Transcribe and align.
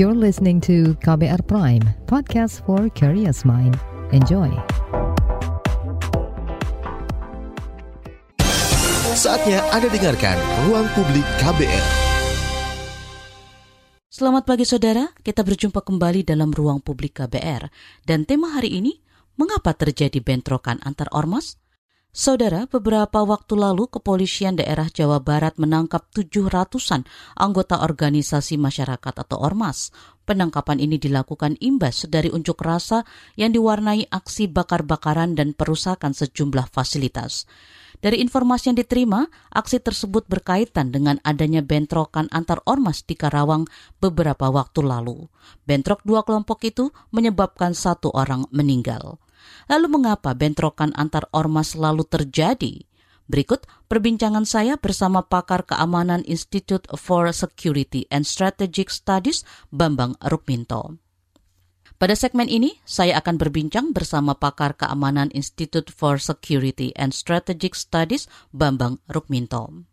You're 0.00 0.16
listening 0.16 0.64
to 0.64 0.96
KBR 1.04 1.44
Prime, 1.44 1.84
podcast 2.08 2.64
for 2.64 2.88
curious 2.96 3.44
mind. 3.44 3.76
Enjoy. 4.16 4.48
Saatnya 9.12 9.60
Anda 9.68 9.92
dengarkan 9.92 10.40
Ruang 10.64 10.88
Publik 10.96 11.28
KBR. 11.44 11.84
Selamat 14.08 14.48
pagi 14.48 14.64
saudara, 14.64 15.04
kita 15.20 15.44
berjumpa 15.44 15.84
kembali 15.84 16.24
dalam 16.24 16.48
Ruang 16.48 16.80
Publik 16.80 17.20
KBR. 17.20 17.68
Dan 18.00 18.24
tema 18.24 18.56
hari 18.56 18.80
ini, 18.80 19.04
mengapa 19.36 19.76
terjadi 19.76 20.16
bentrokan 20.24 20.80
antar 20.80 21.12
ormas? 21.12 21.60
Saudara, 22.10 22.66
beberapa 22.66 23.22
waktu 23.22 23.54
lalu 23.54 23.86
kepolisian 23.86 24.58
daerah 24.58 24.90
Jawa 24.90 25.22
Barat 25.22 25.62
menangkap 25.62 26.10
700-an 26.10 27.06
anggota 27.38 27.86
organisasi 27.86 28.58
masyarakat 28.58 29.14
atau 29.14 29.38
ormas. 29.38 29.94
Penangkapan 30.26 30.82
ini 30.82 30.98
dilakukan 30.98 31.54
imbas 31.62 32.10
dari 32.10 32.26
unjuk 32.26 32.58
rasa 32.66 33.06
yang 33.38 33.54
diwarnai 33.54 34.10
aksi 34.10 34.50
bakar-bakaran 34.50 35.38
dan 35.38 35.54
perusakan 35.54 36.10
sejumlah 36.10 36.66
fasilitas. 36.74 37.46
Dari 38.02 38.18
informasi 38.18 38.74
yang 38.74 38.78
diterima, 38.82 39.30
aksi 39.54 39.78
tersebut 39.78 40.26
berkaitan 40.26 40.90
dengan 40.90 41.22
adanya 41.22 41.62
bentrokan 41.62 42.26
antar 42.34 42.58
ormas 42.66 43.06
di 43.06 43.14
Karawang 43.14 43.70
beberapa 44.02 44.50
waktu 44.50 44.82
lalu. 44.82 45.30
Bentrok 45.62 46.02
dua 46.02 46.26
kelompok 46.26 46.58
itu 46.66 46.90
menyebabkan 47.14 47.70
satu 47.70 48.10
orang 48.10 48.50
meninggal. 48.50 49.22
Lalu 49.70 49.86
mengapa 50.00 50.34
bentrokan 50.34 50.90
antar 50.96 51.28
ormas 51.30 51.78
selalu 51.78 52.06
terjadi? 52.08 52.84
Berikut 53.30 53.62
perbincangan 53.86 54.42
saya 54.42 54.74
bersama 54.74 55.22
pakar 55.22 55.62
keamanan 55.62 56.26
Institute 56.26 56.90
for 56.98 57.30
Security 57.30 58.02
and 58.10 58.26
Strategic 58.26 58.90
Studies 58.90 59.46
Bambang 59.70 60.18
Rukminto. 60.18 60.98
Pada 62.00 62.16
segmen 62.16 62.48
ini, 62.48 62.80
saya 62.88 63.20
akan 63.20 63.36
berbincang 63.36 63.92
bersama 63.92 64.32
pakar 64.32 64.72
keamanan 64.72 65.28
Institute 65.36 65.92
for 65.92 66.16
Security 66.16 66.96
and 66.96 67.12
Strategic 67.12 67.76
Studies 67.76 68.24
Bambang 68.56 68.98
Rukminto. 69.04 69.89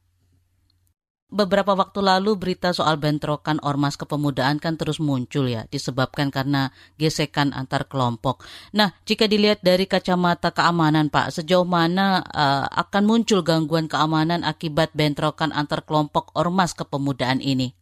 Beberapa 1.27 1.75
waktu 1.75 1.99
lalu 1.99 2.39
berita 2.39 2.71
soal 2.71 2.95
bentrokan 2.95 3.59
ormas 3.59 3.99
kepemudaan 3.99 4.63
kan 4.63 4.79
terus 4.79 5.03
muncul 5.03 5.51
ya, 5.51 5.67
disebabkan 5.67 6.31
karena 6.31 6.71
gesekan 6.95 7.51
antar 7.51 7.83
kelompok. 7.91 8.47
Nah, 8.71 8.95
jika 9.03 9.27
dilihat 9.27 9.59
dari 9.59 9.91
kacamata 9.91 10.55
keamanan 10.55 11.11
Pak, 11.11 11.35
sejauh 11.35 11.67
mana 11.67 12.23
uh, 12.31 12.71
akan 12.71 13.03
muncul 13.03 13.43
gangguan 13.43 13.91
keamanan 13.91 14.47
akibat 14.47 14.95
bentrokan 14.95 15.51
antar 15.51 15.83
kelompok 15.83 16.31
ormas 16.31 16.71
kepemudaan 16.71 17.43
ini? 17.43 17.75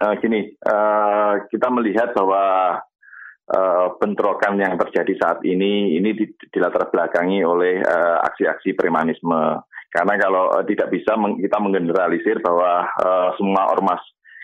Uh, 0.00 0.16
gini, 0.24 0.56
uh, 0.64 1.44
kita 1.52 1.68
melihat 1.68 2.16
bahwa 2.16 2.72
uh, 3.52 4.00
bentrokan 4.00 4.56
yang 4.56 4.80
terjadi 4.80 5.12
saat 5.20 5.38
ini 5.44 5.92
ini 6.00 6.16
dilatar 6.48 6.88
belakangi 6.88 7.44
oleh 7.44 7.84
aksi-aksi 8.24 8.72
uh, 8.72 8.76
premanisme 8.80 9.60
karena 9.88 10.14
kalau 10.20 10.52
uh, 10.52 10.64
tidak 10.68 10.92
bisa 10.92 11.16
kita 11.16 11.56
menggeneralisir 11.56 12.44
bahwa 12.44 12.84
uh, 13.00 13.32
semua 13.40 13.72
ormas 13.72 14.00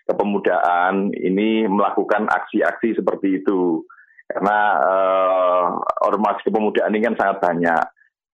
kepemudaan 0.08 1.12
ini 1.12 1.68
melakukan 1.68 2.28
aksi-aksi 2.28 3.00
seperti 3.00 3.44
itu. 3.44 3.84
Karena 4.24 4.60
uh, 4.80 5.64
ormas 6.08 6.40
kepemudaan 6.40 6.96
ini 6.96 7.04
kan 7.04 7.16
sangat 7.20 7.38
banyak. 7.44 7.84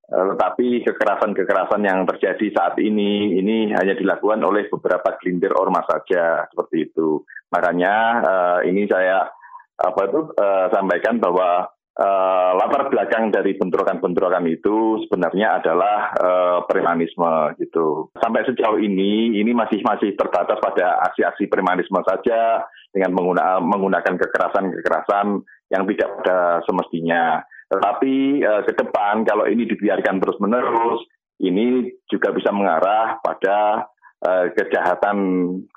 Tetapi 0.09 0.89
kekerasan-kekerasan 0.89 1.85
yang 1.85 2.01
terjadi 2.09 2.49
saat 2.53 2.81
ini 2.81 3.37
ini 3.37 3.69
hanya 3.77 3.93
dilakukan 3.93 4.41
oleh 4.41 4.65
beberapa 4.69 5.17
gelintir 5.21 5.53
ormas 5.53 5.85
saja 5.85 6.49
seperti 6.49 6.89
itu. 6.89 7.21
Makanya 7.53 7.95
uh, 8.21 8.59
ini 8.65 8.89
saya 8.89 9.29
apa 9.77 10.01
itu 10.09 10.33
uh, 10.33 10.67
sampaikan 10.73 11.21
bahwa 11.21 11.69
uh, 11.99 12.51
latar 12.55 12.87
belakang 12.87 13.29
dari 13.29 13.59
bentrokan-bentrokan 13.59 14.47
itu 14.47 15.03
sebenarnya 15.05 15.59
adalah 15.59 15.97
uh, 16.15 16.59
premanisme 16.65 17.53
gitu. 17.59 18.09
Sampai 18.17 18.47
sejauh 18.47 18.79
ini 18.79 19.35
ini 19.35 19.51
masih 19.51 19.83
masih 19.83 20.15
terbatas 20.15 20.57
pada 20.63 21.03
aksi-aksi 21.11 21.51
premanisme 21.51 21.99
saja 22.07 22.63
dengan 22.95 23.13
menggunakan 23.13 23.59
menggunakan 23.61 24.15
kekerasan-kekerasan 24.15 25.27
yang 25.69 25.83
tidak 25.93 26.09
pada 26.23 26.39
semestinya. 26.65 27.43
Tetapi 27.69 28.15
uh, 28.41 28.61
ke 28.65 28.73
depan 28.73 29.27
kalau 29.27 29.45
ini 29.45 29.69
dibiarkan 29.69 30.17
terus-menerus, 30.23 31.05
ini 31.43 31.93
juga 32.09 32.33
bisa 32.33 32.49
mengarah 32.49 33.21
pada 33.21 33.85
uh, 34.23 34.51
kejahatan 34.55 35.17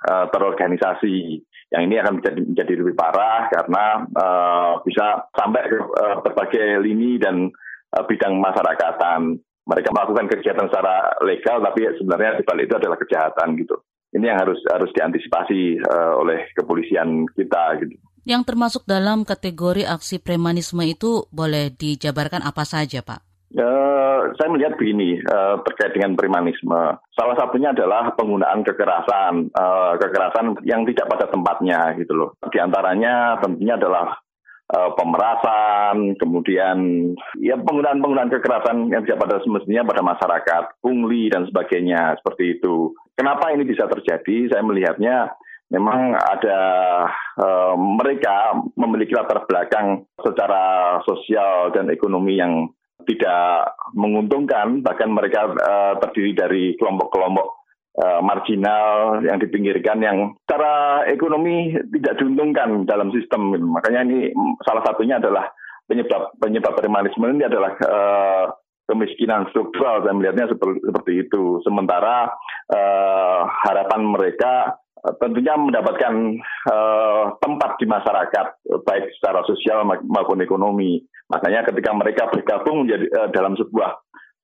uh, 0.06 0.26
terorganisasi 0.30 1.42
yang 1.72 1.88
ini 1.88 1.96
akan 2.04 2.20
menjadi, 2.20 2.40
menjadi 2.44 2.72
lebih 2.84 2.94
parah 2.94 3.48
karena 3.48 3.84
uh, 4.12 4.72
bisa 4.84 5.24
sampai 5.32 5.62
ke 5.72 5.78
uh, 5.80 6.16
berbagai 6.20 6.84
lini 6.84 7.16
dan 7.16 7.48
uh, 7.96 8.04
bidang 8.04 8.36
masyarakatan. 8.36 9.40
Mereka 9.62 9.94
melakukan 9.94 10.26
kegiatan 10.26 10.66
secara 10.66 11.14
legal, 11.22 11.62
tapi 11.62 11.86
sebenarnya 11.94 12.42
di 12.42 12.44
balik 12.44 12.66
itu 12.66 12.76
adalah 12.82 12.98
kejahatan 12.98 13.54
gitu. 13.62 13.78
Ini 14.12 14.34
yang 14.34 14.38
harus 14.42 14.58
harus 14.68 14.90
diantisipasi 14.92 15.80
uh, 15.86 16.18
oleh 16.18 16.50
kepolisian 16.52 17.24
kita 17.32 17.78
gitu. 17.80 17.94
Yang 18.26 18.42
termasuk 18.52 18.82
dalam 18.86 19.22
kategori 19.22 19.86
aksi 19.86 20.18
premanisme 20.18 20.82
itu 20.82 21.26
boleh 21.30 21.74
dijabarkan 21.74 22.42
apa 22.42 22.66
saja, 22.66 23.06
Pak? 23.06 23.31
Uh, 23.52 24.32
saya 24.40 24.48
melihat 24.48 24.80
begini 24.80 25.20
uh, 25.28 25.60
terkait 25.68 25.92
dengan 25.92 26.16
premanisme. 26.16 26.96
Salah 27.12 27.36
satunya 27.36 27.76
adalah 27.76 28.16
penggunaan 28.16 28.64
kekerasan, 28.64 29.52
uh, 29.52 29.92
kekerasan 30.00 30.56
yang 30.64 30.88
tidak 30.88 31.12
pada 31.12 31.28
tempatnya 31.28 31.92
gitu 32.00 32.16
loh. 32.16 32.30
Di 32.48 32.56
antaranya 32.56 33.36
tentunya 33.44 33.76
adalah 33.76 34.16
uh, 34.72 34.90
pemerasan, 34.96 36.16
kemudian 36.16 36.76
ya 37.44 37.60
penggunaan-penggunaan 37.60 38.32
kekerasan 38.32 38.88
yang 38.88 39.04
tidak 39.04 39.20
pada 39.20 39.36
semestinya 39.44 39.84
pada 39.84 40.00
masyarakat, 40.00 40.64
pungli 40.80 41.28
dan 41.28 41.44
sebagainya 41.44 42.16
seperti 42.24 42.56
itu. 42.56 42.96
Kenapa 43.12 43.52
ini 43.52 43.68
bisa 43.68 43.84
terjadi? 43.84 44.48
Saya 44.48 44.64
melihatnya 44.64 45.28
memang 45.68 46.16
ada 46.16 46.60
uh, 47.36 47.74
mereka 47.76 48.64
memiliki 48.80 49.12
latar 49.12 49.44
belakang 49.44 50.08
secara 50.20 50.96
sosial 51.04 51.72
dan 51.76 51.92
ekonomi 51.92 52.40
yang 52.40 52.72
tidak 53.08 53.76
menguntungkan, 53.92 54.80
bahkan 54.80 55.10
mereka 55.12 55.50
uh, 55.50 55.94
terdiri 56.00 56.32
dari 56.32 56.64
kelompok-kelompok 56.78 57.46
uh, 58.00 58.20
marginal 58.24 59.20
yang 59.24 59.36
dipinggirkan 59.36 59.98
yang 60.00 60.16
secara 60.44 61.04
ekonomi 61.08 61.76
tidak 61.98 62.16
diuntungkan 62.20 62.88
dalam 62.88 63.12
sistem. 63.12 63.52
Makanya 63.58 64.00
ini 64.06 64.18
salah 64.64 64.82
satunya 64.86 65.20
adalah 65.20 65.50
penyebab 65.86 66.32
penyebab 66.40 66.72
premanisme 66.78 67.26
ini 67.28 67.44
adalah 67.44 67.72
uh, 67.84 68.44
kemiskinan 68.88 69.48
struktural. 69.52 70.02
Saya 70.02 70.14
melihatnya 70.16 70.50
seperti, 70.52 70.78
seperti 70.84 71.12
itu. 71.28 71.60
Sementara 71.64 72.32
uh, 72.72 73.40
harapan 73.64 74.00
mereka 74.04 74.76
tentunya 75.02 75.58
mendapatkan 75.58 76.14
uh, 76.70 77.34
tempat 77.42 77.74
di 77.82 77.86
masyarakat 77.90 78.46
baik 78.86 79.04
secara 79.18 79.42
sosial 79.42 79.82
maupun 79.86 80.38
ekonomi. 80.38 81.02
Makanya 81.26 81.66
ketika 81.66 81.90
mereka 81.90 82.22
bergabung 82.30 82.86
menjadi 82.86 83.06
uh, 83.10 83.28
dalam 83.34 83.58
sebuah 83.58 83.90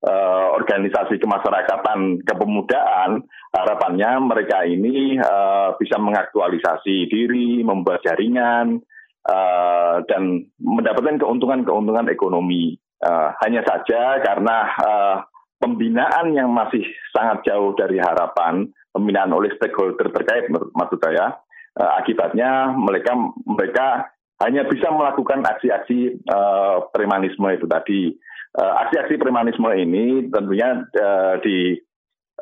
uh, 0.03 0.47
organisasi 0.59 1.23
kemasyarakatan 1.23 2.27
kepemudaan, 2.27 3.23
harapannya 3.55 4.11
mereka 4.19 4.67
ini 4.67 5.15
uh, 5.23 5.79
bisa 5.79 5.95
mengaktualisasi 6.03 7.07
diri, 7.07 7.63
membuat 7.63 8.03
jaringan 8.03 8.83
uh, 9.31 10.03
dan 10.11 10.43
mendapatkan 10.59 11.23
keuntungan-keuntungan 11.23 12.11
ekonomi. 12.11 12.75
Uh, 12.99 13.31
hanya 13.47 13.63
saja 13.63 14.19
karena 14.27 14.75
uh, 14.75 15.17
pembinaan 15.59 16.33
yang 16.35 16.51
masih 16.55 16.87
sangat 17.11 17.47
jauh 17.47 17.75
dari 17.75 17.99
harapan 17.99 18.67
pembinaan 18.95 19.31
oleh 19.35 19.53
stakeholder 19.59 20.11
terkait 20.11 20.51
maksud 20.51 20.99
saya 21.03 21.39
uh, 21.79 21.93
akibatnya 21.99 22.75
mereka 22.75 23.13
mereka 23.47 23.87
hanya 24.39 24.63
bisa 24.71 24.91
melakukan 24.95 25.43
aksi-aksi 25.43 26.23
uh, 26.31 26.87
premanisme 26.95 27.47
itu 27.51 27.67
tadi. 27.67 28.15
Uh, 28.55 28.75
aksi-aksi 28.87 29.19
premanisme 29.19 29.67
ini 29.75 30.31
tentunya 30.31 30.83
uh, 30.83 31.37
di 31.43 31.77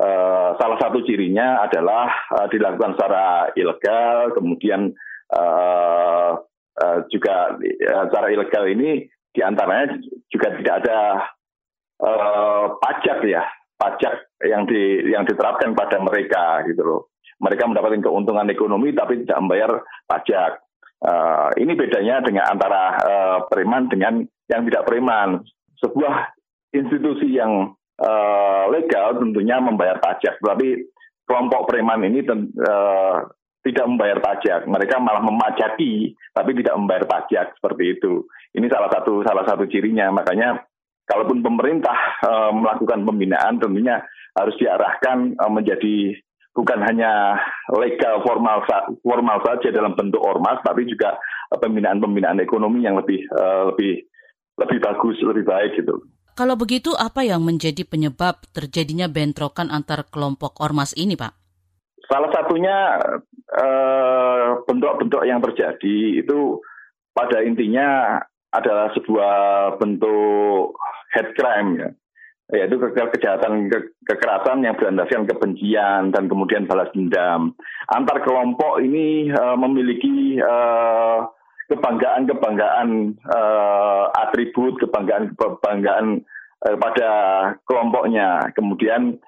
uh, 0.00 0.54
salah 0.60 0.78
satu 0.78 1.02
cirinya 1.02 1.66
adalah 1.66 2.08
uh, 2.36 2.46
dilakukan 2.52 2.94
secara 2.94 3.50
ilegal 3.58 4.32
kemudian 4.36 4.94
uh, 5.34 6.30
uh, 6.78 6.98
juga 7.10 7.58
uh, 7.58 8.04
secara 8.06 8.28
ilegal 8.30 8.64
ini 8.70 9.08
di 9.34 9.40
antaranya 9.44 9.98
juga 10.32 10.48
tidak 10.56 10.74
ada 10.84 11.00
uh, 12.02 12.76
pajak 12.80 13.24
ya 13.24 13.44
pajak 13.76 14.32
yang 14.42 14.64
di 14.64 15.12
yang 15.12 15.22
diterapkan 15.28 15.76
pada 15.76 16.00
mereka 16.00 16.64
gitu 16.66 16.82
loh. 16.82 17.00
Mereka 17.36 17.68
mendapatkan 17.68 18.00
keuntungan 18.00 18.48
ekonomi 18.48 18.96
tapi 18.96 19.20
tidak 19.22 19.40
membayar 19.44 19.70
pajak. 20.08 20.64
Uh, 20.96 21.52
ini 21.60 21.76
bedanya 21.76 22.24
dengan 22.24 22.48
antara 22.48 22.82
uh, 22.96 23.38
preman 23.52 23.92
dengan 23.92 24.24
yang 24.48 24.64
tidak 24.64 24.88
preman. 24.88 25.44
Sebuah 25.76 26.32
institusi 26.72 27.36
yang 27.36 27.76
uh, 28.00 28.64
legal 28.72 29.20
tentunya 29.20 29.60
membayar 29.60 30.00
pajak, 30.00 30.40
tapi 30.40 30.88
kelompok 31.28 31.68
preman 31.68 32.00
ini 32.08 32.24
uh, 32.24 33.28
tidak 33.60 33.84
membayar 33.84 34.16
pajak. 34.24 34.64
Mereka 34.64 34.96
malah 34.96 35.20
memajaki 35.20 36.16
tapi 36.32 36.56
tidak 36.56 36.80
membayar 36.80 37.04
pajak 37.04 37.52
seperti 37.60 38.00
itu. 38.00 38.24
Ini 38.56 38.64
salah 38.72 38.88
satu 38.88 39.20
salah 39.20 39.44
satu 39.44 39.68
cirinya. 39.68 40.08
Makanya 40.08 40.64
kalaupun 41.06 41.40
pemerintah 41.40 41.96
uh, 42.26 42.50
melakukan 42.52 43.06
pembinaan 43.06 43.62
tentunya 43.62 44.02
harus 44.34 44.54
diarahkan 44.58 45.38
uh, 45.38 45.50
menjadi 45.50 46.18
bukan 46.52 46.82
hanya 46.82 47.38
legal 47.72 48.20
formal 48.26 48.66
formal 49.00 49.38
saja 49.46 49.70
dalam 49.70 49.94
bentuk 49.94 50.20
ormas 50.20 50.58
tapi 50.66 50.84
juga 50.88 51.16
pembinaan-pembinaan 51.52 52.42
ekonomi 52.42 52.84
yang 52.84 52.98
lebih 52.98 53.22
uh, 53.32 53.72
lebih 53.72 54.02
lebih 54.56 54.78
bagus, 54.82 55.16
lebih 55.20 55.44
baik 55.44 55.78
gitu. 55.78 56.00
Kalau 56.36 56.56
begitu 56.56 56.92
apa 56.92 57.24
yang 57.24 57.44
menjadi 57.44 57.84
penyebab 57.84 58.44
terjadinya 58.52 59.08
bentrokan 59.08 59.72
antar 59.72 60.04
kelompok 60.08 60.60
ormas 60.60 60.92
ini, 60.96 61.16
Pak? 61.16 61.32
Salah 62.08 62.28
satunya 62.28 62.76
bentuk-bentuk 64.68 65.24
yang 65.24 65.40
terjadi 65.40 65.96
itu 66.20 66.60
pada 67.16 67.40
intinya 67.40 68.20
adalah 68.52 68.88
sebuah 68.96 69.34
bentuk 69.80 70.76
hate 71.14 71.32
crime 71.36 71.70
ya. 71.78 71.88
Yaitu 72.46 72.78
ke 72.78 72.94
kejahatan 72.94 73.66
ke 73.66 73.90
kekerasan 74.06 74.62
yang 74.62 74.78
berlandaskan 74.78 75.26
kebencian 75.26 76.14
dan 76.14 76.30
kemudian 76.30 76.70
balas 76.70 76.86
dendam. 76.94 77.58
Antar 77.90 78.22
kelompok 78.22 78.78
ini 78.78 79.34
uh, 79.34 79.58
memiliki 79.58 80.38
uh, 80.38 81.26
kebanggaan-kebanggaan 81.66 83.18
uh, 83.26 84.04
atribut 84.14 84.78
kebanggaan-kebanggaan 84.78 86.22
uh, 86.70 86.76
pada 86.78 87.10
kelompoknya. 87.66 88.54
Kemudian 88.54 89.18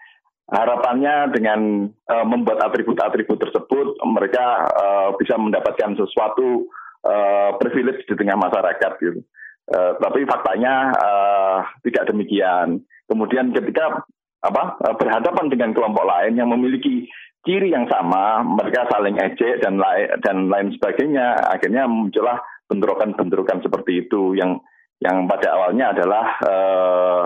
harapannya 0.48 1.34
dengan 1.34 1.90
uh, 2.08 2.24
membuat 2.24 2.70
atribut-atribut 2.70 3.42
tersebut 3.42 3.98
mereka 4.06 4.70
uh, 4.78 5.10
bisa 5.18 5.36
mendapatkan 5.36 5.92
sesuatu 5.98 6.70
uh, 7.04 7.58
privilege 7.60 8.06
di 8.08 8.14
tengah 8.16 8.38
masyarakat 8.38 8.92
gitu. 9.02 9.20
Uh, 9.68 9.92
tapi 10.00 10.24
faktanya 10.24 10.96
uh, 10.96 11.60
tidak 11.84 12.08
demikian. 12.08 12.80
Kemudian 13.04 13.52
ketika 13.52 14.00
apa 14.40 14.80
uh, 14.80 14.96
berhadapan 14.96 15.52
dengan 15.52 15.76
kelompok 15.76 16.08
lain 16.08 16.40
yang 16.40 16.48
memiliki 16.48 17.04
ciri 17.44 17.72
yang 17.72 17.84
sama, 17.92 18.40
mereka 18.40 18.88
saling 18.88 19.20
ejek 19.20 19.60
dan 19.60 19.76
lain 19.76 20.08
dan 20.24 20.48
lain 20.48 20.72
sebagainya. 20.72 21.36
Akhirnya 21.52 21.84
muncullah 21.84 22.40
bentrokan-bentrokan 22.68 23.60
seperti 23.60 24.08
itu 24.08 24.32
yang 24.36 24.56
yang 25.04 25.28
pada 25.28 25.54
awalnya 25.54 25.92
adalah 25.94 26.26
uh, 26.42 27.24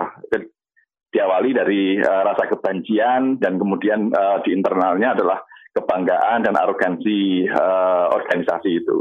diawali 1.13 1.51
dari 1.53 1.83
uh, 2.01 2.23
rasa 2.27 2.49
kebencian 2.49 3.39
dan 3.39 3.61
kemudian 3.61 4.11
uh, 4.13 4.41
di 4.43 4.51
internalnya 4.57 5.15
adalah 5.15 5.45
kebanggaan 5.73 6.45
dan 6.45 6.55
arogansi 6.57 7.49
uh, 7.49 8.13
organisasi 8.13 8.83
itu. 8.83 8.97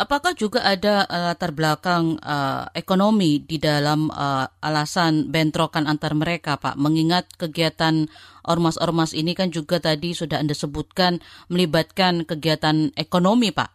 Apakah 0.00 0.32
juga 0.32 0.64
ada 0.64 1.04
uh, 1.06 1.30
latar 1.30 1.52
belakang 1.52 2.16
uh, 2.24 2.66
ekonomi 2.72 3.44
di 3.44 3.60
dalam 3.60 4.08
uh, 4.08 4.48
alasan 4.64 5.28
bentrokan 5.28 5.84
antar 5.84 6.16
mereka, 6.16 6.56
Pak? 6.56 6.80
Mengingat 6.80 7.28
kegiatan 7.36 8.08
ormas-ormas 8.42 9.12
ini 9.12 9.36
kan 9.36 9.52
juga 9.52 9.78
tadi 9.78 10.16
sudah 10.16 10.40
Anda 10.40 10.56
sebutkan 10.56 11.20
melibatkan 11.52 12.24
kegiatan 12.24 12.90
ekonomi, 12.96 13.52
Pak. 13.52 13.70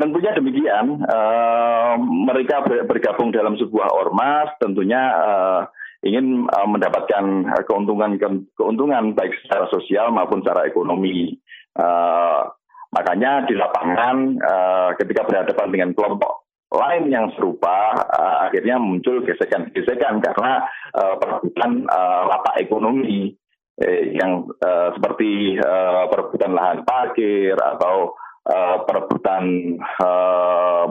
Tentunya 0.00 0.32
demikian. 0.32 1.04
Uh, 1.04 1.94
mereka 2.00 2.64
bergabung 2.88 3.28
dalam 3.30 3.60
sebuah 3.60 3.92
ormas, 3.92 4.48
tentunya 4.56 5.12
uh, 5.20 5.68
ingin 6.00 6.48
uh, 6.48 6.64
mendapatkan 6.64 7.44
keuntungan 7.68 8.16
keuntungan 8.56 9.12
baik 9.12 9.36
secara 9.44 9.68
sosial 9.68 10.08
maupun 10.16 10.40
secara 10.40 10.64
ekonomi. 10.64 11.36
Uh, 11.76 12.48
makanya 12.90 13.46
di 13.46 13.54
lapangan 13.54 14.16
uh, 14.42 14.90
ketika 14.98 15.22
berhadapan 15.26 15.68
dengan 15.70 15.90
kelompok 15.94 16.50
lain 16.70 17.10
yang 17.10 17.26
serupa 17.34 17.94
uh, 17.98 18.46
akhirnya 18.46 18.78
muncul 18.78 19.22
gesekan-gesekan 19.26 20.22
karena 20.22 20.66
uh, 20.94 21.14
perebutan 21.18 21.86
uh, 21.90 22.22
lapak 22.30 22.62
ekonomi 22.62 23.34
eh, 23.82 24.14
yang 24.14 24.46
uh, 24.62 24.94
seperti 24.94 25.58
uh, 25.58 26.06
perebutan 26.10 26.54
lahan 26.54 26.86
parkir 26.86 27.58
atau 27.58 28.14
uh, 28.46 28.76
perebutan 28.86 29.76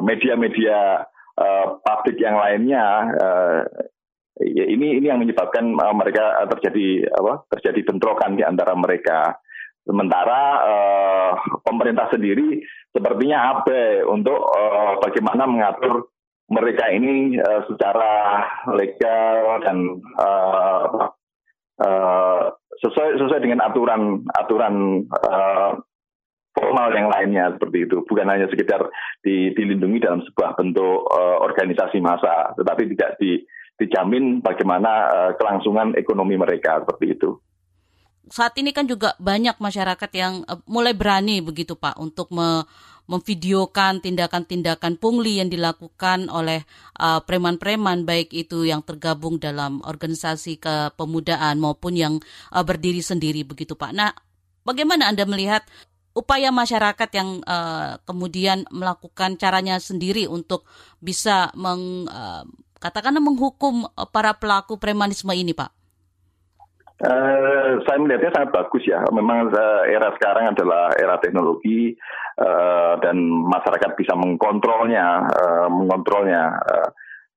media-media 0.03 1.03
uh, 1.39 1.65
pabrik 1.79 2.19
yang 2.19 2.35
lainnya 2.35 2.85
uh, 3.15 3.59
ini 4.39 4.99
ini 4.99 5.05
yang 5.07 5.19
menyebabkan 5.19 5.75
uh, 5.75 5.95
mereka 5.95 6.47
terjadi 6.47 7.11
apa 7.11 7.43
terjadi 7.55 7.79
bentrokan 7.91 8.39
di 8.39 8.43
antara 8.43 8.71
mereka. 8.75 9.35
Sementara 9.89 10.41
uh, 10.61 11.31
pemerintah 11.65 12.13
sendiri 12.13 12.61
sepertinya 12.93 13.57
abe 13.57 14.05
untuk 14.05 14.37
uh, 14.37 15.01
bagaimana 15.01 15.49
mengatur 15.49 16.13
mereka 16.45 16.93
ini 16.93 17.41
uh, 17.41 17.65
secara 17.65 18.45
legal 18.77 19.65
dan 19.65 19.77
uh, 20.21 21.09
uh, 21.81 22.41
sesuai 22.85 23.17
sesuai 23.17 23.41
dengan 23.41 23.65
aturan 23.65 24.21
aturan 24.37 25.09
uh, 25.09 25.81
formal 26.53 26.93
yang 26.93 27.09
lainnya 27.09 27.57
seperti 27.57 27.89
itu 27.89 28.05
bukan 28.05 28.29
hanya 28.29 28.45
sekedar 28.45 28.93
di, 29.25 29.57
dilindungi 29.57 30.05
dalam 30.05 30.21
sebuah 30.21 30.53
bentuk 30.53 31.09
uh, 31.09 31.41
organisasi 31.41 31.97
massa 31.97 32.53
tetapi 32.61 32.93
tidak 32.93 33.17
di 33.17 33.41
dijamin 33.81 34.43
bagaimana 34.45 34.91
uh, 35.09 35.31
kelangsungan 35.39 35.95
ekonomi 35.95 36.35
mereka 36.35 36.83
seperti 36.83 37.15
itu. 37.15 37.39
Saat 38.29 38.57
ini 38.61 38.69
kan 38.71 38.85
juga 38.85 39.17
banyak 39.17 39.57
masyarakat 39.57 40.11
yang 40.13 40.45
uh, 40.45 40.61
mulai 40.69 40.93
berani 40.93 41.41
begitu 41.41 41.73
Pak 41.75 41.97
untuk 41.97 42.29
me 42.29 42.65
memvideokan 43.09 44.05
tindakan-tindakan 44.05 45.01
pungli 45.01 45.41
yang 45.41 45.49
dilakukan 45.49 46.29
oleh 46.29 46.61
uh, 47.01 47.17
preman-preman 47.25 48.05
baik 48.05 48.29
itu 48.37 48.69
yang 48.69 48.85
tergabung 48.85 49.41
dalam 49.41 49.81
organisasi 49.81 50.61
kepemudaan 50.61 51.57
maupun 51.57 51.97
yang 51.97 52.13
uh, 52.53 52.61
berdiri 52.61 53.01
sendiri 53.01 53.41
begitu 53.41 53.73
Pak. 53.73 53.97
Nah, 53.97 54.13
bagaimana 54.61 55.09
Anda 55.09 55.25
melihat 55.25 55.65
upaya 56.13 56.53
masyarakat 56.53 57.09
yang 57.15 57.41
uh, 57.49 57.97
kemudian 58.03 58.67
melakukan 58.69 59.41
caranya 59.41 59.81
sendiri 59.81 60.29
untuk 60.29 60.69
bisa 61.01 61.49
meng, 61.57 62.05
uh, 62.11 62.43
katakanlah 62.77 63.23
menghukum 63.23 63.87
eh, 63.87 64.07
para 64.11 64.35
pelaku 64.35 64.75
premanisme 64.75 65.31
ini, 65.31 65.55
Pak? 65.55 65.78
Uh, 66.99 67.79
saya 67.87 67.95
melihatnya 67.95 68.35
sangat 68.35 68.51
bagus 68.51 68.83
ya. 68.83 68.99
Memang 69.15 69.47
uh, 69.55 69.83
era 69.87 70.11
sekarang 70.19 70.51
adalah 70.51 70.91
era 70.99 71.15
teknologi 71.23 71.95
uh, 72.35 72.99
dan 72.99 73.15
masyarakat 73.23 73.95
bisa 73.95 74.19
mengkontrolnya, 74.19 75.23
uh, 75.31 75.67
mengontrolnya. 75.71 76.59
Uh, 76.59 76.89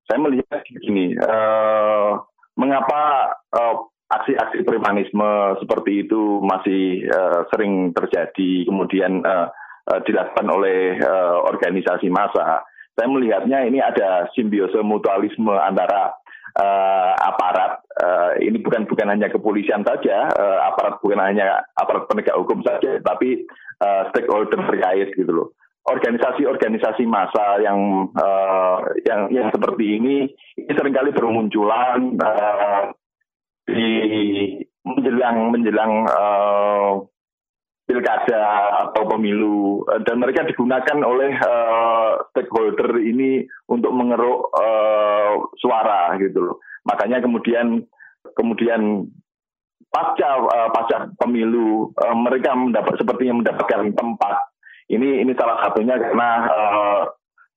saya 0.03 0.19
melihat 0.19 0.59
begini, 0.67 1.15
uh, 1.15 2.19
mengapa 2.59 3.31
uh, 3.55 3.87
aksi-aksi 4.11 4.67
premanisme 4.67 5.57
seperti 5.63 6.05
itu 6.05 6.43
masih 6.43 7.07
uh, 7.07 7.47
sering 7.55 7.95
terjadi, 7.95 8.67
kemudian 8.67 9.23
uh, 9.23 9.47
uh, 9.87 9.99
dilakukan 10.03 10.47
oleh 10.51 10.99
uh, 10.99 11.39
organisasi 11.47 12.11
massa 12.11 12.67
saya 12.93 13.09
melihatnya 13.09 13.65
ini 13.65 13.81
ada 13.81 14.29
simbiose 14.37 14.77
mutualisme 14.85 15.49
antara 15.49 16.13
uh, 16.57 17.11
aparat 17.17 17.81
uh, 18.01 18.31
ini 18.41 18.61
bukan 18.61 18.85
bukan 18.85 19.09
hanya 19.09 19.29
kepolisian 19.29 19.81
saja 19.81 20.29
uh, 20.33 20.59
aparat 20.73 21.01
bukan 21.01 21.21
hanya 21.21 21.65
aparat 21.77 22.05
penegak 22.09 22.37
hukum 22.37 22.61
saja 22.61 23.01
tapi 23.01 23.45
uh, 23.81 24.09
stakeholder 24.13 24.59
terkait 24.69 25.13
gitu 25.13 25.31
loh. 25.31 25.49
Organisasi-organisasi 25.83 27.03
massa 27.03 27.59
yang 27.59 28.07
uh, 28.15 28.79
yang 29.03 29.27
yang 29.35 29.47
seperti 29.51 29.99
ini 29.99 30.31
ini 30.55 30.71
sering 30.79 30.95
kali 30.95 31.11
bermunculan 31.11 32.15
uh, 32.23 32.95
di 33.67 33.91
menjelang 34.87 35.51
menjelang 35.51 36.07
uh, 36.07 37.03
pilkada 37.83 38.43
atau 38.87 39.03
pemilu 39.05 39.83
dan 40.07 40.15
mereka 40.23 40.47
digunakan 40.47 40.99
oleh 41.03 41.35
uh, 41.35 42.23
stakeholder 42.31 42.95
ini 43.03 43.43
untuk 43.67 43.91
mengeruk 43.91 44.49
uh, 44.55 45.35
suara 45.59 46.15
gitu 46.19 46.39
loh. 46.39 46.57
Makanya 46.87 47.19
kemudian 47.19 47.83
kemudian 48.39 49.11
pasca 49.91 50.29
uh, 50.39 50.69
pasca 50.71 51.11
pemilu 51.19 51.91
uh, 51.99 52.15
mereka 52.15 52.55
mendapat 52.55 52.95
sepertinya 52.95 53.43
mendapatkan 53.43 53.91
tempat. 53.91 54.35
Ini 54.87 55.23
ini 55.23 55.31
salah 55.35 55.63
satunya 55.67 55.99
karena 55.99 56.29
uh, 56.47 57.01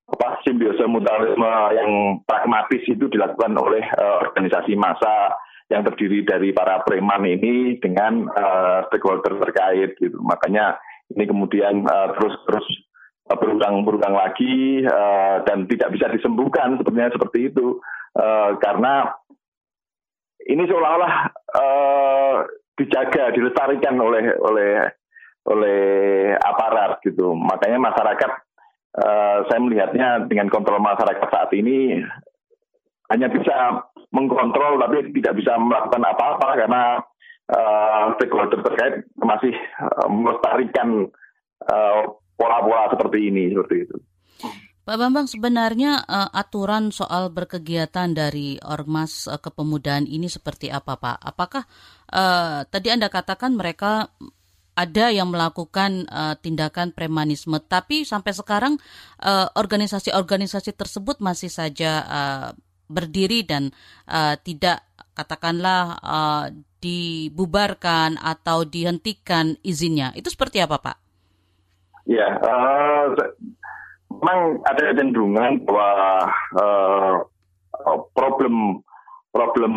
apa 0.07 0.39
simbiose 0.47 0.87
mutualisme 0.87 1.51
yang 1.75 2.23
pragmatis 2.23 2.83
itu 2.87 3.11
dilakukan 3.11 3.59
oleh 3.59 3.83
uh, 3.99 4.23
organisasi 4.23 4.79
massa 4.79 5.35
yang 5.67 5.83
terdiri 5.83 6.23
dari 6.23 6.55
para 6.55 6.83
preman 6.87 7.27
ini 7.27 7.79
dengan 7.83 8.31
uh, 8.31 8.87
stakeholder 8.87 9.35
terkait 9.43 9.99
gitu. 9.99 10.19
Makanya 10.23 10.79
ini 11.11 11.27
kemudian 11.27 11.83
uh, 11.87 12.15
terus 12.15 12.35
terus 12.47 12.67
uh, 13.31 13.37
berulang 13.39 13.83
berulang 13.83 14.15
lagi 14.15 14.87
uh, 14.87 15.43
dan 15.43 15.67
tidak 15.67 15.91
bisa 15.95 16.07
disembuhkan 16.15 16.79
sepertinya 16.79 17.11
seperti 17.11 17.51
itu 17.51 17.83
uh, 18.15 18.55
karena 18.63 19.11
ini 20.47 20.63
seolah-olah 20.71 21.15
uh, 21.59 22.37
dijaga 22.79 23.35
dilestarikan 23.35 23.99
oleh 23.99 24.39
oleh 24.39 24.87
oleh 25.47 25.83
aparat 26.39 27.03
gitu. 27.03 27.35
Makanya 27.35 27.79
masyarakat 27.83 28.31
uh, 29.03 29.39
saya 29.51 29.61
melihatnya 29.63 30.31
dengan 30.31 30.47
kontrol 30.47 30.79
masyarakat 30.79 31.27
saat 31.27 31.51
ini 31.59 32.03
hanya 33.11 33.29
bisa 33.31 33.87
mengkontrol 34.11 34.79
tapi 34.81 35.13
tidak 35.21 35.39
bisa 35.39 35.59
melakukan 35.59 36.03
apa-apa 36.03 36.49
karena 36.57 36.83
uh, 37.53 38.05
stakeholder 38.19 38.61
terkait 38.63 38.95
masih 39.19 39.55
uh, 39.83 40.09
melestarikan 40.11 41.11
pola-pola 42.37 42.87
uh, 42.87 42.91
seperti 42.95 43.19
ini 43.33 43.51
seperti 43.51 43.77
itu. 43.89 43.97
Pak 44.87 45.03
Bambang, 45.03 45.27
sebenarnya 45.27 45.99
uh, 46.07 46.31
aturan 46.31 46.95
soal 46.95 47.35
berkegiatan 47.35 48.15
dari 48.15 48.55
Ormas 48.63 49.27
uh, 49.27 49.35
kepemudaan 49.43 50.07
ini 50.07 50.31
seperti 50.31 50.71
apa, 50.71 50.95
Pak? 50.95 51.19
Apakah 51.27 51.67
uh, 52.15 52.63
tadi 52.71 52.95
Anda 52.95 53.11
katakan 53.11 53.59
mereka 53.59 54.15
ada 54.79 55.11
yang 55.11 55.35
melakukan 55.35 56.07
uh, 56.07 56.39
tindakan 56.39 56.95
premanisme, 56.95 57.59
tapi 57.67 58.07
sampai 58.07 58.31
sekarang 58.31 58.79
organisasi-organisasi 59.59 60.71
uh, 60.71 60.79
tersebut 60.79 61.19
masih 61.19 61.51
saja 61.51 61.93
uh, 62.07 62.51
berdiri 62.87 63.43
dan 63.47 63.71
uh, 64.11 64.35
tidak 64.41 64.83
katakanlah 65.17 65.97
uh, 66.01 66.47
dibubarkan 66.81 68.21
atau 68.21 68.63
dihentikan 68.63 69.57
izinnya. 69.65 70.13
Itu 70.13 70.29
seperti 70.29 70.61
apa, 70.61 70.77
Pak? 70.79 70.97
Ya, 72.07 72.39
uh, 72.39 73.11
memang 74.23 74.63
ada 74.63 74.83
kecenderungan 74.93 75.67
bahwa 75.67 75.91
uh, 76.55 77.15
problem 78.15 78.81
problem 79.35 79.75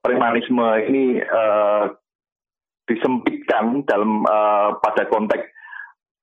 premanisme 0.00 0.64
ini 0.86 1.18
uh, 1.20 1.92
disempitkan 2.86 3.82
dalam 3.84 4.22
uh, 4.24 4.78
pada 4.78 5.10
konteks 5.10 5.50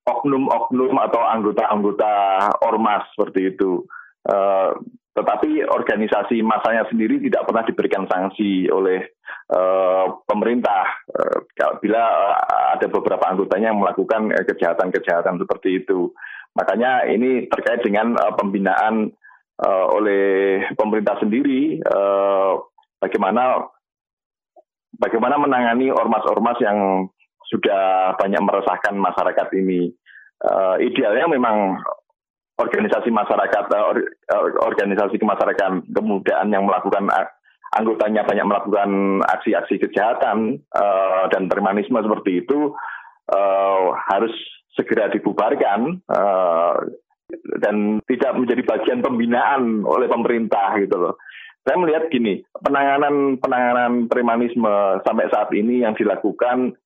oknum-oknum 0.04 0.96
atau 1.00 1.20
anggota-anggota 1.24 2.12
ormas 2.64 3.04
seperti 3.12 3.56
itu. 3.56 3.84
Uh, 4.24 4.72
tetapi 5.14 5.62
organisasi 5.62 6.42
masanya 6.42 6.90
sendiri 6.90 7.22
tidak 7.22 7.46
pernah 7.46 7.62
diberikan 7.62 8.04
sanksi 8.10 8.66
oleh 8.66 8.98
uh, 9.54 10.10
pemerintah 10.26 10.90
uh, 11.14 11.38
bila 11.78 12.02
uh, 12.02 12.34
ada 12.74 12.90
beberapa 12.90 13.22
anggotanya 13.30 13.70
yang 13.70 13.78
melakukan 13.78 14.34
kejahatan-kejahatan 14.34 15.38
seperti 15.38 15.86
itu. 15.86 16.10
Makanya 16.58 17.06
ini 17.10 17.46
terkait 17.46 17.86
dengan 17.86 18.18
uh, 18.18 18.34
pembinaan 18.34 19.14
uh, 19.62 19.86
oleh 19.94 20.66
pemerintah 20.74 21.22
sendiri 21.22 21.78
uh, 21.86 22.58
bagaimana 22.98 23.70
bagaimana 24.98 25.38
menangani 25.38 25.94
ormas-ormas 25.94 26.58
yang 26.58 27.06
sudah 27.46 28.14
banyak 28.18 28.42
meresahkan 28.42 28.98
masyarakat 28.98 29.48
ini. 29.62 29.94
Uh, 30.42 30.76
idealnya 30.82 31.30
memang 31.30 31.78
organisasi 32.54 33.10
masyarakat, 33.10 33.64
uh, 33.70 33.94
organisasi 34.62 35.18
kemasyarakatan 35.18 35.90
kemudahan 35.90 36.48
yang 36.54 36.66
melakukan 36.66 37.10
anggotanya 37.74 38.22
banyak 38.22 38.46
melakukan 38.46 39.20
aksi-aksi 39.26 39.82
kejahatan 39.82 40.62
uh, 40.70 41.26
dan 41.34 41.50
premanisme 41.50 41.98
seperti 41.98 42.46
itu 42.46 42.70
uh, 43.34 43.86
harus 44.06 44.30
segera 44.78 45.10
dibubarkan 45.10 45.98
uh, 46.06 46.78
dan 47.58 47.98
tidak 48.06 48.32
menjadi 48.38 48.62
bagian 48.62 49.00
pembinaan 49.02 49.82
oleh 49.82 50.06
pemerintah 50.06 50.78
gitu 50.78 50.94
loh. 50.94 51.14
Saya 51.64 51.80
melihat 51.80 52.12
gini, 52.12 52.44
penanganan 52.60 53.40
penanganan 53.40 54.06
premanisme 54.06 55.00
sampai 55.00 55.32
saat 55.32 55.48
ini 55.56 55.80
yang 55.80 55.96
dilakukan 55.96 56.76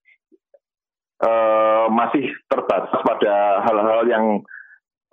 uh, 1.18 1.87
masih 1.90 2.30
terbatas 2.46 3.02
pada 3.02 3.66
hal-hal 3.66 4.06
yang 4.06 4.25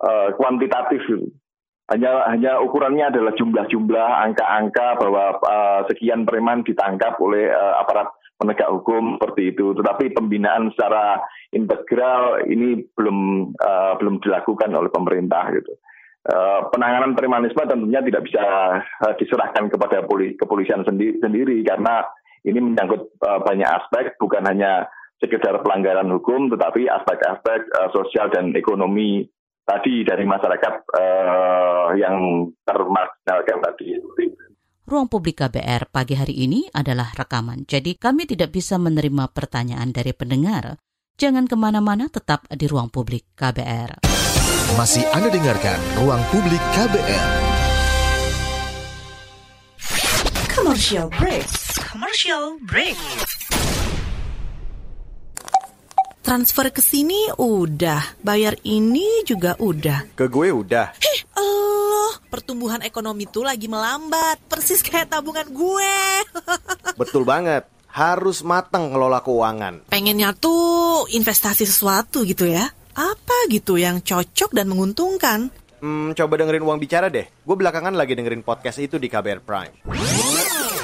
uh, 0.02 0.28
kuantitatif 0.36 1.00
gitu. 1.06 1.28
Hanya 1.86 2.26
hanya 2.26 2.58
ukurannya 2.58 3.14
adalah 3.14 3.30
jumlah-jumlah 3.38 4.08
angka-angka 4.26 4.98
bahwa 4.98 5.38
uh, 5.38 5.80
sekian 5.86 6.26
preman 6.26 6.66
ditangkap 6.66 7.14
oleh 7.22 7.46
uh, 7.46 7.78
aparat 7.78 8.10
penegak 8.42 8.66
hukum 8.74 9.22
seperti 9.22 9.54
itu. 9.54 9.70
Tetapi 9.70 10.10
pembinaan 10.10 10.74
secara 10.74 11.22
integral 11.54 12.42
ini 12.50 12.82
belum 12.98 13.50
uh, 13.54 13.94
belum 14.02 14.18
dilakukan 14.18 14.74
oleh 14.74 14.90
pemerintah 14.90 15.46
gitu. 15.54 15.78
Penanganan 16.74 17.14
premanisme 17.14 17.62
tentunya 17.70 18.02
tidak 18.02 18.26
bisa 18.26 18.42
diserahkan 19.14 19.70
kepada 19.70 20.02
poli 20.02 20.34
kepolisian 20.34 20.82
sendiri, 20.82 21.62
karena 21.62 22.02
ini 22.42 22.58
menyangkut 22.58 23.14
banyak 23.22 23.70
aspek 23.70 24.18
bukan 24.18 24.42
hanya 24.42 24.90
sekedar 25.22 25.62
pelanggaran 25.62 26.10
hukum 26.10 26.50
tetapi 26.50 26.90
aspek-aspek 26.90 27.70
sosial 27.94 28.26
dan 28.34 28.50
ekonomi 28.58 29.22
tadi 29.66 30.06
dari 30.06 30.22
masyarakat 30.22 30.74
uh, 30.94 31.90
yang 31.98 32.48
termarginalkan 32.62 33.58
tadi. 33.60 33.86
Ruang 34.86 35.10
Publik 35.10 35.42
KBR 35.42 35.90
pagi 35.90 36.14
hari 36.14 36.46
ini 36.46 36.70
adalah 36.70 37.10
rekaman, 37.10 37.66
jadi 37.66 37.98
kami 37.98 38.30
tidak 38.30 38.54
bisa 38.54 38.78
menerima 38.78 39.34
pertanyaan 39.34 39.90
dari 39.90 40.14
pendengar. 40.14 40.78
Jangan 41.18 41.50
ke 41.50 41.58
mana-mana, 41.58 42.06
tetap 42.06 42.46
di 42.46 42.70
Ruang 42.70 42.94
Publik 42.94 43.26
KBR. 43.34 44.06
Masih 44.78 45.02
Anda 45.10 45.26
dengarkan 45.26 45.78
Ruang 45.98 46.22
Publik 46.30 46.62
KBR. 46.78 47.30
Commercial 50.54 51.10
break. 51.18 51.46
Commercial 51.82 52.62
break. 52.62 52.98
Transfer 56.26 56.74
ke 56.74 56.82
sini 56.82 57.30
udah, 57.38 58.18
bayar 58.18 58.58
ini 58.66 59.22
juga 59.22 59.54
udah. 59.62 60.10
Ke 60.18 60.26
gue 60.26 60.50
udah. 60.50 60.90
Hih, 60.98 61.22
pertumbuhan 62.26 62.82
ekonomi 62.82 63.30
tuh 63.30 63.46
lagi 63.46 63.70
melambat, 63.70 64.42
persis 64.50 64.82
kayak 64.82 65.14
tabungan 65.14 65.46
gue. 65.46 65.94
Betul 66.98 67.22
banget. 67.22 67.70
Harus 67.86 68.42
matang 68.42 68.90
ngelola 68.90 69.22
keuangan. 69.22 69.86
Pengennya 69.86 70.34
tuh 70.34 71.06
investasi 71.14 71.62
sesuatu 71.62 72.26
gitu 72.26 72.50
ya. 72.50 72.74
Apa 72.98 73.46
gitu 73.46 73.78
yang 73.78 74.02
cocok 74.02 74.50
dan 74.50 74.66
menguntungkan? 74.66 75.54
Hmm, 75.78 76.10
coba 76.10 76.42
dengerin 76.42 76.66
uang 76.66 76.82
bicara 76.82 77.06
deh. 77.06 77.30
Gue 77.46 77.54
belakangan 77.54 77.94
lagi 77.94 78.18
dengerin 78.18 78.42
podcast 78.42 78.82
itu 78.82 78.98
di 78.98 79.06
KBR 79.06 79.46
Prime 79.46 79.74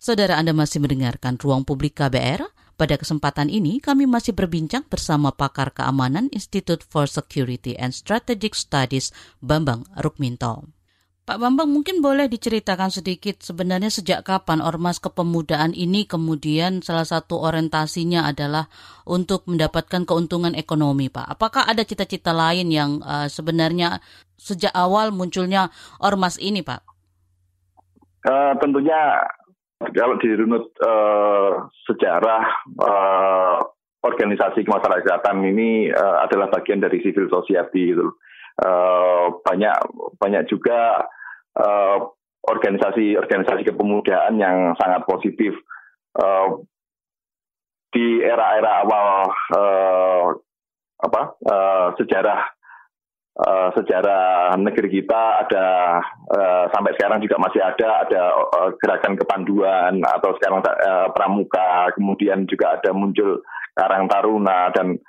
Saudara 0.00 0.40
Anda 0.40 0.56
masih 0.56 0.80
mendengarkan 0.80 1.36
Ruang 1.36 1.68
Publik 1.68 2.00
KBR? 2.00 2.40
Pada 2.80 2.96
kesempatan 2.96 3.52
ini, 3.52 3.84
kami 3.84 4.08
masih 4.08 4.32
berbincang 4.32 4.80
bersama 4.88 5.28
pakar 5.28 5.76
keamanan 5.76 6.32
Institute 6.32 6.80
for 6.80 7.04
Security 7.04 7.76
and 7.76 7.92
Strategic 7.92 8.56
Studies, 8.56 9.12
Bambang 9.44 9.84
Rukminto. 10.00 10.72
Pak 11.28 11.36
Bambang, 11.36 11.68
mungkin 11.68 12.00
boleh 12.00 12.32
diceritakan 12.32 12.88
sedikit 12.88 13.44
sebenarnya 13.44 13.92
sejak 13.92 14.24
kapan 14.24 14.64
Ormas 14.64 15.04
Kepemudaan 15.04 15.76
ini 15.76 16.08
kemudian 16.08 16.80
salah 16.80 17.04
satu 17.04 17.36
orientasinya 17.36 18.24
adalah 18.24 18.72
untuk 19.04 19.44
mendapatkan 19.52 20.08
keuntungan 20.08 20.56
ekonomi, 20.56 21.12
Pak. 21.12 21.36
Apakah 21.36 21.68
ada 21.68 21.84
cita-cita 21.84 22.32
lain 22.32 22.72
yang 22.72 23.04
uh, 23.04 23.28
sebenarnya 23.28 24.00
sejak 24.40 24.72
awal 24.72 25.12
munculnya 25.12 25.68
Ormas 26.00 26.40
ini, 26.40 26.64
Pak? 26.64 26.88
Uh, 28.24 28.56
tentunya 28.64 28.96
kalau 29.80 30.20
dirunut 30.20 30.68
uh, 30.84 31.72
sejarah 31.88 32.44
uh, 32.84 33.56
organisasi 34.04 34.68
kemasyarakatan 34.68 35.40
ini 35.40 35.88
uh, 35.88 36.24
adalah 36.24 36.52
bagian 36.52 36.84
dari 36.84 37.00
civil 37.00 37.32
society 37.32 37.96
gitu. 37.96 38.12
Uh, 38.60 39.40
banyak 39.40 39.72
banyak 40.20 40.44
juga 40.52 41.08
organisasi-organisasi 42.44 43.62
uh, 43.64 43.68
kepemudaan 43.72 44.36
yang 44.36 44.76
sangat 44.76 45.00
positif 45.08 45.56
uh, 46.20 46.60
di 47.90 48.20
era-era 48.20 48.84
awal 48.84 49.32
uh, 49.56 50.26
apa 51.00 51.22
uh, 51.48 51.88
sejarah 51.96 52.52
Uh, 53.40 53.72
sejarah 53.72 54.52
negeri 54.60 55.00
kita 55.00 55.40
ada 55.40 55.96
uh, 56.28 56.68
sampai 56.76 56.92
sekarang 56.92 57.24
juga 57.24 57.40
masih 57.40 57.64
ada 57.64 58.04
ada 58.04 58.22
uh, 58.36 58.68
gerakan 58.76 59.16
kepanduan 59.16 59.96
atau 60.04 60.36
sekarang 60.36 60.60
uh, 60.60 61.08
pramuka 61.16 61.88
kemudian 61.96 62.44
juga 62.44 62.76
ada 62.76 62.92
muncul 62.92 63.40
Karang 63.72 64.12
Taruna 64.12 64.68
dan 64.76 65.00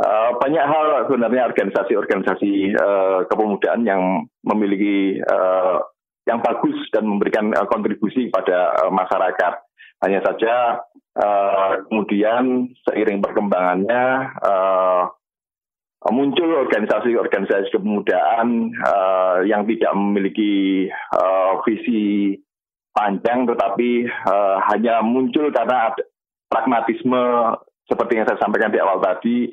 uh, 0.00 0.30
banyak 0.40 0.64
hal 0.64 1.12
sebenarnya 1.12 1.52
organisasi-organisasi 1.52 2.72
uh, 2.72 3.28
kepemudaan 3.28 3.84
yang 3.84 4.32
memiliki 4.48 5.20
uh, 5.20 5.84
yang 6.24 6.40
bagus 6.40 6.88
dan 6.88 7.04
memberikan 7.04 7.52
uh, 7.52 7.68
kontribusi 7.68 8.32
pada 8.32 8.80
uh, 8.80 8.92
masyarakat. 8.96 9.60
Hanya 10.00 10.24
saja 10.24 10.80
uh, 11.20 11.84
kemudian 11.92 12.72
seiring 12.88 13.20
perkembangannya 13.20 14.04
uh, 14.40 15.12
muncul 16.12 16.68
organisasi-organisasi 16.68 17.72
kepemudaan 17.72 18.76
uh, 18.84 19.40
yang 19.48 19.64
tidak 19.64 19.92
memiliki 19.96 20.84
uh, 21.16 21.64
visi 21.64 22.36
panjang 22.92 23.48
tetapi 23.48 24.04
uh, 24.28 24.60
hanya 24.68 25.00
muncul 25.00 25.48
karena 25.48 25.96
pragmatisme 26.52 27.56
seperti 27.88 28.20
yang 28.20 28.26
saya 28.28 28.36
sampaikan 28.36 28.68
di 28.68 28.78
awal 28.80 29.00
tadi 29.00 29.48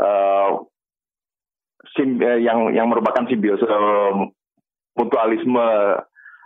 uh, 0.00 0.64
yang 2.40 2.72
yang 2.72 2.88
merupakan 2.88 3.28
simbiosis 3.28 3.68
mutualisme 4.96 5.68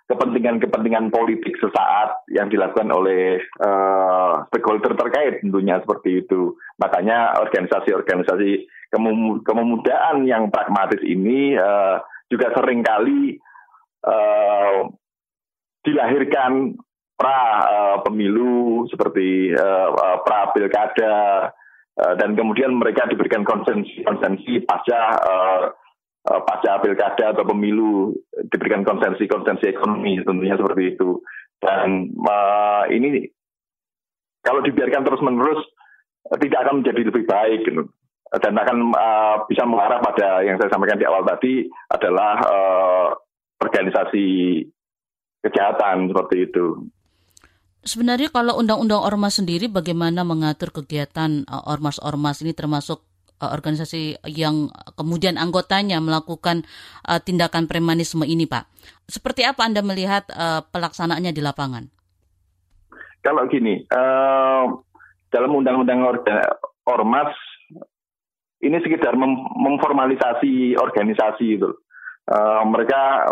kepentingan-kepentingan 0.06 1.10
politik 1.10 1.58
sesaat 1.58 2.22
yang 2.30 2.46
dilakukan 2.46 2.86
oleh 2.94 3.42
uh, 3.58 4.46
stakeholder 4.50 4.94
terkait 4.94 5.42
tentunya 5.42 5.82
seperti 5.82 6.22
itu. 6.22 6.54
Makanya 6.78 7.34
organisasi-organisasi 7.42 8.70
kemudaan 8.90 10.24
yang 10.26 10.48
pragmatis 10.48 11.02
ini 11.02 11.58
uh, 11.58 11.98
juga 12.30 12.54
sering 12.54 12.82
kali 12.82 13.38
uh, 14.06 14.90
dilahirkan 15.86 16.74
pra 17.16 17.40
uh, 17.64 17.96
pemilu 18.04 18.84
seperti 18.92 19.54
uh, 19.56 20.20
pra 20.22 20.52
pilkada 20.52 21.16
uh, 21.96 22.14
dan 22.18 22.36
kemudian 22.36 22.76
mereka 22.76 23.08
diberikan 23.08 23.46
konsensi 23.46 24.04
konsensi 24.04 24.60
pasca 24.62 25.00
uh, 25.16 25.64
pasca 26.26 26.82
pilkada 26.82 27.32
atau 27.32 27.46
pemilu 27.46 28.12
diberikan 28.50 28.82
konsensi 28.82 29.30
konsensi 29.30 29.70
ekonomi 29.70 30.18
tentunya 30.26 30.58
seperti 30.58 30.98
itu. 30.98 31.22
Dan 31.56 32.12
uh, 32.20 32.84
ini 32.92 33.24
kalau 34.44 34.60
dibiarkan 34.60 35.06
terus 35.06 35.24
menerus 35.24 35.62
tidak 36.42 36.66
akan 36.66 36.82
menjadi 36.82 37.00
lebih 37.06 37.24
baik 37.24 37.60
gitu 37.64 37.86
dan 38.42 38.54
akan 38.56 38.92
uh, 38.92 39.36
bisa 39.48 39.64
mengarah 39.64 40.00
pada 40.02 40.44
yang 40.44 40.60
saya 40.60 40.68
sampaikan 40.72 41.00
di 41.00 41.06
awal 41.08 41.24
tadi 41.24 41.64
adalah 41.88 42.34
uh, 42.44 43.08
organisasi 43.62 44.26
kejahatan 45.40 46.10
seperti 46.12 46.36
itu. 46.50 46.66
Sebenarnya 47.86 48.34
kalau 48.34 48.58
undang-undang 48.58 48.98
ormas 48.98 49.38
sendiri 49.38 49.70
bagaimana 49.70 50.26
mengatur 50.26 50.74
kegiatan 50.74 51.46
ormas-ormas 51.46 52.42
ini 52.42 52.50
termasuk 52.50 52.98
organisasi 53.38 54.26
yang 54.26 54.74
kemudian 54.98 55.38
anggotanya 55.38 56.02
melakukan 56.02 56.66
tindakan 57.22 57.70
premanisme 57.70 58.26
ini, 58.26 58.50
Pak. 58.50 58.66
Seperti 59.06 59.46
apa 59.46 59.62
Anda 59.70 59.86
melihat 59.86 60.26
pelaksanaannya 60.74 61.30
di 61.30 61.38
lapangan? 61.38 61.84
Kalau 63.22 63.46
gini, 63.46 63.86
dalam 65.30 65.50
undang-undang 65.54 66.02
ormas 66.90 67.30
ini 68.66 68.82
sekedar 68.82 69.14
mem 69.14 69.38
memformalisasi 69.54 70.74
organisasi 70.76 71.46
itu. 71.56 71.70
Uh, 72.26 72.66
mereka 72.66 73.22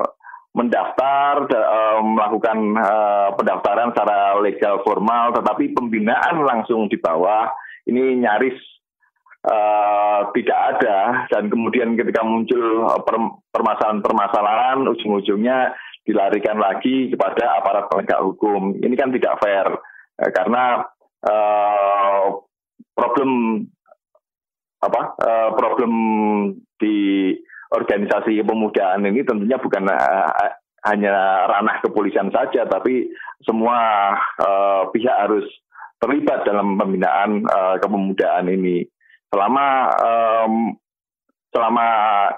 mendaftar, 0.55 1.51
uh, 1.51 1.99
melakukan 1.99 2.79
uh, 2.79 3.35
pendaftaran 3.35 3.91
secara 3.91 4.39
legal 4.39 4.87
formal, 4.87 5.35
tetapi 5.35 5.75
pembinaan 5.75 6.47
langsung 6.47 6.87
di 6.87 6.95
bawah 6.95 7.51
ini 7.91 8.23
nyaris 8.23 8.55
uh, 9.51 10.31
tidak 10.31 10.59
ada. 10.79 11.27
Dan 11.27 11.51
kemudian 11.51 11.99
ketika 11.99 12.23
muncul 12.23 12.87
permasalahan-permasalahan, 13.51 14.87
ujung-ujungnya 14.87 15.75
dilarikan 16.07 16.63
lagi 16.63 17.11
kepada 17.11 17.59
aparat 17.59 17.91
penegak 17.91 18.23
hukum. 18.23 18.79
Ini 18.79 18.95
kan 18.95 19.11
tidak 19.11 19.43
fair, 19.43 19.67
uh, 19.75 20.31
karena 20.31 20.87
uh, 21.27 22.41
problem 22.95 23.31
apa 24.85 25.17
uh, 25.17 25.51
problem 25.57 25.93
di 26.77 27.33
organisasi 27.73 28.45
kepemudaan 28.45 29.09
ini 29.09 29.25
tentunya 29.25 29.57
bukan 29.57 29.89
uh, 29.89 30.31
hanya 30.85 31.49
ranah 31.49 31.81
kepolisian 31.81 32.29
saja, 32.29 32.69
tapi 32.69 33.09
semua 33.41 34.13
uh, 34.37 34.93
pihak 34.93 35.17
harus 35.17 35.49
terlibat 35.97 36.45
dalam 36.45 36.77
pembinaan 36.77 37.41
uh, 37.49 37.81
kepemudaan 37.81 38.53
ini. 38.53 38.85
Selama 39.33 39.89
um, 40.05 40.55
selama 41.49 41.87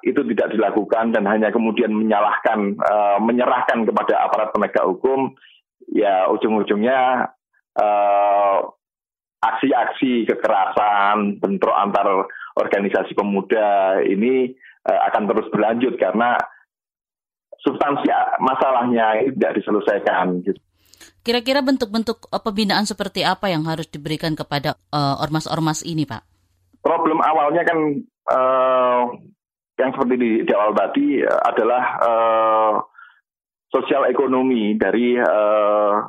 itu 0.06 0.22
tidak 0.30 0.54
dilakukan 0.54 1.10
dan 1.10 1.26
hanya 1.26 1.50
kemudian 1.50 1.90
menyalahkan, 1.90 2.78
uh, 2.78 3.18
menyerahkan 3.18 3.82
kepada 3.82 4.14
aparat 4.30 4.54
penegak 4.54 4.86
hukum, 4.86 5.34
ya 5.90 6.30
ujung-ujungnya 6.30 7.32
uh, 7.74 8.56
aksi-aksi 9.54 10.26
kekerasan, 10.26 11.38
bentrok 11.38 11.76
antar 11.76 12.26
organisasi 12.56 13.12
pemuda 13.14 14.00
ini 14.02 14.54
uh, 14.88 15.00
akan 15.12 15.28
terus 15.30 15.46
berlanjut 15.52 15.94
karena 16.00 16.34
substansi 17.62 18.06
masalahnya 18.38 19.22
ini 19.22 19.30
tidak 19.34 19.62
diselesaikan. 19.62 20.26
Gitu. 20.46 20.60
Kira-kira 21.26 21.58
bentuk-bentuk 21.58 22.30
eh, 22.30 22.42
pembinaan 22.42 22.86
seperti 22.86 23.26
apa 23.26 23.50
yang 23.50 23.66
harus 23.66 23.90
diberikan 23.90 24.38
kepada 24.38 24.78
eh, 24.94 25.14
ormas-ormas 25.22 25.82
ini, 25.82 26.06
Pak? 26.06 26.22
Problem 26.86 27.18
awalnya 27.18 27.66
kan 27.66 27.78
uh, 28.30 29.10
yang 29.74 29.90
seperti 29.90 30.14
di, 30.14 30.30
di 30.46 30.52
awal 30.54 30.70
tadi 30.70 31.18
uh, 31.18 31.40
adalah 31.50 31.82
uh, 31.98 32.74
sosial 33.74 34.06
ekonomi 34.06 34.78
dari 34.78 35.18
uh, 35.18 36.06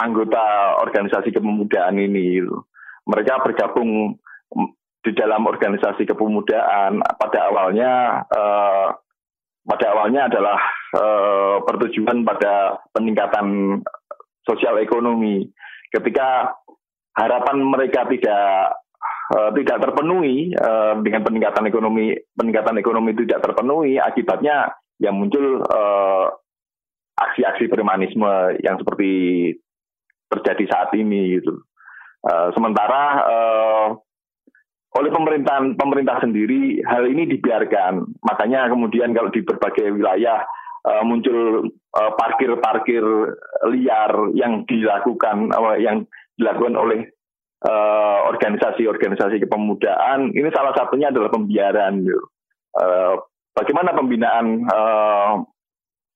anggota 0.00 0.76
organisasi 0.80 1.30
kepemudaan 1.30 2.00
ini. 2.00 2.40
Gitu. 2.40 2.56
Mereka 3.04 3.44
bergabung 3.44 4.16
di 5.00 5.12
dalam 5.16 5.48
organisasi 5.48 6.04
kepemudaan 6.04 7.00
pada 7.16 7.38
awalnya 7.48 8.24
uh, 8.28 8.88
pada 9.64 9.86
awalnya 9.96 10.28
adalah 10.28 10.58
uh, 10.96 11.56
bertujuan 11.64 12.24
pada 12.24 12.80
peningkatan 12.92 13.80
sosial 14.44 14.80
ekonomi. 14.80 15.48
Ketika 15.88 16.52
harapan 17.16 17.64
mereka 17.64 18.04
tidak 18.08 18.76
uh, 19.36 19.50
tidak 19.56 19.78
terpenuhi 19.88 20.52
uh, 20.56 21.00
dengan 21.00 21.24
peningkatan 21.24 21.64
ekonomi 21.68 22.12
peningkatan 22.36 22.76
ekonomi 22.76 23.10
tidak 23.16 23.40
terpenuhi 23.40 23.96
akibatnya 23.96 24.74
yang 25.00 25.16
muncul 25.16 25.64
aksi-aksi 27.16 27.64
uh, 27.66 27.70
premanisme 27.72 28.32
yang 28.60 28.76
seperti 28.76 29.10
terjadi 30.30 30.64
saat 30.70 30.90
ini 30.94 31.36
gitu. 31.38 31.60
Uh, 32.20 32.52
sementara 32.54 33.02
uh, 33.24 33.88
oleh 34.90 35.10
pemerintahan 35.14 35.78
pemerintah 35.78 36.20
sendiri 36.22 36.82
hal 36.86 37.06
ini 37.06 37.26
dibiarkan. 37.26 38.06
Makanya 38.26 38.70
kemudian 38.70 39.14
kalau 39.14 39.30
di 39.30 39.42
berbagai 39.42 39.90
wilayah 39.94 40.44
uh, 40.86 41.02
muncul 41.06 41.70
parkir-parkir 41.90 43.02
uh, 43.02 43.68
liar 43.70 44.12
yang 44.38 44.66
dilakukan 44.66 45.50
uh, 45.54 45.78
yang 45.78 46.06
dilakukan 46.38 46.76
oleh 46.78 47.00
organisasi-organisasi 47.60 49.36
uh, 49.36 49.42
kepemudaan. 49.44 50.32
Ini 50.32 50.48
salah 50.48 50.72
satunya 50.72 51.12
adalah 51.12 51.28
pembiaran. 51.28 52.08
Gitu. 52.08 52.24
Uh, 52.72 53.20
bagaimana 53.52 53.92
pembinaan 53.92 54.64
uh, 54.64 55.44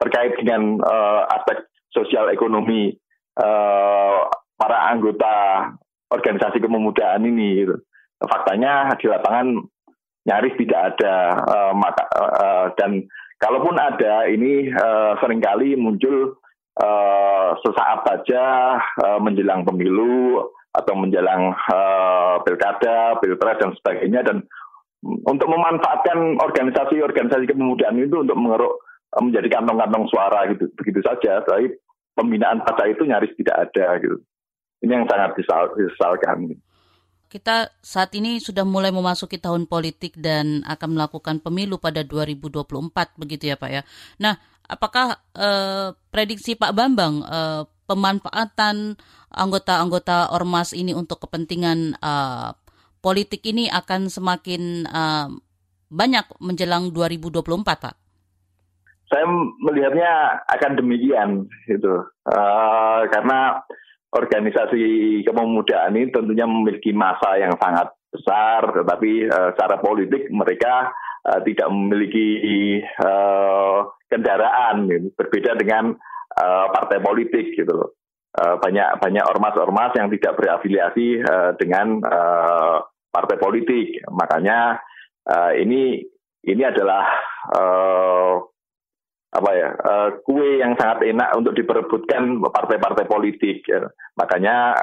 terkait 0.00 0.40
dengan 0.40 0.80
uh, 0.80 1.28
aspek 1.36 1.68
sosial 1.92 2.32
ekonomi 2.32 2.96
uh, 3.38 4.28
para 4.54 4.78
anggota 4.90 5.34
organisasi 6.10 6.62
kepemudaan 6.62 7.26
ini? 7.26 7.64
Gitu. 7.64 7.76
Faktanya 8.24 8.94
di 8.96 9.06
lapangan 9.10 9.60
nyaris 10.24 10.56
tidak 10.56 10.80
ada 10.96 11.14
uh, 11.44 11.72
maka, 11.76 12.04
uh, 12.16 12.66
dan 12.80 13.04
kalaupun 13.36 13.76
ada 13.76 14.24
ini 14.30 14.72
uh, 14.72 15.20
sering 15.20 15.44
kali 15.44 15.76
muncul 15.76 16.40
uh, 16.80 17.48
sesaat 17.60 18.08
saja 18.08 18.44
uh, 19.04 19.18
menjelang 19.20 19.68
pemilu 19.68 20.48
atau 20.74 20.94
menjelang 20.98 21.54
uh, 21.70 22.40
pilkada, 22.42 23.20
pilpres 23.22 23.60
dan 23.60 23.70
sebagainya. 23.78 24.26
Dan 24.26 24.42
untuk 25.04 25.46
memanfaatkan 25.52 26.40
organisasi-organisasi 26.40 27.44
kepemudaan 27.46 28.00
itu 28.00 28.24
untuk 28.24 28.34
mengeruk 28.40 28.80
menjadi 29.20 29.60
kantong-kantong 29.60 30.10
suara 30.10 30.50
gitu. 30.50 30.66
Begitu 30.74 31.04
saja. 31.04 31.44
Tapi 31.46 31.70
pembinaan 32.14 32.62
pada 32.62 32.86
itu 32.88 33.02
nyaris 33.04 33.34
tidak 33.36 33.70
ada 33.70 33.98
gitu 34.00 34.18
ini 34.84 34.92
yang 35.00 35.08
sangat 35.08 35.34
disesalkan. 35.38 36.54
Gitu 36.54 36.62
kita 37.34 37.66
saat 37.82 38.14
ini 38.14 38.38
sudah 38.38 38.62
mulai 38.62 38.94
memasuki 38.94 39.42
tahun 39.42 39.66
politik 39.66 40.14
dan 40.14 40.62
akan 40.70 40.94
melakukan 40.94 41.42
pemilu 41.42 41.82
pada 41.82 42.06
2024 42.06 42.62
begitu 43.18 43.50
ya 43.50 43.58
Pak 43.58 43.70
ya. 43.74 43.82
Nah, 44.22 44.38
apakah 44.70 45.18
eh, 45.34 45.90
prediksi 46.14 46.54
Pak 46.54 46.70
Bambang 46.70 47.26
eh, 47.26 47.66
pemanfaatan 47.90 48.94
anggota-anggota 49.34 50.30
ormas 50.30 50.78
ini 50.78 50.94
untuk 50.94 51.26
kepentingan 51.26 51.98
eh, 51.98 52.50
politik 53.02 53.42
ini 53.50 53.66
akan 53.66 54.06
semakin 54.06 54.86
eh, 54.86 55.28
banyak 55.90 56.38
menjelang 56.38 56.94
2024 56.94 57.66
Pak? 57.66 58.03
Saya 59.10 59.28
melihatnya 59.60 60.42
akan 60.48 60.72
demikian 60.80 61.50
gitu. 61.68 62.08
Uh, 62.24 63.04
karena 63.12 63.60
organisasi 64.14 65.20
kepemudaan 65.26 65.98
ini 65.98 66.08
tentunya 66.14 66.46
memiliki 66.46 66.94
masa 66.94 67.36
yang 67.36 67.52
sangat 67.60 67.92
besar, 68.08 68.70
tetapi 68.70 69.26
uh, 69.28 69.50
secara 69.52 69.82
politik 69.82 70.30
mereka 70.30 70.94
uh, 71.26 71.40
tidak 71.42 71.68
memiliki 71.68 72.80
uh, 73.02 73.90
kendaraan, 74.08 74.86
gitu. 74.88 75.10
berbeda 75.18 75.58
dengan 75.58 75.98
uh, 76.38 76.66
partai 76.72 77.02
politik 77.02 77.58
gitu 77.58 77.74
loh. 77.74 77.90
Banyak 78.34 78.98
banyak 78.98 79.22
ormas-ormas 79.30 79.94
yang 79.94 80.10
tidak 80.10 80.34
berafiliasi 80.34 81.22
uh, 81.22 81.54
dengan 81.54 82.02
uh, 82.02 82.82
partai 83.14 83.38
politik, 83.38 84.02
makanya 84.10 84.82
uh, 85.30 85.54
ini 85.54 86.02
ini 86.42 86.62
adalah 86.66 87.14
uh, 87.54 88.42
apa 89.34 89.50
ya 89.50 89.68
uh, 89.74 90.08
kue 90.22 90.62
yang 90.62 90.78
sangat 90.78 91.10
enak 91.10 91.34
untuk 91.34 91.58
diperebutkan 91.58 92.38
partai-partai 92.38 93.04
politik. 93.10 93.66
Ya. 93.66 93.90
Makanya 94.14 94.78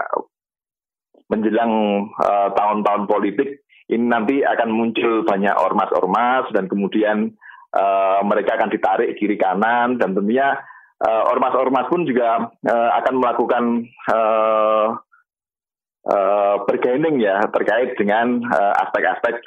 menjelang 1.31 1.71
uh, 2.19 2.51
tahun-tahun 2.51 3.07
politik 3.07 3.63
ini 3.87 4.11
nanti 4.11 4.43
akan 4.43 4.69
muncul 4.71 5.23
banyak 5.23 5.55
ormas-ormas 5.55 6.51
dan 6.51 6.67
kemudian 6.67 7.31
uh, 7.71 8.19
mereka 8.27 8.59
akan 8.59 8.71
ditarik 8.71 9.15
kiri 9.15 9.39
kanan 9.39 9.95
dan 9.95 10.11
tentunya 10.15 10.59
ormas-ormas 11.01 11.89
pun 11.89 12.05
juga 12.05 12.53
akan 12.69 13.13
melakukan 13.17 13.89
uh, 14.13 15.01
ya 17.17 17.41
terkait 17.49 17.97
dengan 17.97 18.45
aspek-aspek 18.53 19.41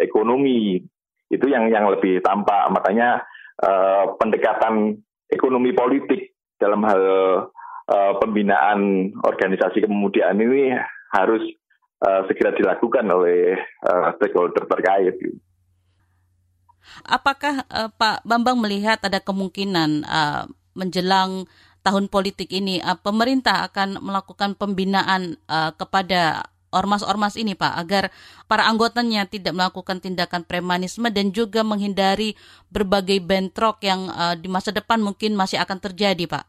ekonomi 0.00 0.80
itu 1.28 1.44
yang 1.44 1.68
yang 1.68 1.92
lebih 1.92 2.24
tampak 2.24 2.72
makanya 2.72 3.20
uh, 3.62 4.04
pendekatan 4.18 4.98
ekonomi 5.30 5.72
politik 5.72 6.34
dalam 6.58 6.82
hal 6.84 7.02
uh, 7.88 8.12
pembinaan 8.20 9.10
organisasi 9.22 9.82
kepemudaan 9.82 10.38
ini 10.42 10.76
harus 11.14 11.42
uh, 12.04 12.26
segera 12.28 12.52
dilakukan 12.54 13.06
oleh 13.08 13.56
stakeholder 14.18 14.66
terkait. 14.66 15.16
Apakah 17.06 17.62
Pak 17.94 18.26
Bambang 18.26 18.58
melihat 18.58 18.98
ada 19.06 19.22
kemungkinan 19.22 20.02
menjelang 20.74 21.46
tahun 21.86 22.10
politik 22.10 22.50
ini 22.50 22.82
pemerintah 23.06 23.70
akan 23.70 24.02
melakukan 24.02 24.58
pembinaan 24.58 25.38
kepada 25.78 26.51
ormas-ormas 26.72 27.36
ini 27.36 27.52
Pak 27.54 27.78
agar 27.78 28.08
para 28.50 28.66
anggotanya 28.66 29.28
tidak 29.28 29.52
melakukan 29.52 30.00
tindakan 30.00 30.42
premanisme 30.42 31.06
dan 31.12 31.30
juga 31.30 31.62
menghindari 31.62 32.34
berbagai 32.72 33.20
bentrok 33.22 33.84
yang 33.84 34.08
uh, 34.10 34.34
di 34.34 34.48
masa 34.50 34.72
depan 34.74 34.98
mungkin 34.98 35.36
masih 35.36 35.60
akan 35.60 35.78
terjadi 35.78 36.24
Pak? 36.26 36.44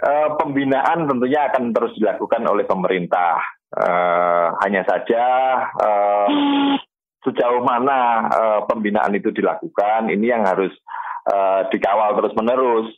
Uh, 0.00 0.28
pembinaan 0.36 1.08
tentunya 1.08 1.48
akan 1.48 1.72
terus 1.72 1.92
dilakukan 1.96 2.42
oleh 2.44 2.64
pemerintah. 2.64 3.40
Uh, 3.70 4.50
hanya 4.66 4.82
saja 4.82 5.22
uh, 5.78 6.26
sejauh 7.22 7.62
mana 7.62 8.26
uh, 8.26 8.60
pembinaan 8.66 9.14
itu 9.14 9.30
dilakukan 9.30 10.10
ini 10.10 10.32
yang 10.32 10.42
harus 10.42 10.72
uh, 11.30 11.68
dikawal 11.70 12.16
terus 12.18 12.34
menerus 12.34 12.88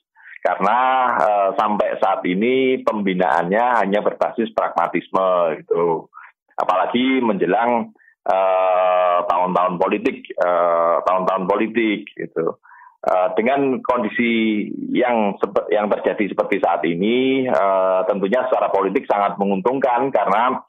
karena 0.43 0.79
uh, 1.23 1.51
sampai 1.55 2.03
saat 2.03 2.27
ini 2.27 2.83
pembinaannya 2.83 3.79
hanya 3.79 4.03
berbasis 4.03 4.51
pragmatisme 4.51 5.63
gitu. 5.63 6.11
Apalagi 6.59 7.23
menjelang 7.25 7.95
eh, 8.29 9.19
tahun-tahun 9.27 9.81
politik, 9.81 10.31
tahun 10.37 10.47
eh, 10.47 10.97
tahun-tahun 11.07 11.45
politik 11.49 12.01
gitu. 12.15 12.59
Uh, 13.03 13.35
dengan 13.35 13.83
kondisi 13.83 14.71
yang 14.95 15.35
yang 15.75 15.91
terjadi 15.91 16.31
seperti 16.31 16.63
saat 16.63 16.87
ini, 16.87 17.51
uh, 17.51 18.07
tentunya 18.07 18.47
secara 18.47 18.71
politik 18.71 19.11
sangat 19.11 19.35
menguntungkan 19.43 20.15
karena 20.15 20.63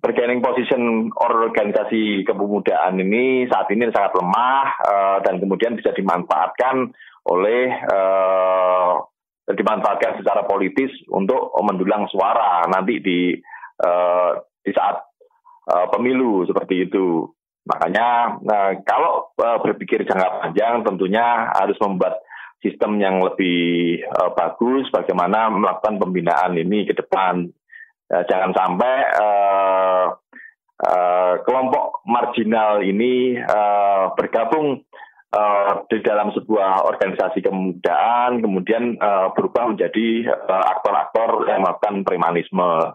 bargaining 0.00 0.40
position 0.40 1.12
organisasi 1.12 2.24
kepemudaan 2.24 2.96
ini 2.96 3.44
saat 3.52 3.68
ini 3.68 3.92
sangat 3.92 4.16
lemah 4.16 4.64
uh, 4.80 5.18
dan 5.28 5.36
kemudian 5.36 5.76
bisa 5.76 5.92
dimanfaatkan 5.92 6.88
oleh 7.28 7.68
uh, 7.92 9.04
dimanfaatkan 9.44 10.24
secara 10.24 10.48
politis 10.48 10.88
untuk 11.12 11.52
mendulang 11.60 12.08
suara 12.08 12.64
nanti 12.64 12.96
di 13.04 13.36
uh, 13.84 14.40
di 14.64 14.72
saat 14.72 15.04
uh, 15.68 15.86
pemilu 15.92 16.48
seperti 16.48 16.88
itu. 16.88 17.28
Makanya 17.64 18.40
uh, 18.40 18.72
kalau 18.84 19.32
uh, 19.36 19.60
berpikir 19.60 20.04
jangka 20.04 20.40
panjang 20.40 20.84
tentunya 20.84 21.52
harus 21.52 21.76
membuat 21.80 22.20
sistem 22.64 22.96
yang 22.96 23.20
lebih 23.20 24.00
uh, 24.08 24.32
bagus 24.32 24.88
bagaimana 24.88 25.52
melakukan 25.52 26.00
pembinaan 26.00 26.56
ini 26.56 26.88
ke 26.88 26.96
depan. 26.96 27.48
Uh, 28.08 28.24
jangan 28.28 28.52
sampai 28.56 28.96
uh, 29.16 30.06
uh, 30.80 31.34
kelompok 31.44 32.04
marginal 32.08 32.80
ini 32.80 33.36
uh, 33.40 34.12
bergabung 34.16 34.84
uh, 35.34 35.82
di 35.90 35.98
dalam 36.00 36.30
sebuah 36.30 36.86
organisasi 36.86 37.42
kemudaan 37.42 38.38
kemudian 38.38 38.94
uh, 39.02 39.34
berubah 39.34 39.74
menjadi 39.74 40.30
uh, 40.30 40.64
aktor-aktor 40.78 41.50
yang 41.50 41.66
melakukan 41.66 42.06
premanisme 42.06 42.94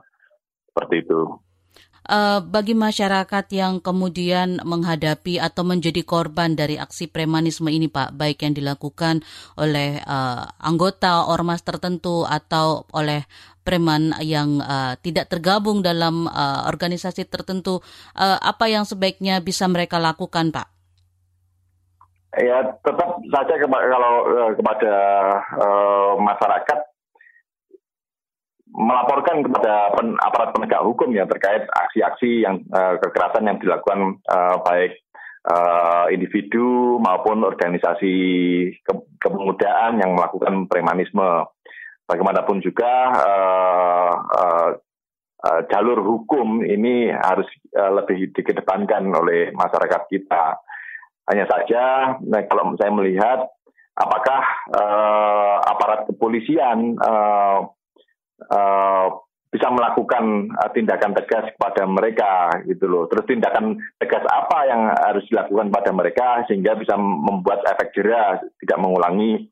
seperti 0.71 1.03
itu. 1.03 1.35
Uh, 2.09 2.41
bagi 2.41 2.73
masyarakat 2.73 3.45
yang 3.53 3.77
kemudian 3.77 4.57
menghadapi 4.65 5.37
atau 5.37 5.61
menjadi 5.61 6.01
korban 6.01 6.57
dari 6.57 6.73
aksi 6.73 7.05
premanisme 7.05 7.69
ini, 7.69 7.85
Pak, 7.85 8.17
baik 8.17 8.41
yang 8.41 8.57
dilakukan 8.57 9.21
oleh 9.61 10.01
uh, 10.01 10.41
anggota 10.57 11.29
ormas 11.29 11.61
tertentu 11.61 12.25
atau 12.25 12.89
oleh 12.97 13.29
preman 13.61 14.17
yang 14.25 14.57
uh, 14.57 14.97
tidak 15.05 15.29
tergabung 15.29 15.85
dalam 15.85 16.25
uh, 16.25 16.65
organisasi 16.65 17.29
tertentu, 17.29 17.77
uh, 18.17 18.37
apa 18.41 18.65
yang 18.65 18.89
sebaiknya 18.89 19.37
bisa 19.45 19.69
mereka 19.69 20.01
lakukan, 20.01 20.49
Pak? 20.49 20.78
Ya 22.37 22.77
tetap 22.85 23.09
saja 23.33 23.53
kalau 23.65 24.13
uh, 24.29 24.51
kepada 24.53 24.93
uh, 25.57 26.13
masyarakat 26.21 26.79
melaporkan 28.69 29.41
kepada 29.41 29.97
pen, 29.97 30.13
aparat 30.21 30.53
penegak 30.53 30.85
hukum 30.85 31.09
ya 31.09 31.25
terkait 31.25 31.65
aksi-aksi 31.65 32.45
yang 32.45 32.61
uh, 32.69 33.01
kekerasan 33.01 33.49
yang 33.49 33.57
dilakukan 33.57 34.21
uh, 34.29 34.61
baik 34.61 34.93
uh, 35.49 36.05
individu 36.13 37.01
maupun 37.01 37.41
organisasi 37.41 38.15
ke 38.77 38.93
kepemudaan 39.17 39.97
yang 39.97 40.13
melakukan 40.13 40.69
premanisme. 40.69 41.49
Bagaimanapun 42.09 42.57
juga 42.65 42.89
uh, 43.13 44.13
uh, 44.17 44.69
uh, 45.45 45.61
jalur 45.69 46.01
hukum 46.01 46.65
ini 46.65 47.13
harus 47.13 47.45
uh, 47.77 48.01
lebih 48.01 48.33
dikedepankan 48.33 49.13
oleh 49.13 49.53
masyarakat 49.53 50.09
kita. 50.09 50.57
Hanya 51.29 51.45
saja, 51.45 52.17
nah, 52.25 52.41
kalau 52.49 52.73
saya 52.81 52.89
melihat 52.89 53.45
apakah 53.99 54.41
uh, 54.73 55.55
aparat 55.67 56.07
kepolisian 56.07 56.95
uh, 56.97 57.67
uh, 58.49 59.05
bisa 59.49 59.65
melakukan 59.73 60.45
tindakan 60.77 61.17
tegas 61.17 61.49
kepada 61.57 61.81
mereka 61.89 62.53
gitu 62.69 62.85
loh. 62.85 63.09
Terus 63.09 63.25
tindakan 63.25 63.81
tegas 63.97 64.21
apa 64.29 64.57
yang 64.69 64.93
harus 64.93 65.25
dilakukan 65.25 65.73
pada 65.73 65.89
mereka 65.89 66.45
sehingga 66.45 66.77
bisa 66.77 66.93
membuat 67.01 67.65
efek 67.65 67.89
jerah 67.97 68.37
tidak 68.61 68.77
mengulangi 68.77 69.49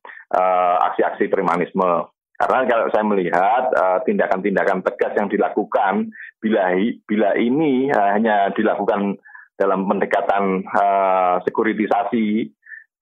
aksi-aksi 0.93 1.25
uh, 1.25 1.31
premanisme. 1.33 1.89
Karena 2.37 2.69
kalau 2.69 2.85
saya 2.93 3.05
melihat 3.09 3.63
tindakan-tindakan 4.05 4.79
uh, 4.81 4.85
tegas 4.85 5.17
yang 5.17 5.33
dilakukan 5.33 6.13
bila 6.37 6.77
bila 7.09 7.33
ini 7.33 7.89
uh, 7.89 8.13
hanya 8.13 8.53
dilakukan 8.53 9.17
dalam 9.57 9.89
pendekatan 9.89 10.61
uh, 10.69 11.41
sekuritisasi 11.43 12.53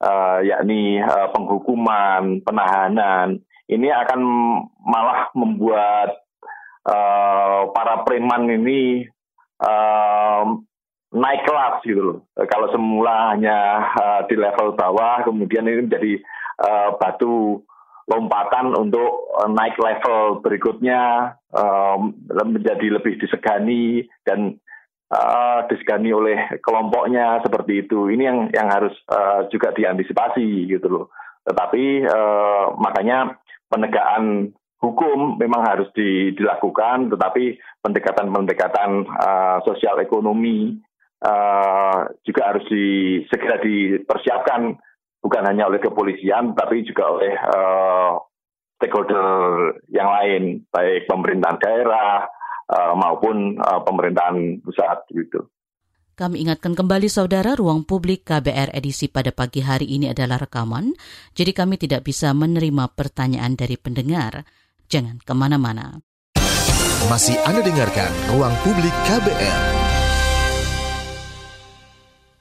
uh, 0.01 0.39
yakni 0.41 1.03
uh, 1.03 1.29
penghukuman, 1.35 2.41
penahanan 2.41 3.43
ini 3.67 3.89
akan 3.89 4.21
malah 4.81 5.29
membuat 5.33 6.21
uh, 6.85 7.69
para 7.73 8.05
preman 8.05 8.47
ini 8.49 9.05
uh, 9.61 10.43
naik 11.15 11.41
kelas 11.47 11.81
gitu 11.83 12.01
loh. 12.01 12.19
Kalau 12.47 12.69
semula 12.71 13.33
hanya 13.33 13.89
uh, 13.95 14.21
di 14.29 14.35
level 14.37 14.75
bawah, 14.77 15.25
kemudian 15.25 15.65
ini 15.65 15.87
menjadi 15.89 16.13
uh, 16.61 16.89
batu 16.99 17.63
lompatan 18.05 18.77
untuk 18.77 19.33
naik 19.49 19.81
level 19.81 20.37
berikutnya 20.45 21.33
um, 21.49 22.13
menjadi 22.29 23.01
lebih 23.01 23.17
disegani 23.17 24.05
dan 24.21 24.61
uh, 25.11 25.65
disegani 25.69 26.09
oleh 26.13 26.39
kelompoknya 26.61 27.41
seperti 27.45 27.85
itu. 27.85 28.09
Ini 28.09 28.23
yang 28.23 28.39
yang 28.53 28.67
harus 28.71 28.95
uh, 29.11 29.45
juga 29.51 29.75
diantisipasi 29.75 30.69
gitu 30.69 30.87
loh. 30.87 31.05
Tetapi 31.45 32.09
uh, 32.09 32.73
makanya 32.81 33.37
penegakan 33.69 34.53
hukum 34.81 35.41
memang 35.41 35.65
harus 35.65 35.89
dilakukan, 35.97 37.09
tetapi 37.09 37.57
pendekatan-pendekatan 37.81 39.05
uh, 39.09 39.57
sosial 39.65 39.97
ekonomi 40.01 40.77
uh, 41.25 42.05
juga 42.21 42.53
harus 42.53 42.65
di, 42.69 43.21
segera 43.29 43.57
dipersiapkan 43.61 44.77
bukan 45.25 45.43
hanya 45.49 45.65
oleh 45.65 45.81
kepolisian, 45.81 46.53
tapi 46.53 46.85
juga 46.85 47.17
oleh 47.17 47.33
uh, 47.33 48.21
stakeholder 48.77 49.25
yang 49.89 50.05
lain, 50.11 50.43
baik 50.69 51.09
pemerintahan 51.09 51.57
daerah 51.57 52.29
uh, 52.69 52.93
maupun 52.97 53.59
uh, 53.61 53.81
pemerintahan 53.85 54.61
pusat 54.61 55.05
gitu. 55.13 55.45
Kami 56.15 56.47
ingatkan 56.47 56.79
kembali 56.79 57.11
saudara, 57.11 57.59
ruang 57.59 57.83
publik 57.83 58.23
KBR 58.23 58.71
edisi 58.71 59.11
pada 59.11 59.35
pagi 59.35 59.59
hari 59.59 59.99
ini 59.99 60.15
adalah 60.15 60.39
rekaman, 60.39 60.95
jadi 61.35 61.51
kami 61.51 61.75
tidak 61.75 62.07
bisa 62.07 62.31
menerima 62.31 62.87
pertanyaan 62.95 63.59
dari 63.59 63.75
pendengar. 63.75 64.47
Jangan 64.87 65.19
ke 65.19 65.33
mana-mana. 65.35 65.99
Masih 67.11 67.35
Anda 67.43 67.59
dengarkan 67.59 68.07
Ruang 68.31 68.55
Publik 68.63 68.95
KBR. 69.11 69.61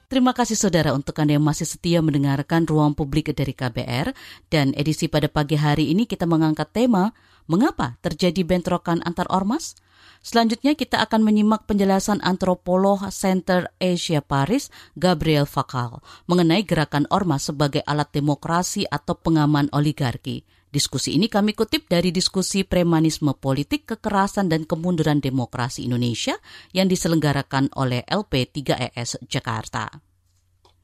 Terima 0.07 0.31
kasih 0.31 0.55
saudara 0.55 0.95
untuk 0.95 1.17
Anda 1.19 1.35
yang 1.35 1.43
masih 1.43 1.67
setia 1.67 1.99
mendengarkan 1.99 2.63
Ruang 2.63 2.95
Publik 2.95 3.35
dari 3.35 3.51
KBR 3.51 4.15
dan 4.47 4.71
edisi 4.79 5.11
pada 5.11 5.27
pagi 5.27 5.59
hari 5.59 5.91
ini 5.91 6.07
kita 6.07 6.23
mengangkat 6.23 6.71
tema 6.71 7.11
Mengapa 7.45 8.01
terjadi 8.01 8.41
bentrokan 8.41 9.05
antar 9.05 9.29
ormas? 9.29 9.77
Selanjutnya 10.25 10.73
kita 10.73 11.01
akan 11.05 11.21
menyimak 11.21 11.69
penjelasan 11.69 12.17
antropolog 12.25 13.05
Center 13.13 13.69
Asia 13.77 14.25
Paris, 14.25 14.73
Gabriel 14.97 15.45
Fakal, 15.45 16.01
mengenai 16.25 16.65
gerakan 16.65 17.05
ormas 17.13 17.53
sebagai 17.53 17.85
alat 17.85 18.09
demokrasi 18.09 18.89
atau 18.89 19.13
pengaman 19.13 19.69
oligarki. 19.69 20.41
Diskusi 20.75 21.15
ini 21.15 21.31
kami 21.31 21.55
kutip 21.55 21.87
dari 21.87 22.11
diskusi 22.11 22.67
premanisme 22.67 23.31
politik, 23.31 23.87
kekerasan, 23.95 24.51
dan 24.51 24.67
kemunduran 24.67 25.23
demokrasi 25.23 25.87
Indonesia 25.87 26.35
yang 26.75 26.91
diselenggarakan 26.91 27.71
oleh 27.79 28.03
LP3ES 28.03 29.23
Jakarta. 29.31 29.87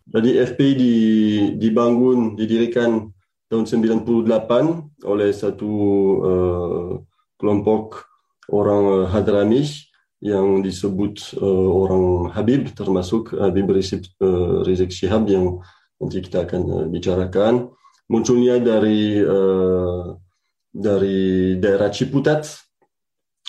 Jadi 0.07 0.39
FPI 0.47 0.71
di, 0.79 0.95
dibangun, 1.59 2.39
didirikan 2.39 3.11
tahun 3.51 3.67
98 3.67 5.03
oleh 5.03 5.29
satu 5.35 5.71
uh, 6.23 6.91
kelompok 7.35 8.10
orang 8.51 8.83
uh, 8.85 9.05
Hadrami 9.07 9.63
yang 10.21 10.61
disebut 10.61 11.33
uh, 11.41 11.69
orang 11.71 12.29
Habib 12.35 12.69
termasuk 12.77 13.33
Habib 13.33 13.71
Rizik, 13.73 14.05
uh, 14.21 14.61
Rizik 14.61 14.93
Syihab 14.93 15.25
yang 15.25 15.63
nanti 15.97 16.21
kita 16.21 16.45
akan 16.45 16.61
uh, 16.69 16.85
bicarakan. 16.91 17.73
Munculnya 18.11 18.59
dari 18.59 19.23
uh, 19.23 20.13
dari 20.69 21.57
daerah 21.57 21.89
Ciputat 21.89 22.43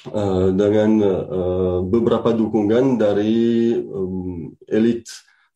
uh, 0.08 0.48
dengan 0.54 0.90
uh, 1.02 1.78
beberapa 1.84 2.32
dukungan 2.32 2.96
dari 2.96 3.74
um, 3.76 4.54
elit 4.70 5.06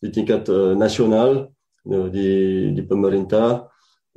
di 0.03 0.13
tingkat 0.13 0.45
uh, 0.53 0.75
nasional 0.77 1.49
uh, 1.89 2.09
di 2.13 2.29
di 2.77 2.83
pemerintah 2.85 3.67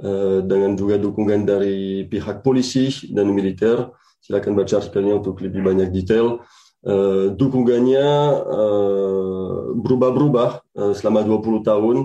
uh, 0.04 0.44
dengan 0.44 0.76
juga 0.76 1.00
dukungan 1.00 1.48
dari 1.48 2.04
pihak 2.10 2.44
polisi 2.44 2.92
dan 3.14 3.32
militer 3.32 3.94
silakan 4.20 4.54
baca 4.56 4.74
artikelnya 4.80 5.20
untuk 5.20 5.40
lebih 5.42 5.64
banyak 5.66 5.90
detail. 5.90 6.44
Uh, 6.80 7.36
dukungannya 7.36 8.08
uh, 8.40 9.76
berubah-berubah 9.76 10.50
uh, 10.80 10.94
selama 10.96 11.28
20 11.28 11.64
tahun. 11.68 11.98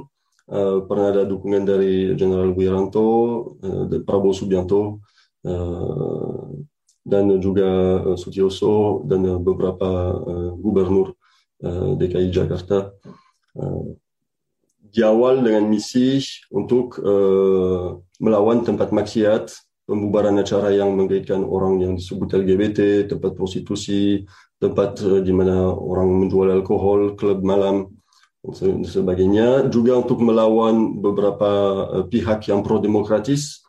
Uh, 0.44 0.84
pernah 0.84 1.08
ada 1.14 1.22
dukungan 1.24 1.64
dari 1.64 2.12
General 2.18 2.50
Wiranto, 2.52 3.08
uh, 3.64 3.86
Prabowo 4.02 4.34
Subianto, 4.34 5.00
uh, 5.46 6.52
dan 7.06 7.28
juga 7.38 8.02
uh, 8.02 8.16
Sutioso 8.18 9.06
dan 9.06 9.24
beberapa 9.40 9.88
uh, 10.20 10.50
gubernur 10.58 11.14
uh, 11.62 11.94
DKI 11.96 12.28
Jakarta. 12.34 12.92
Uh, 13.54 13.94
di 14.94 15.02
awal 15.02 15.42
dengan 15.42 15.66
misi 15.66 16.22
untuk 16.54 17.02
uh, 17.02 17.98
melawan 18.22 18.62
tempat 18.62 18.94
maksiat 18.94 19.50
pembubaran 19.84 20.36
acara 20.40 20.72
yang 20.72 20.96
mengaitkan 20.96 21.44
orang 21.44 21.80
yang 21.80 21.92
disebut 21.96 22.40
LGBT, 22.40 23.08
tempat 23.08 23.36
prostitusi, 23.36 24.24
tempat 24.56 25.00
uh, 25.04 25.20
di 25.20 25.32
mana 25.32 25.68
orang 25.70 26.08
menjual 26.24 26.48
alkohol, 26.50 27.16
klub 27.16 27.44
malam, 27.44 27.92
dan 28.44 28.84
sebagainya. 28.84 29.68
Juga 29.68 30.00
untuk 30.00 30.20
melawan 30.24 31.00
beberapa 31.00 31.50
uh, 31.88 32.04
pihak 32.08 32.48
yang 32.48 32.64
pro-demokratis 32.64 33.64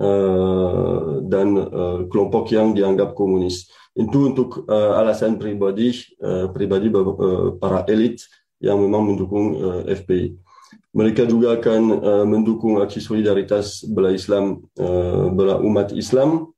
uh, 0.00 1.20
dan 1.24 1.56
uh, 1.56 1.98
kelompok 2.08 2.52
yang 2.52 2.72
dianggap 2.72 3.12
komunis. 3.12 3.68
Itu 3.92 4.32
untuk 4.32 4.64
uh, 4.64 4.96
alasan 4.96 5.36
pribadi, 5.36 5.92
uh, 6.24 6.48
pribadi 6.52 6.88
uh, 6.88 7.56
para 7.60 7.84
elit 7.88 8.24
yang 8.60 8.80
memang 8.80 9.12
mendukung 9.12 9.56
uh, 9.56 9.82
FPI 9.88 10.49
mereka 10.90 11.22
juga 11.22 11.54
akan 11.54 11.82
uh, 12.02 12.24
mendukung 12.26 12.82
aksi 12.82 12.98
solidaritas 12.98 13.86
bela 13.86 14.10
Islam, 14.10 14.66
uh, 14.74 15.30
bela 15.30 15.62
umat 15.62 15.94
Islam 15.94 16.50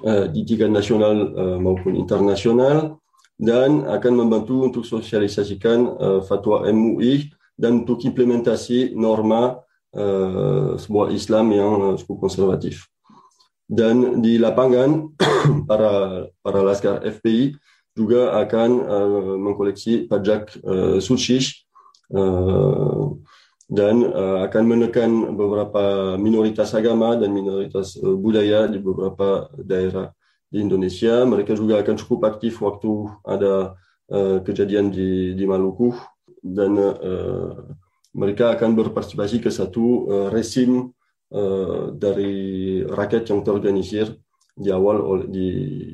uh, 0.00 0.24
di 0.32 0.40
tingkat 0.48 0.72
nasional 0.72 1.16
uh, 1.36 1.58
maupun 1.60 1.92
internasional 1.92 2.96
dan 3.38 3.86
akan 3.86 4.12
membantu 4.24 4.66
untuk 4.66 4.84
sosialisasikan 4.88 5.78
uh, 5.84 6.20
fatwa 6.24 6.64
MUI 6.66 7.30
dan 7.54 7.84
untuk 7.84 8.02
implementasi 8.02 8.96
norma 8.96 9.60
uh, 9.94 10.74
sebuah 10.80 11.12
Islam 11.12 11.52
yang 11.52 11.72
uh, 11.92 11.94
cukup 12.00 12.26
konservatif. 12.26 12.88
Dan 13.68 14.24
di 14.24 14.40
lapangan 14.40 15.12
para 15.68 16.24
para 16.40 16.60
laskar 16.64 17.04
FPI 17.04 17.52
juga 17.92 18.32
akan 18.40 18.70
uh, 18.80 19.34
mengkoleksi 19.36 20.08
pajak 20.08 20.56
uh, 20.64 20.96
suci 21.02 21.42
uh, 22.16 23.12
dan 23.68 24.00
uh, 24.00 24.48
akan 24.48 24.64
menekan 24.64 25.36
beberapa 25.36 26.16
minoritas 26.16 26.72
agama 26.72 27.12
dan 27.20 27.36
minoritas 27.36 28.00
uh, 28.00 28.16
budaya 28.16 28.64
di 28.64 28.80
beberapa 28.80 29.52
daerah 29.60 30.08
di 30.48 30.64
Indonesia. 30.64 31.28
Mereka 31.28 31.52
juga 31.52 31.76
akan 31.84 31.94
cukup 32.00 32.32
aktif 32.32 32.64
waktu 32.64 33.12
ada 33.28 33.76
uh, 34.08 34.40
kejadian 34.40 34.88
di, 34.88 35.36
di 35.36 35.44
Maluku 35.44 35.92
dan 36.40 36.80
uh, 36.80 37.52
mereka 38.16 38.56
akan 38.56 38.72
berpartisipasi 38.72 39.44
ke 39.44 39.52
satu 39.52 40.08
uh, 40.08 40.28
resim 40.32 40.88
uh, 41.36 41.92
dari 41.92 42.80
rakyat 42.88 43.28
yang 43.28 43.44
terorganisir 43.44 44.16
di 44.58 44.72
awal 44.74 44.98
oleh 44.98 45.26
di 45.28 45.48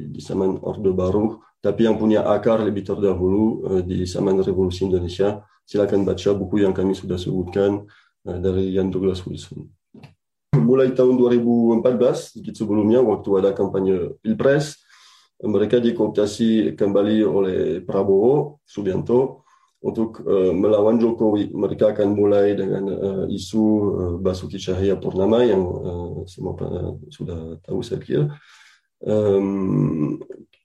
di 0.09 0.21
zaman 0.23 0.57
Orde 0.63 0.89
Baru, 0.95 1.43
tapi 1.61 1.85
yang 1.85 2.01
punya 2.01 2.25
akar 2.25 2.63
lebih 2.63 2.87
terdahulu 2.87 3.45
uh, 3.67 3.83
di 3.83 4.07
zaman 4.07 4.41
Revolusi 4.41 4.87
Indonesia. 4.87 5.43
Silakan 5.64 6.05
baca 6.05 6.31
buku 6.37 6.61
yang 6.61 6.77
kami 6.77 6.92
sudah 6.92 7.16
sebutkan 7.16 7.88
uh, 8.29 8.38
dari 8.38 8.77
Ian 8.77 8.92
Douglas 8.92 9.24
Wilson. 9.24 9.64
Mulai 10.55 10.92
tahun 10.96 11.18
2014, 11.18 12.37
sedikit 12.37 12.55
sebelumnya, 12.57 13.03
waktu 13.03 13.29
ada 13.37 13.50
kampanye 13.53 14.16
Pilpres, 14.22 14.81
mereka 15.42 15.83
dikooptasi 15.83 16.79
kembali 16.79 17.27
oleh 17.27 17.59
Prabowo 17.83 18.62
Subianto 18.64 19.44
untuk 19.85 20.24
uh, 20.24 20.55
melawan 20.55 20.96
Jokowi. 20.96 21.53
Mereka 21.53 21.92
akan 21.92 22.09
mulai 22.16 22.57
dengan 22.57 22.85
uh, 22.88 23.24
isu 23.29 23.64
Basuki 24.22 24.57
Cahaya 24.57 24.96
Purnama 24.96 25.44
yang 25.44 25.61
uh, 25.61 26.24
semua 26.24 26.57
sudah 27.12 27.59
tahu 27.61 27.81
saya 27.85 28.00
kira. 28.00 28.24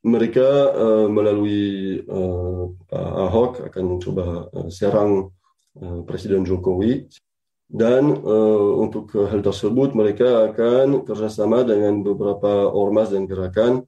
Mereka 0.03 0.47
uh, 0.71 1.07
melalui 1.11 1.99
uh, 2.07 2.71
Ahok 2.95 3.67
akan 3.67 3.83
mencoba 3.83 4.47
uh, 4.47 4.69
serang 4.71 5.31
uh, 5.79 5.99
Presiden 6.07 6.47
Jokowi. 6.47 7.07
Dan 7.69 8.09
uh, 8.25 8.81
untuk 8.81 9.13
hal 9.13 9.45
tersebut 9.45 9.93
mereka 9.93 10.49
akan 10.49 11.05
kerjasama 11.05 11.61
dengan 11.61 12.01
beberapa 12.01 12.65
ormas 12.65 13.13
dan 13.13 13.29
gerakan 13.29 13.85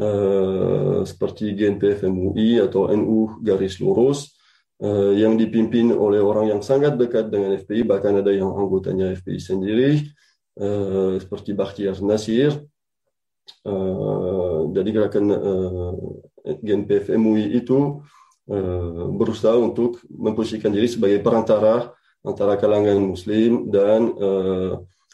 uh, 0.00 1.04
seperti 1.04 1.52
GNPF 1.52 2.08
MUI 2.08 2.64
atau 2.64 2.88
NU 2.88 3.36
garis 3.44 3.84
lurus 3.84 4.32
uh, 4.80 5.12
yang 5.12 5.36
dipimpin 5.36 5.92
oleh 5.92 6.22
orang 6.22 6.56
yang 6.56 6.62
sangat 6.64 6.96
dekat 6.96 7.28
dengan 7.28 7.52
FPI 7.58 7.84
bahkan 7.84 8.16
ada 8.16 8.32
yang 8.32 8.48
anggotanya 8.48 9.12
FPI 9.18 9.38
sendiri 9.44 9.90
uh, 10.56 11.18
seperti 11.20 11.52
Bakhtiar 11.52 12.00
Nasir 12.00 12.56
jadi 14.72 14.88
gerakan 14.94 15.24
uh, 15.32 15.92
GNPF 16.44 17.12
MUI 17.18 17.58
itu 17.58 18.00
uh, 18.48 19.04
berusaha 19.12 19.56
untuk 19.56 20.00
memposisikan 20.08 20.72
diri 20.72 20.88
sebagai 20.88 21.20
perantara 21.20 21.92
antara 22.24 22.58
kalangan 22.58 22.98
muslim 22.98 23.70
dan 23.70 24.10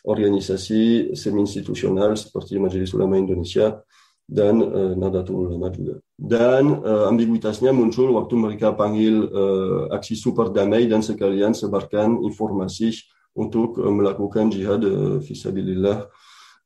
organisasi 0.05 1.17
semi-institusional 1.17 2.13
seperti 2.15 2.61
Majelis 2.61 2.93
Ulama 2.93 3.17
Indonesia 3.17 3.81
dan 4.25 4.61
uh, 4.61 4.93
Nahdlatul 4.97 5.49
Ulama 5.49 5.69
juga. 5.69 6.01
Dan 6.17 6.81
uh, 6.81 7.09
ambiguitasnya 7.09 7.73
muncul 7.77 8.13
waktu 8.17 8.35
mereka 8.37 8.73
panggil 8.73 9.29
uh, 9.29 9.93
aksi 9.93 10.17
super 10.17 10.49
damai 10.49 10.89
dan 10.89 11.05
sekalian 11.05 11.53
sebarkan 11.53 12.21
informasi 12.25 12.93
untuk 13.37 13.77
melakukan 13.83 14.49
jihad 14.49 14.81
uh, 14.85 15.21
fisabilillah 15.21 16.09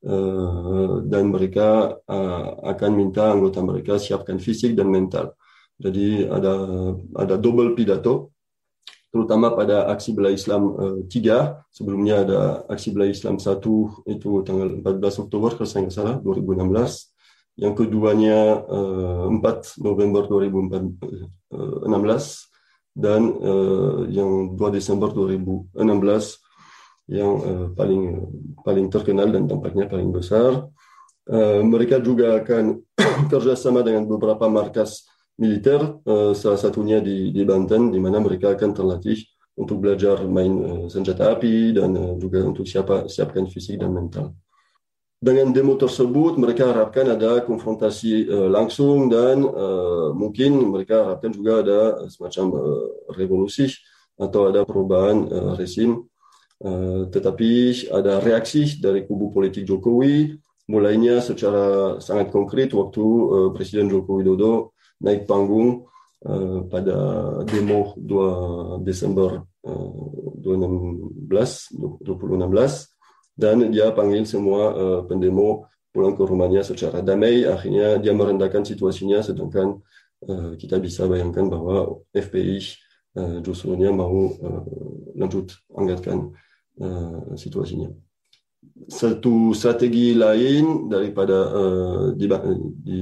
uh, 0.05 1.03
dan 1.03 1.33
mereka 1.33 1.99
uh, 2.07 2.45
akan 2.63 2.91
minta 2.95 3.31
anggota 3.31 3.59
mereka 3.63 3.99
siapkan 3.99 4.39
fisik 4.39 4.75
dan 4.75 4.87
mental. 4.87 5.35
Jadi 5.79 6.27
ada 6.27 6.53
ada 7.15 7.35
double 7.39 7.71
pidato 7.75 8.35
terutama 9.09 9.49
pada 9.57 9.89
aksi 9.89 10.13
bela 10.13 10.29
Islam 10.29 10.61
uh, 10.77 11.01
3 11.09 11.73
sebelumnya 11.73 12.21
ada 12.21 12.39
aksi 12.69 12.93
bela 12.93 13.09
Islam 13.09 13.41
1 13.41 13.57
itu 14.05 14.29
tanggal 14.45 14.69
14 14.85 15.23
Oktober 15.25 15.49
kalau 15.57 15.65
saya 15.65 15.89
nggak 15.89 15.95
salah 15.97 16.15
2016 16.21 17.09
yang 17.57 17.73
keduanya 17.73 18.61
uh, 18.69 19.25
4 19.33 19.81
November 19.81 20.29
2016 20.29 21.89
dan 22.93 23.21
uh, 23.41 24.05
yang 24.13 24.53
2 24.53 24.77
Desember 24.77 25.09
2016 25.09 25.73
yang 27.09 27.31
uh, 27.41 27.67
paling 27.73 28.21
paling 28.61 28.87
terkenal 28.93 29.33
dan 29.33 29.49
tampaknya 29.49 29.89
paling 29.89 30.13
besar. 30.13 30.69
Uh, 31.29 31.61
mereka 31.61 31.97
juga 32.01 32.41
akan 32.41 32.81
kerjasama 33.33 33.81
dengan 33.85 34.05
beberapa 34.05 34.49
markas 34.49 35.09
militer, 35.37 36.01
uh, 36.05 36.33
salah 36.37 36.57
satunya 36.57 37.01
di, 37.01 37.33
di 37.33 37.41
Banten, 37.45 37.89
di 37.93 37.99
mana 38.01 38.21
mereka 38.21 38.53
akan 38.53 38.73
terlatih 38.73 39.17
untuk 39.57 39.81
belajar 39.81 40.21
main 40.25 40.53
uh, 40.61 40.85
senjata 40.89 41.33
api 41.33 41.73
dan 41.73 41.93
uh, 41.97 42.13
juga 42.17 42.45
untuk 42.45 42.65
siapa, 42.65 43.05
siapkan 43.09 43.45
fisik 43.45 43.81
dan 43.81 43.93
mental 43.93 44.33
dengan 45.19 45.51
demo 45.51 45.75
tersebut 45.75 46.39
mereka 46.39 46.71
harapkan 46.71 47.11
ada 47.11 47.43
konfrontasi 47.43 48.31
uh, 48.31 48.47
langsung 48.47 49.11
dan 49.11 49.43
uh, 49.43 50.15
mungkin 50.15 50.71
mereka 50.71 51.03
harapkan 51.03 51.35
juga 51.35 51.59
ada 51.59 51.79
semacam 52.07 52.55
uh, 52.55 52.87
revolusi 53.19 53.67
atau 54.15 54.47
ada 54.47 54.63
perubahan 54.63 55.27
uh, 55.27 55.53
resim. 55.59 56.07
Uh, 56.59 57.07
tetapi 57.07 57.71
ada 57.87 58.19
reaksi 58.19 58.83
dari 58.83 59.07
kubu 59.07 59.31
politik 59.31 59.63
Jokowi 59.63 60.35
mulainya 60.67 61.23
secara 61.23 61.95
sangat 62.03 62.35
konkret 62.35 62.75
waktu 62.75 62.99
uh, 62.99 63.49
Presiden 63.55 63.87
Joko 63.87 64.19
Widodo 64.19 64.75
naik 64.99 65.23
panggung 65.23 65.87
uh, 66.27 66.59
pada 66.67 66.97
demo 67.47 67.95
2 67.95 68.83
Desember 68.83 69.39
uh, 69.39 70.35
2016 70.43 71.31
2016 72.03 73.39
dan 73.39 73.55
dia 73.71 73.95
panggil 73.95 74.27
semua 74.27 74.75
pendemo 75.07 75.63
pulang 75.95 76.11
ke 76.11 76.27
rumahnya 76.27 76.59
secara 76.59 76.99
damai. 76.99 77.47
Akhirnya 77.47 77.95
dia 77.95 78.11
merendahkan 78.11 78.67
situasinya, 78.67 79.23
sedangkan 79.23 79.79
kita 80.59 80.75
bisa 80.83 81.07
bayangkan 81.07 81.47
bahwa 81.47 82.03
FPI 82.11 82.59
justru 83.39 83.79
mau 83.95 84.35
lanjut 85.15 85.55
angkatkan 85.71 86.35
uh, 86.79 87.35
situasinya. 87.35 87.91
Satu 88.89 89.51
strategi 89.53 90.15
lain 90.15 90.87
daripada 90.87 91.37
uh, 91.51 92.03
di, 92.15 92.25
di, 92.83 93.01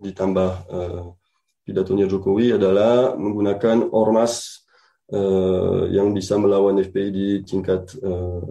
ditambah 0.00 0.50
uh, 0.70 1.06
pidatonya 1.66 2.06
Jokowi 2.10 2.56
adalah 2.56 3.14
menggunakan 3.14 3.90
ormas 3.94 4.64
uh, 5.12 5.86
yang 5.90 6.10
bisa 6.14 6.38
melawan 6.38 6.78
FPI 6.82 7.08
di 7.10 7.28
tingkat 7.46 7.94
uh, 8.02 8.42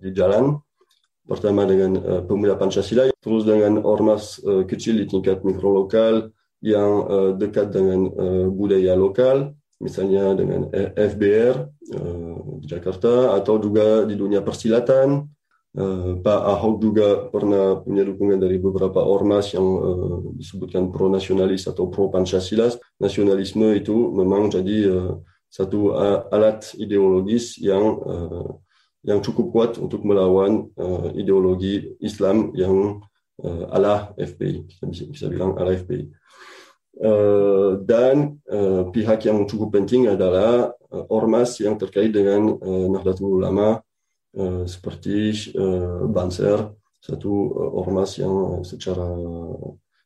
di 0.00 0.10
jalan. 0.14 0.58
Pertama 1.26 1.62
dengan 1.62 1.94
uh, 2.02 2.22
pemuda 2.26 2.58
Pancasila, 2.58 3.06
terus 3.22 3.46
dengan 3.46 3.78
ormas 3.86 4.42
uh, 4.42 4.66
kecil 4.66 4.98
di 4.98 5.06
tingkat 5.06 5.46
mikro 5.46 5.70
lokal 5.70 6.34
yang 6.58 6.90
uh, 7.06 7.30
dekat 7.38 7.70
dengan 7.70 8.10
uh, 8.10 8.46
budaya 8.50 8.98
lokal, 8.98 9.54
misalnya 9.80 10.36
dengan 10.36 10.68
FBR 10.94 11.56
uh, 11.96 12.36
di 12.60 12.66
Jakarta 12.68 13.34
atau 13.34 13.56
juga 13.56 14.04
di 14.04 14.14
dunia 14.14 14.44
persilatan. 14.44 15.24
Uh, 15.70 16.18
Pak 16.18 16.40
Ahok 16.50 16.82
juga 16.82 17.30
pernah 17.30 17.78
punya 17.78 18.02
dukungan 18.02 18.42
dari 18.42 18.58
beberapa 18.60 19.00
ormas 19.00 19.54
yang 19.56 19.64
uh, 19.64 20.18
disebutkan 20.36 20.92
pro 20.92 21.08
nasionalis 21.08 21.64
atau 21.64 21.88
pro 21.88 22.12
Pancasila. 22.12 22.68
Nasionalisme 23.00 23.72
itu 23.72 24.12
memang 24.12 24.52
jadi 24.52 25.08
satu 25.50 25.98
alat 26.30 26.78
ideologis 26.78 27.58
yang 27.58 27.98
yang 29.02 29.18
cukup 29.18 29.46
kuat 29.50 29.72
untuk 29.82 30.06
melawan 30.06 30.70
ideologi 31.18 31.90
Islam 31.98 32.54
yang 32.54 33.02
ala 33.74 34.14
FPI, 34.14 34.78
bisa 35.10 35.26
bilang 35.26 35.58
ala 35.58 35.74
FPI. 35.74 36.06
Uh, 37.00 37.80
dan 37.88 38.36
uh, 38.52 38.92
pihak 38.92 39.24
yang 39.24 39.48
cukup 39.48 39.72
penting 39.72 40.04
adalah 40.04 40.68
uh, 40.92 41.04
ormas 41.08 41.56
yang 41.56 41.80
terkait 41.80 42.12
dengan 42.12 42.60
uh, 42.60 42.86
Nahdlatul 42.92 43.40
Ulama 43.40 43.80
uh, 44.36 44.68
seperti 44.68 45.32
uh, 45.56 46.04
Banser, 46.12 46.76
satu 47.00 47.32
uh, 47.56 47.70
ormas 47.80 48.20
yang 48.20 48.60
secara 48.68 49.08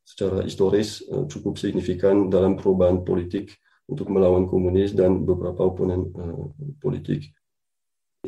secara 0.06 0.46
historis 0.46 1.02
uh, 1.10 1.26
cukup 1.26 1.58
signifikan 1.58 2.30
dalam 2.30 2.54
perubahan 2.54 3.02
politik 3.02 3.50
untuk 3.90 4.06
melawan 4.14 4.46
komunis 4.46 4.94
dan 4.94 5.26
beberapa 5.26 5.66
oponen 5.66 6.14
uh, 6.14 6.46
politik. 6.78 7.26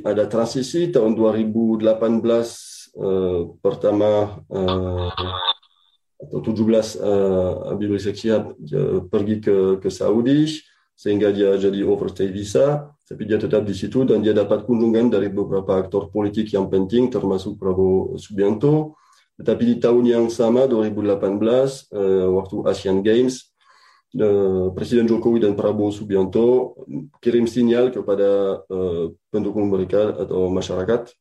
Ada 0.02 0.26
transisi 0.26 0.90
tahun 0.90 1.14
2018 1.14 1.86
uh, 2.98 3.40
pertama 3.62 4.42
uh, 4.50 5.08
atau 6.16 6.40
17 6.40 6.56
uh, 7.00 7.72
Habib 7.72 7.92
Rizik 7.92 8.16
Syihab 8.16 8.56
pergi 9.12 9.36
ke 9.40 9.56
ke 9.80 9.88
Saudi 9.92 10.48
sehingga 10.96 11.28
dia 11.28 11.52
jadi 11.60 11.84
overstay 11.84 12.32
visa 12.32 12.96
tapi 13.06 13.22
dia 13.22 13.38
tetap 13.38 13.62
di 13.62 13.70
situ 13.70 14.02
dan 14.02 14.18
dia 14.18 14.34
dapat 14.34 14.66
kunjungan 14.66 15.06
dari 15.06 15.30
beberapa 15.30 15.78
aktor 15.78 16.10
politik 16.10 16.50
yang 16.50 16.66
penting 16.66 17.06
termasuk 17.06 17.54
Prabowo 17.54 18.18
Subianto. 18.18 18.98
Tetapi 19.38 19.62
di 19.62 19.76
tahun 19.78 20.04
yang 20.10 20.26
sama 20.26 20.66
2018 20.66 21.22
uh, 21.22 22.28
waktu 22.34 22.56
Asian 22.66 22.98
Games 23.06 23.54
uh, 24.18 24.74
Presiden 24.74 25.06
Jokowi 25.06 25.46
dan 25.46 25.54
Prabowo 25.54 25.94
Subianto 25.94 26.74
kirim 27.22 27.46
sinyal 27.46 27.94
kepada 27.94 28.58
uh, 28.66 29.14
pendukung 29.30 29.70
mereka 29.70 30.18
atau 30.18 30.50
masyarakat 30.50 31.14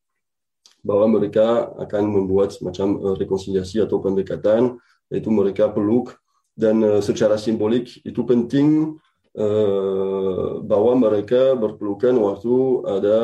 bahwa 0.86 1.18
mereka 1.18 1.74
akan 1.82 2.02
membuat 2.06 2.54
semacam 2.54 2.94
uh, 3.02 3.14
rekonsiliasi 3.18 3.82
atau 3.82 3.98
pendekatan, 3.98 4.78
yaitu 5.10 5.34
mereka 5.34 5.66
peluk 5.66 6.14
dan 6.54 6.78
uh, 6.86 7.02
secara 7.02 7.34
simbolik 7.34 7.98
itu 8.06 8.22
penting 8.22 8.94
uh, 9.34 10.62
bahwa 10.62 10.94
mereka 10.94 11.58
berpelukan 11.58 12.14
waktu 12.14 12.54
ada 12.86 13.18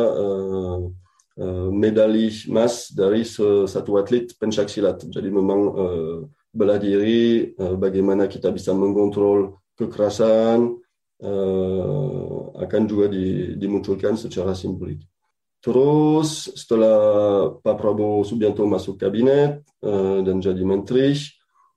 medali 1.72 2.28
emas 2.44 2.92
dari 2.92 3.24
satu 3.24 3.96
atlet 3.96 4.36
pencak 4.36 4.68
silat. 4.68 5.00
Jadi 5.00 5.32
memang 5.32 5.72
bela 6.52 6.76
diri, 6.76 7.56
bagaimana 7.56 8.28
kita 8.28 8.52
bisa 8.52 8.76
mengontrol 8.76 9.56
kekerasan, 9.72 10.76
akan 12.52 12.82
juga 12.84 13.08
di, 13.08 13.56
dimunculkan 13.56 14.12
secara 14.20 14.52
simbolik. 14.52 15.00
Terus 15.62 16.50
setelah 16.58 16.98
Pak 17.62 17.78
Prabowo 17.78 18.26
Subianto 18.26 18.66
masuk 18.66 18.98
kabinet 18.98 19.62
uh, 19.86 20.18
dan 20.26 20.42
jadi 20.42 20.58
menteri, 20.66 21.14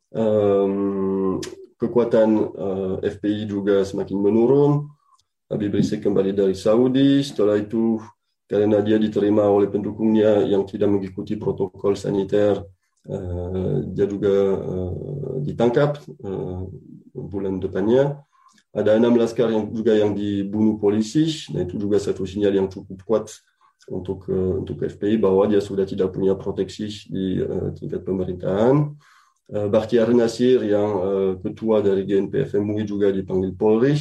um, 0.09 1.37
kekuatan 1.77 2.29
uh, 2.57 2.95
FPI 3.05 3.45
juga 3.45 3.85
semakin 3.85 4.17
menurun. 4.17 4.89
Habib 5.45 5.77
Rizik 5.77 6.01
kembali 6.01 6.33
dari 6.33 6.57
Saudi. 6.57 7.21
Setelah 7.21 7.61
itu 7.61 8.01
karena 8.49 8.81
dia 8.81 8.97
diterima 8.97 9.45
oleh 9.45 9.69
pendukungnya 9.69 10.41
yang 10.49 10.65
tidak 10.65 10.89
mengikuti 10.89 11.37
protokol 11.37 11.93
saniter, 11.93 12.65
uh, 13.05 13.85
dia 13.93 14.09
juga 14.09 14.33
uh, 14.65 15.37
ditangkap 15.45 16.01
uh, 16.25 16.65
bulan 17.13 17.61
depannya. 17.61 18.17
Ada 18.73 18.97
enam 18.97 19.13
laskar 19.13 19.53
yang 19.53 19.69
juga 19.69 19.93
yang 19.93 20.17
dibunuh 20.17 20.81
polisi. 20.81 21.29
Nah 21.53 21.69
itu 21.69 21.77
juga 21.77 22.01
satu 22.01 22.25
sinyal 22.25 22.65
yang 22.65 22.67
cukup 22.67 22.97
kuat 23.05 23.29
untuk 23.89 24.25
uh, 24.29 24.61
untuk 24.61 24.81
FPI 24.81 25.21
bahwa 25.21 25.45
dia 25.45 25.61
sudah 25.61 25.85
tidak 25.85 26.13
punya 26.13 26.33
proteksi 26.33 26.89
di 27.09 27.41
uh, 27.41 27.69
tingkat 27.77 28.01
pemerintahan. 28.01 28.93
Uh, 29.45 29.67
Bakhtiar 29.69 30.09
Nasir 30.09 30.65
yang 30.65 30.89
uh, 30.97 31.31
ketua 31.37 31.85
dari 31.85 32.01
GNPF 32.05 32.57
MUI 32.57 32.83
juga 32.85 33.13
dipanggil 33.13 33.53
Polri 33.53 33.93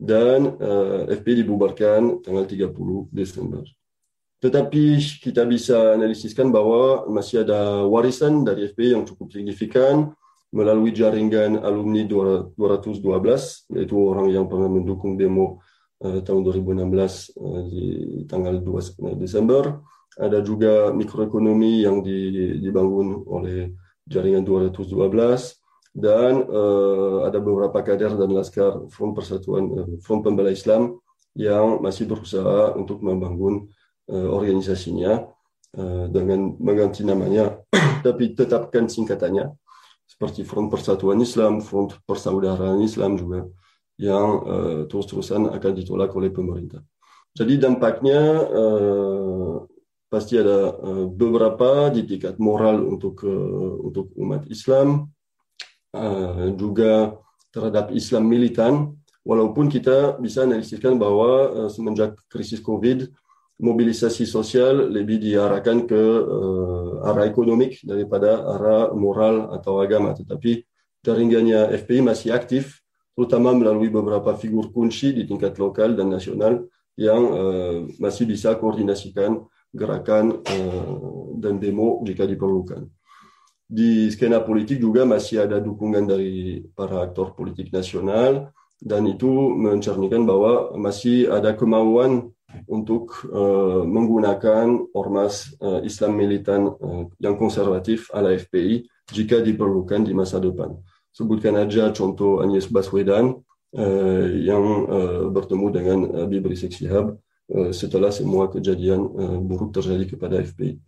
dan 0.00 0.56
uh, 0.56 1.04
FPI 1.08 1.44
dibubarkan 1.44 2.24
tanggal 2.24 2.44
30 2.48 2.72
Desember. 3.12 3.64
Tetapi 4.44 5.00
kita 5.24 5.48
bisa 5.48 5.96
analisiskan 5.96 6.52
bahwa 6.52 7.08
masih 7.08 7.48
ada 7.48 7.88
warisan 7.88 8.44
dari 8.44 8.68
FPI 8.68 8.92
yang 8.92 9.04
cukup 9.08 9.32
signifikan 9.32 10.12
melalui 10.52 10.92
jaringan 10.94 11.64
alumni 11.64 12.04
212, 12.06 12.52
yaitu 13.74 13.96
orang 13.96 14.28
yang 14.30 14.46
pernah 14.46 14.70
mendukung 14.70 15.16
demo 15.18 15.64
tahun 16.00 16.40
2016 16.42 17.38
uh, 17.38 17.62
di 17.70 17.84
tanggal 18.26 18.58
2 18.60 19.18
Desember. 19.18 19.80
Ada 20.14 20.46
juga 20.46 20.94
mikroekonomi 20.94 21.82
yang 21.82 21.98
di, 21.98 22.54
dibangun 22.62 23.26
oleh 23.26 23.74
jaringan 24.06 24.46
212 24.46 24.84
dan 25.94 26.42
uh, 26.50 27.22
ada 27.26 27.38
beberapa 27.38 27.78
kader 27.78 28.18
dan 28.18 28.30
laskar 28.34 28.82
Front 28.90 29.14
Persatuan 29.14 29.64
uh, 29.70 29.88
Front 30.02 30.26
Pembela 30.26 30.50
Islam 30.50 30.98
yang 31.38 31.78
masih 31.78 32.10
berusaha 32.10 32.74
untuk 32.74 33.02
membangun 33.02 33.70
uh, 34.10 34.28
organisasinya 34.34 35.22
uh, 35.78 36.06
dengan 36.10 36.58
mengganti 36.58 37.06
namanya 37.06 37.62
tapi 38.06 38.34
tetapkan 38.34 38.90
singkatannya 38.90 39.54
seperti 40.04 40.44
Front 40.44 40.68
Persatuan 40.68 41.22
Islam, 41.22 41.62
Front 41.62 41.96
Persaudaraan 42.04 42.82
Islam 42.82 43.14
juga 43.16 43.46
yang 43.98 44.26
uh, 44.42 44.80
terus-terusan 44.90 45.50
akan 45.54 45.72
ditolak 45.74 46.10
oleh 46.14 46.30
pemerintah. 46.34 46.82
Jadi 47.34 47.58
dampaknya 47.58 48.20
uh, 48.46 49.66
pasti 50.06 50.38
ada 50.38 50.70
uh, 50.70 51.06
beberapa 51.10 51.90
di 51.90 52.06
tingkat 52.06 52.38
moral 52.38 52.82
untuk 52.86 53.26
uh, 53.26 53.74
untuk 53.82 54.14
umat 54.14 54.46
Islam, 54.46 55.10
uh, 55.94 56.54
juga 56.54 57.18
terhadap 57.50 57.90
Islam 57.94 58.26
militan. 58.26 58.94
Walaupun 59.24 59.72
kita 59.72 60.20
bisa 60.20 60.44
analisiskan 60.44 61.00
bahwa 61.00 61.30
uh, 61.50 61.70
semenjak 61.70 62.14
krisis 62.28 62.60
COVID, 62.62 63.08
mobilisasi 63.58 64.26
sosial 64.26 64.90
lebih 64.92 65.22
diarahkan 65.22 65.86
ke 65.86 66.02
uh, 66.22 67.08
arah 67.08 67.24
ekonomik 67.26 67.80
daripada 67.86 68.42
arah 68.42 68.92
moral 68.92 69.54
atau 69.54 69.80
agama. 69.80 70.14
Tetapi 70.14 70.62
jaringannya 71.02 71.72
FPI 71.82 72.00
masih 72.04 72.30
aktif 72.36 72.83
terutama 73.14 73.54
melalui 73.54 73.88
beberapa 73.88 74.34
figur 74.34 74.74
kunci 74.74 75.14
di 75.14 75.22
tingkat 75.24 75.54
lokal 75.56 75.94
dan 75.94 76.10
nasional 76.10 76.66
yang 76.98 77.22
uh, 77.30 77.76
masih 78.02 78.26
bisa 78.26 78.58
koordinasikan 78.58 79.38
gerakan 79.70 80.42
uh, 80.42 81.34
dan 81.38 81.58
demo 81.58 82.02
jika 82.06 82.26
diperlukan. 82.26 82.86
Di 83.64 84.06
skena 84.12 84.44
politik 84.44 84.78
juga 84.78 85.02
masih 85.08 85.46
ada 85.46 85.58
dukungan 85.58 86.04
dari 86.04 86.62
para 86.74 87.06
aktor 87.06 87.34
politik 87.34 87.74
nasional 87.74 88.54
dan 88.78 89.02
itu 89.08 89.30
mencerminkan 89.56 90.22
bahwa 90.26 90.76
masih 90.76 91.32
ada 91.32 91.56
kemauan 91.56 92.30
untuk 92.70 93.26
uh, 93.34 93.82
menggunakan 93.82 94.90
ormas 94.94 95.54
uh, 95.58 95.82
Islam 95.82 96.14
militan 96.14 96.70
uh, 96.70 97.10
yang 97.18 97.34
konservatif 97.34 98.10
ala 98.14 98.30
FPI 98.30 98.86
jika 99.10 99.42
diperlukan 99.42 100.06
di 100.06 100.14
masa 100.14 100.38
depan 100.38 100.78
sebutkan 101.14 101.54
aja 101.54 101.94
contoh 101.94 102.42
Anies 102.42 102.66
Baswedan 102.66 103.38
uh, 103.78 104.26
yang 104.34 104.64
uh, 104.90 105.22
bertemu 105.30 105.66
dengan 105.70 105.98
Habib 106.26 106.50
Rizik 106.50 106.74
Syihab 106.74 107.14
uh, 107.54 107.70
setelah 107.70 108.10
semua 108.10 108.50
kejadian 108.50 109.06
uh, 109.14 109.38
buruk 109.38 109.70
terjadi 109.70 110.10
kepada 110.10 110.42
FPI. 110.42 110.82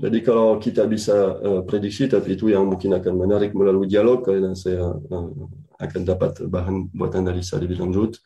Jadi 0.00 0.18
kalau 0.24 0.56
kita 0.56 0.88
bisa 0.88 1.36
uh, 1.36 1.60
prediksi, 1.68 2.08
tapi 2.08 2.40
itu 2.40 2.48
yang 2.48 2.64
mungkin 2.64 2.96
akan 2.96 3.14
menarik 3.20 3.52
melalui 3.52 3.84
dialog 3.84 4.24
karena 4.24 4.56
saya 4.56 4.96
uh, 4.96 5.28
akan 5.76 6.00
dapat 6.08 6.40
bahan 6.48 6.88
buat 6.96 7.12
analisa 7.12 7.60
lebih 7.60 7.84
lanjut. 7.84 8.16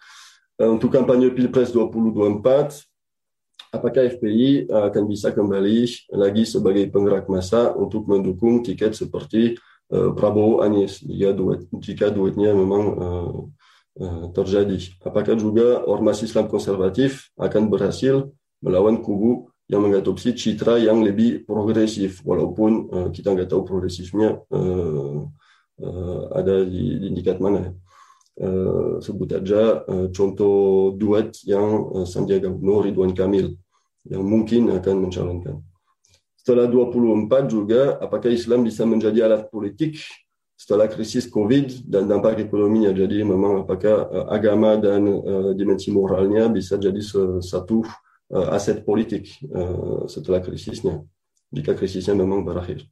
Uh, 0.55 0.70
untuk 0.70 0.95
kampanye 0.95 1.35
Pilpres 1.35 1.74
2024, 1.74 3.74
apakah 3.74 4.07
FPI 4.07 4.70
akan 4.70 5.03
bisa 5.11 5.35
kembali 5.35 5.82
lagi 6.14 6.47
sebagai 6.47 6.87
penggerak 6.95 7.26
massa 7.26 7.74
untuk 7.74 8.07
mendukung 8.07 8.62
tiket 8.62 8.95
seperti 8.95 9.59
Eh, 9.59 9.74
Prabowo 9.91 10.64
Anies 10.64 11.05
jika 11.05 11.37
duet 11.37 11.61
jika 11.78 12.07
duetnya 12.09 12.57
memang 12.57 12.85
terjadi. 14.35 14.80
Apakah 15.05 15.39
juga 15.39 15.85
ormas 15.87 16.24
Islam 16.24 16.51
konservatif 16.51 17.30
akan 17.39 17.70
berhasil 17.70 18.26
melawan 18.64 18.99
kubu 18.99 19.53
yang 19.70 19.85
mengadopsi 19.85 20.35
citra 20.37 20.76
yang 20.76 21.01
lebih 21.01 21.47
progresif 21.49 22.20
walaupun 22.26 22.91
kita 23.12 23.32
nggak 23.32 23.49
tahu 23.49 23.62
progresifnya 23.64 24.41
ada 26.35 26.55
di, 26.66 26.99
di 27.01 27.09
tingkat 27.20 27.39
mana. 27.39 27.70
Sebut 28.99 29.30
aja 29.30 29.85
contoh 30.11 30.91
duet 30.99 31.30
yang 31.47 32.03
Sandiaga 32.03 32.51
Uno 32.51 32.82
Ridwan 32.82 33.14
Kamil 33.14 33.55
yang 34.11 34.26
mungkin 34.26 34.74
akan 34.74 35.07
mencalonkan. 35.07 35.62
Setelah 36.45 36.68
24 36.68 37.49
juga, 37.49 37.97
apakah 38.05 38.28
Islam 38.28 38.68
bisa 38.68 38.84
menjadi 38.84 39.24
alat 39.24 39.49
politik 39.49 39.97
setelah 40.61 40.92
krisis 40.92 41.24
COVID 41.24 41.88
dan 41.88 42.05
dampak 42.05 42.36
ekonominya? 42.36 42.92
Jadi 42.92 43.24
memang 43.24 43.64
apakah 43.64 44.05
uh, 44.12 44.26
agama 44.28 44.76
dan 44.76 45.09
uh, 45.09 45.57
dimensi 45.57 45.88
moralnya 45.88 46.53
bisa 46.53 46.76
jadi 46.76 47.01
satu 47.40 47.88
uh, 48.28 48.53
aset 48.53 48.84
politik 48.84 49.24
uh, 49.57 50.05
setelah 50.05 50.45
krisisnya, 50.45 51.01
jika 51.49 51.72
krisisnya 51.72 52.12
memang 52.12 52.45
berakhir? 52.45 52.84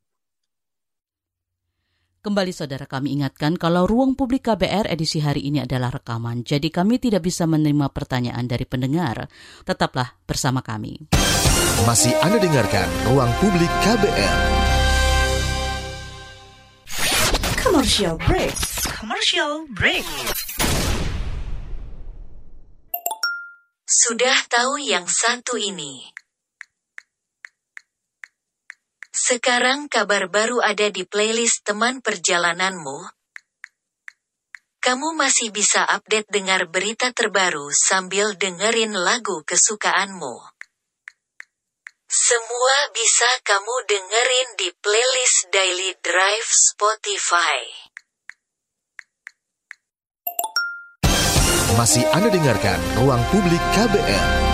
Kembali 2.23 2.55
saudara 2.55 2.87
kami 2.87 3.19
ingatkan 3.19 3.59
kalau 3.59 3.83
ruang 3.83 4.15
publik 4.15 4.47
KBR 4.47 4.87
edisi 4.87 5.19
hari 5.19 5.43
ini 5.43 5.67
adalah 5.67 5.91
rekaman, 5.91 6.47
jadi 6.47 6.71
kami 6.71 7.03
tidak 7.03 7.27
bisa 7.27 7.51
menerima 7.51 7.91
pertanyaan 7.91 8.47
dari 8.47 8.63
pendengar. 8.63 9.27
Tetaplah 9.67 10.23
bersama 10.23 10.63
kami. 10.63 11.11
Masih 11.83 12.15
Anda 12.23 12.39
dengarkan 12.39 12.87
Ruang 13.11 13.27
Publik 13.43 13.67
KBR. 13.83 14.39
Commercial 17.59 18.15
break. 18.23 18.55
Commercial 18.87 19.67
break. 19.75 20.07
Sudah 23.83 24.47
tahu 24.47 24.79
yang 24.79 25.11
satu 25.11 25.59
ini. 25.59 26.22
Sekarang 29.23 29.87
kabar 29.87 30.27
baru 30.27 30.59
ada 30.59 30.91
di 30.91 31.07
playlist 31.07 31.63
teman 31.63 32.03
perjalananmu. 32.03 33.07
Kamu 34.83 35.15
masih 35.15 35.55
bisa 35.55 35.87
update 35.87 36.27
dengar 36.27 36.67
berita 36.67 37.15
terbaru 37.15 37.71
sambil 37.71 38.35
dengerin 38.35 38.91
lagu 38.99 39.47
kesukaanmu. 39.47 40.43
Semua 42.11 42.77
bisa 42.91 43.31
kamu 43.47 43.75
dengerin 43.87 44.49
di 44.59 44.69
playlist 44.83 45.55
Daily 45.55 45.95
Drive 46.03 46.51
Spotify. 46.51 47.63
Masih 51.79 52.03
Anda 52.11 52.27
dengarkan 52.27 52.79
Ruang 52.99 53.23
Publik 53.31 53.63
KBR. 53.71 54.52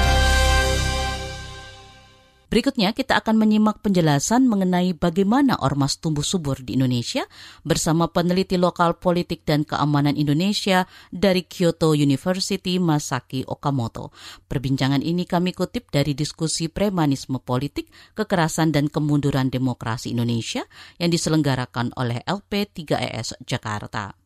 Berikutnya 2.49 2.96
kita 2.96 3.20
akan 3.20 3.36
menyimak 3.36 3.84
penjelasan 3.84 4.49
mengenai 4.49 4.96
bagaimana 4.96 5.61
ormas 5.61 6.01
tumbuh 6.01 6.24
subur 6.24 6.57
di 6.57 6.80
Indonesia 6.80 7.28
bersama 7.61 8.09
peneliti 8.09 8.57
lokal 8.57 8.96
politik 8.96 9.44
dan 9.44 9.68
keamanan 9.68 10.16
Indonesia 10.16 10.88
dari 11.12 11.44
Kyoto 11.44 11.92
University 11.92 12.80
Masaki 12.80 13.44
Okamoto. 13.44 14.16
Perbincangan 14.49 15.05
ini 15.05 15.28
kami 15.28 15.53
kutip 15.53 15.92
dari 15.92 16.16
diskusi 16.16 16.72
premanisme 16.72 17.36
politik, 17.36 17.92
kekerasan 18.16 18.72
dan 18.72 18.88
kemunduran 18.88 19.53
demokrasi 19.53 20.16
Indonesia 20.16 20.64
yang 20.96 21.12
diselenggarakan 21.12 21.92
oleh 22.01 22.24
LP3ES 22.24 23.44
Jakarta. 23.44 24.16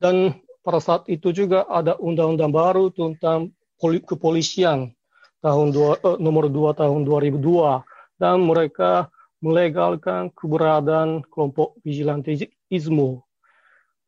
Dan 0.00 0.32
pada 0.64 0.80
saat 0.80 1.04
itu 1.12 1.28
juga 1.28 1.68
ada 1.68 2.00
undang-undang 2.00 2.56
baru 2.56 2.88
tentang 2.88 3.52
kepolisian 3.80 4.96
tahun 5.40 5.72
dua, 5.72 5.96
eh, 6.00 6.16
nomor 6.20 6.48
2 6.52 6.76
tahun 6.76 7.04
2002 7.04 7.84
dan 8.20 8.44
mereka 8.44 9.08
melegalkan 9.40 10.28
keberadaan 10.36 11.24
kelompok 11.32 11.80
vigilantisme 11.80 13.24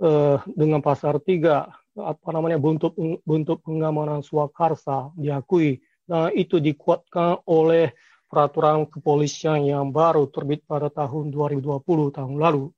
eh, 0.00 0.36
dengan 0.52 0.80
pasar 0.84 1.16
tiga 1.24 1.72
apa 1.92 2.28
namanya 2.32 2.56
bentuk 2.56 2.96
bentuk 3.24 3.60
pengamanan 3.64 4.24
swakarsa 4.24 5.12
diakui. 5.16 5.80
Dan 6.08 6.34
itu 6.34 6.58
dikuatkan 6.58 7.44
oleh 7.46 7.92
peraturan 8.26 8.88
kepolisian 8.88 9.68
yang 9.68 9.92
baru 9.92 10.24
terbit 10.32 10.64
pada 10.64 10.88
tahun 10.88 11.28
2020 11.30 12.16
tahun 12.16 12.36
lalu 12.40 12.72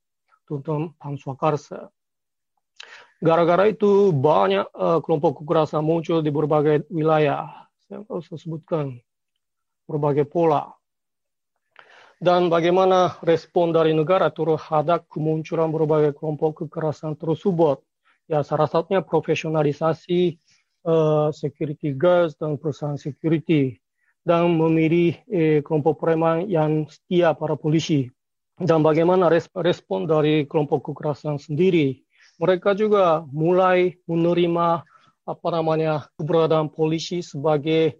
tentang 0.45 1.15
swakarsa. 1.15 1.89
Gara-gara 3.23 3.65
itu 3.71 4.13
banyak 4.13 4.67
uh, 4.75 4.99
kelompok 5.01 5.41
kekerasan 5.41 5.81
muncul 5.81 6.19
di 6.21 6.29
berbagai 6.29 6.85
wilayah 6.91 7.64
saya 7.85 8.01
usah 8.01 8.37
sebutkan 8.41 8.97
berbagai 9.85 10.25
pola. 10.25 10.73
Dan 12.17 12.49
bagaimana 12.49 13.19
respon 13.21 13.75
dari 13.75 13.93
negara 13.93 14.33
terhadap 14.33 15.05
kemunculan 15.11 15.69
berbagai 15.69 16.17
kelompok 16.17 16.65
kekerasan 16.65 17.13
tersebut. 17.13 17.83
Ya, 18.25 18.41
salah 18.41 18.65
satunya 18.65 19.05
profesionalisasi 19.05 20.41
uh, 20.89 21.29
security 21.29 21.93
guards 21.93 22.33
dan 22.41 22.57
perusahaan 22.57 22.97
security 22.97 23.77
dan 24.25 24.57
memilih 24.57 25.21
eh, 25.29 25.61
kelompok 25.61 26.01
preman 26.01 26.49
yang 26.49 26.89
setia 26.89 27.37
para 27.37 27.53
polisi. 27.53 28.09
Dan 28.57 28.81
bagaimana 28.81 29.29
respon 29.29 30.09
dari 30.09 30.49
kelompok 30.49 30.89
kekerasan 30.89 31.37
sendiri. 31.37 32.01
Mereka 32.41 32.73
juga 32.73 33.21
mulai 33.29 34.01
menerima 34.09 34.81
apa 35.25 35.47
namanya 35.49 36.05
keberadaan 36.21 36.69
polisi 36.69 37.25
sebagai 37.25 37.97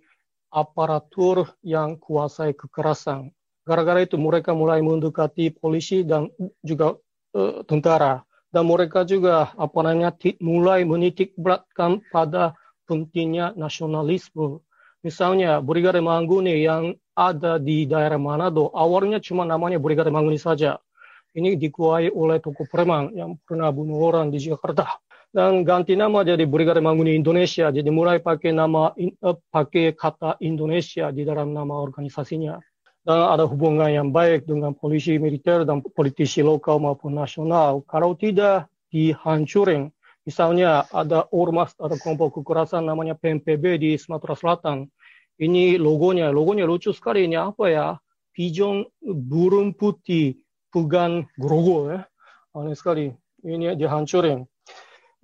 aparatur 0.54 1.52
yang 1.66 1.98
kuasai 1.98 2.54
kekerasan. 2.54 3.34
Gara-gara 3.66 4.06
itu 4.06 4.16
mereka 4.16 4.54
mulai 4.54 4.80
mendekati 4.86 5.50
polisi 5.58 6.06
dan 6.06 6.30
juga 6.62 6.96
uh, 7.34 7.66
tentara 7.66 8.22
dan 8.54 8.64
mereka 8.70 9.04
juga 9.04 9.52
apa 9.58 9.80
namanya 9.84 10.16
mulai 10.40 10.88
menitik 10.88 11.36
beratkan 11.36 12.00
pada 12.14 12.56
pentingnya 12.88 13.52
nasionalisme. 13.58 14.64
Misalnya 15.04 15.60
Brigade 15.60 16.00
Mangguni 16.00 16.64
yang 16.64 16.96
ada 17.18 17.60
di 17.60 17.84
daerah 17.90 18.18
Manado, 18.22 18.72
awalnya 18.72 19.20
cuma 19.20 19.44
namanya 19.44 19.82
Brigade 19.82 20.14
Mangguni 20.14 20.40
saja. 20.40 20.78
Ini 21.36 21.60
dikuasai 21.60 22.16
oleh 22.16 22.40
toko 22.40 22.64
preman 22.64 23.12
yang 23.12 23.36
pernah 23.44 23.68
bunuh 23.76 24.00
orang 24.00 24.32
di 24.32 24.40
Jakarta 24.40 24.88
dan 25.36 25.68
ganti 25.68 26.00
nama 26.00 26.24
jadi 26.24 26.48
Brigade 26.48 26.80
Manguni 26.80 27.12
Indonesia. 27.12 27.68
Jadi 27.68 27.92
mulai 27.92 28.24
pakai 28.24 28.56
nama 28.56 28.96
pakai 29.52 29.92
kata 29.92 30.40
Indonesia 30.40 31.12
di 31.12 31.28
dalam 31.28 31.52
nama 31.52 31.76
organisasinya. 31.76 32.56
Dan 33.04 33.20
ada 33.20 33.44
hubungan 33.44 33.92
yang 33.92 34.16
baik 34.16 34.48
dengan 34.48 34.72
polisi 34.72 35.20
militer 35.20 35.68
dan 35.68 35.84
politisi 35.84 36.40
lokal 36.40 36.80
maupun 36.80 37.20
nasional. 37.20 37.84
Kalau 37.84 38.16
tidak 38.16 38.72
dihancurin, 38.88 39.92
misalnya 40.24 40.88
ada 40.90 41.28
ormas 41.36 41.76
atau 41.76 42.00
kelompok 42.00 42.40
kekerasan 42.40 42.88
namanya 42.88 43.20
PMPB 43.20 43.64
di 43.76 43.92
Sumatera 44.00 44.40
Selatan. 44.40 44.88
Ini 45.36 45.76
logonya, 45.76 46.32
logonya 46.32 46.64
lucu 46.64 46.96
sekali. 46.96 47.28
Ini 47.28 47.44
apa 47.44 47.68
ya? 47.68 47.88
Pigeon 48.32 48.88
burung 49.04 49.76
putih, 49.76 50.40
pegang 50.72 51.28
grogo 51.36 51.92
ya. 51.92 52.08
Aneh 52.56 52.74
sekali. 52.74 53.12
Ini 53.44 53.76
dihancurin. 53.76 54.48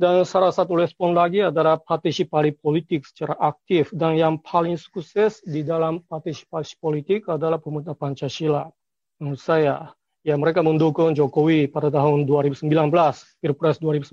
Dan 0.01 0.25
salah 0.25 0.49
satu 0.49 0.81
respon 0.81 1.13
lagi 1.13 1.45
adalah 1.45 1.77
partisipasi 1.77 2.57
politik 2.57 3.05
secara 3.05 3.37
aktif. 3.37 3.93
Dan 3.93 4.17
yang 4.17 4.41
paling 4.41 4.73
sukses 4.73 5.45
di 5.45 5.61
dalam 5.61 6.01
partisipasi 6.01 6.73
politik 6.81 7.29
adalah 7.29 7.61
pemuda 7.61 7.93
Pancasila. 7.93 8.65
Menurut 9.21 9.37
saya, 9.37 9.93
ya 10.25 10.33
mereka 10.41 10.65
mendukung 10.65 11.13
Jokowi 11.13 11.69
pada 11.69 11.93
tahun 11.93 12.25
2019, 12.25 12.65
Pilpres 13.45 13.77
2019. 13.77 14.09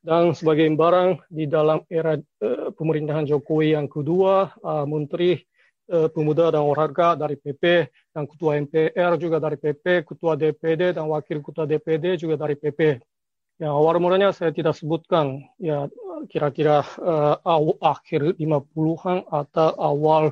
Dan 0.00 0.32
sebagai 0.32 0.64
barang 0.72 1.20
di 1.28 1.44
dalam 1.44 1.84
era 1.92 2.16
uh, 2.16 2.72
pemerintahan 2.72 3.28
Jokowi 3.28 3.76
yang 3.76 3.92
kedua, 3.92 4.56
uh, 4.64 4.88
Menteri 4.88 5.36
uh, 5.92 6.08
Pemuda 6.08 6.48
dan 6.48 6.64
Olahraga 6.64 7.12
dari 7.12 7.36
PP, 7.36 7.92
dan 8.16 8.24
Ketua 8.24 8.56
MPR 8.56 9.20
juga 9.20 9.36
dari 9.36 9.60
PP, 9.60 10.08
Ketua 10.08 10.32
DPD 10.32 10.96
dan 10.96 11.12
Wakil 11.12 11.44
Ketua 11.44 11.68
DPD 11.68 12.24
juga 12.24 12.40
dari 12.40 12.56
PP. 12.56 13.04
Ya, 13.58 13.74
awal 13.74 13.98
mulanya 13.98 14.30
saya 14.30 14.54
tidak 14.54 14.78
sebutkan 14.78 15.42
ya 15.58 15.90
kira-kira 16.30 16.86
uh, 17.02 17.42
akhir 17.82 18.38
50-an 18.38 19.26
atau 19.26 19.74
awal 19.74 20.30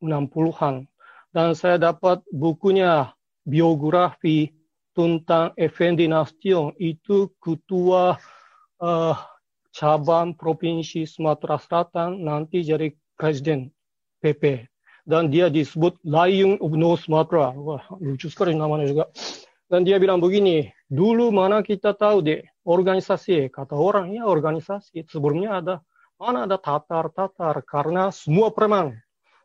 60-an. 0.00 0.88
Dan 1.36 1.52
saya 1.52 1.76
dapat 1.76 2.24
bukunya 2.32 3.12
biografi 3.44 4.56
tentang 4.96 5.52
Effendi 5.60 6.08
Nasution 6.08 6.72
itu 6.80 7.28
ketua 7.44 8.16
uh, 8.80 9.16
cabang 9.76 10.32
provinsi 10.32 11.04
Sumatera 11.04 11.60
Selatan 11.60 12.24
nanti 12.24 12.64
jadi 12.64 12.88
presiden 13.20 13.68
PP. 14.24 14.64
Dan 15.04 15.28
dia 15.28 15.52
disebut 15.52 16.00
Lion 16.08 16.56
of 16.64 16.72
North 16.72 17.04
Sumatra. 17.04 17.52
Wah, 17.52 17.84
lucu 18.00 18.32
sekali 18.32 18.56
namanya 18.56 18.88
juga. 18.88 19.04
Dan 19.68 19.84
dia 19.84 20.00
bilang 20.00 20.24
begini, 20.24 20.72
dulu 20.88 21.28
mana 21.28 21.60
kita 21.60 21.92
tahu 21.96 22.24
deh 22.24 22.40
organisasi, 22.62 23.50
kata 23.50 23.74
orang 23.74 24.14
ya 24.14 24.26
organisasi. 24.26 25.06
Sebelumnya 25.10 25.62
ada, 25.62 25.74
mana 26.18 26.46
ada 26.46 26.58
Tatar-Tatar, 26.58 27.62
karena 27.66 28.10
semua 28.14 28.54
preman 28.54 28.94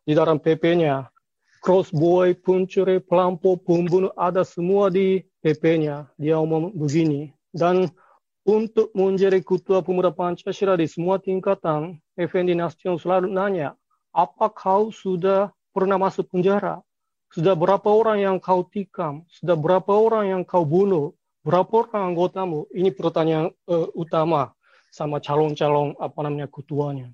di 0.05 0.13
dalam 0.13 0.38
PP-nya. 0.38 1.09
Crossboy, 1.57 2.38
pencuri, 2.38 3.01
pelampau, 3.01 3.57
pembunuh, 3.59 4.13
ada 4.15 4.45
semua 4.45 4.88
di 4.88 5.26
PP-nya. 5.41 6.07
Dia 6.15 6.39
omong 6.39 6.72
begini. 6.78 7.34
Dan 7.49 7.89
untuk 8.47 8.93
menjadi 8.95 9.43
ketua 9.43 9.84
pemuda 9.84 10.13
Pancasila 10.13 10.80
di 10.80 10.88
semua 10.88 11.20
tingkatan, 11.20 11.99
Effendi 12.15 12.55
Nasution 12.55 12.95
selalu 12.95 13.34
nanya, 13.34 13.76
apa 14.15 14.47
kau 14.53 14.93
sudah 14.93 15.51
pernah 15.76 15.99
masuk 15.99 16.32
penjara? 16.32 16.80
Sudah 17.36 17.59
berapa 17.59 17.91
orang 17.91 18.24
yang 18.24 18.38
kau 18.39 18.63
tikam? 18.63 19.28
Sudah 19.28 19.59
berapa 19.59 19.91
orang 19.91 20.32
yang 20.32 20.41
kau 20.47 20.63
bunuh? 20.63 21.11
Berapa 21.48 21.88
orang 21.88 22.12
anggotamu? 22.12 22.68
Ini 22.76 22.91
pertanyaan 22.91 23.48
uh, 23.72 23.88
utama 23.95 24.52
sama 24.91 25.24
calon-calon 25.24 25.95
apa 25.95 26.20
namanya 26.20 26.52
ketuanya. 26.52 27.08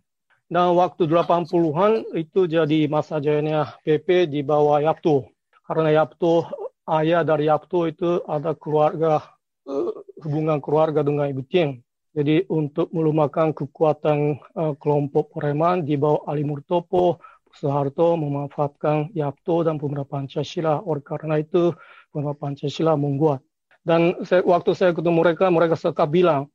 Dan 0.49 0.73
waktu 0.73 1.05
80-an 1.05 2.17
itu 2.17 2.49
jadi 2.49 2.89
masa 2.89 3.21
jayanya 3.21 3.77
PP 3.85 4.33
di 4.33 4.41
bawah 4.41 4.81
Yapto. 4.81 5.29
Karena 5.61 6.01
Yapto, 6.01 6.49
ayah 6.89 7.21
dari 7.21 7.45
Yapto 7.45 7.85
itu 7.85 8.25
ada 8.25 8.57
keluarga, 8.57 9.21
uh, 9.69 10.01
hubungan 10.25 10.57
keluarga 10.65 11.05
dengan 11.05 11.29
Ibu 11.29 11.45
Tieng. 11.45 11.85
Jadi 12.17 12.49
untuk 12.49 12.89
melumakan 12.89 13.53
kekuatan 13.53 14.41
uh, 14.57 14.73
kelompok 14.81 15.29
preman 15.29 15.85
di 15.85 15.93
bawah 15.93 16.25
Ali 16.25 16.41
Murtopo, 16.41 17.21
Soeharto 17.53 18.17
memanfaatkan 18.17 19.13
Yapto 19.13 19.61
dan 19.61 19.77
Pemuda 19.77 20.09
Pancasila. 20.09 20.81
Oleh 20.81 21.05
karena 21.05 21.37
itu, 21.37 21.69
Pemuda 22.09 22.33
Pancasila 22.33 22.97
membuat. 22.97 23.45
Dan 23.83 24.15
saya, 24.23 24.39
waktu 24.47 24.71
saya 24.79 24.95
ketemu 24.95 25.19
mereka, 25.19 25.51
mereka 25.51 25.75
suka 25.75 26.07
bilang, 26.07 26.47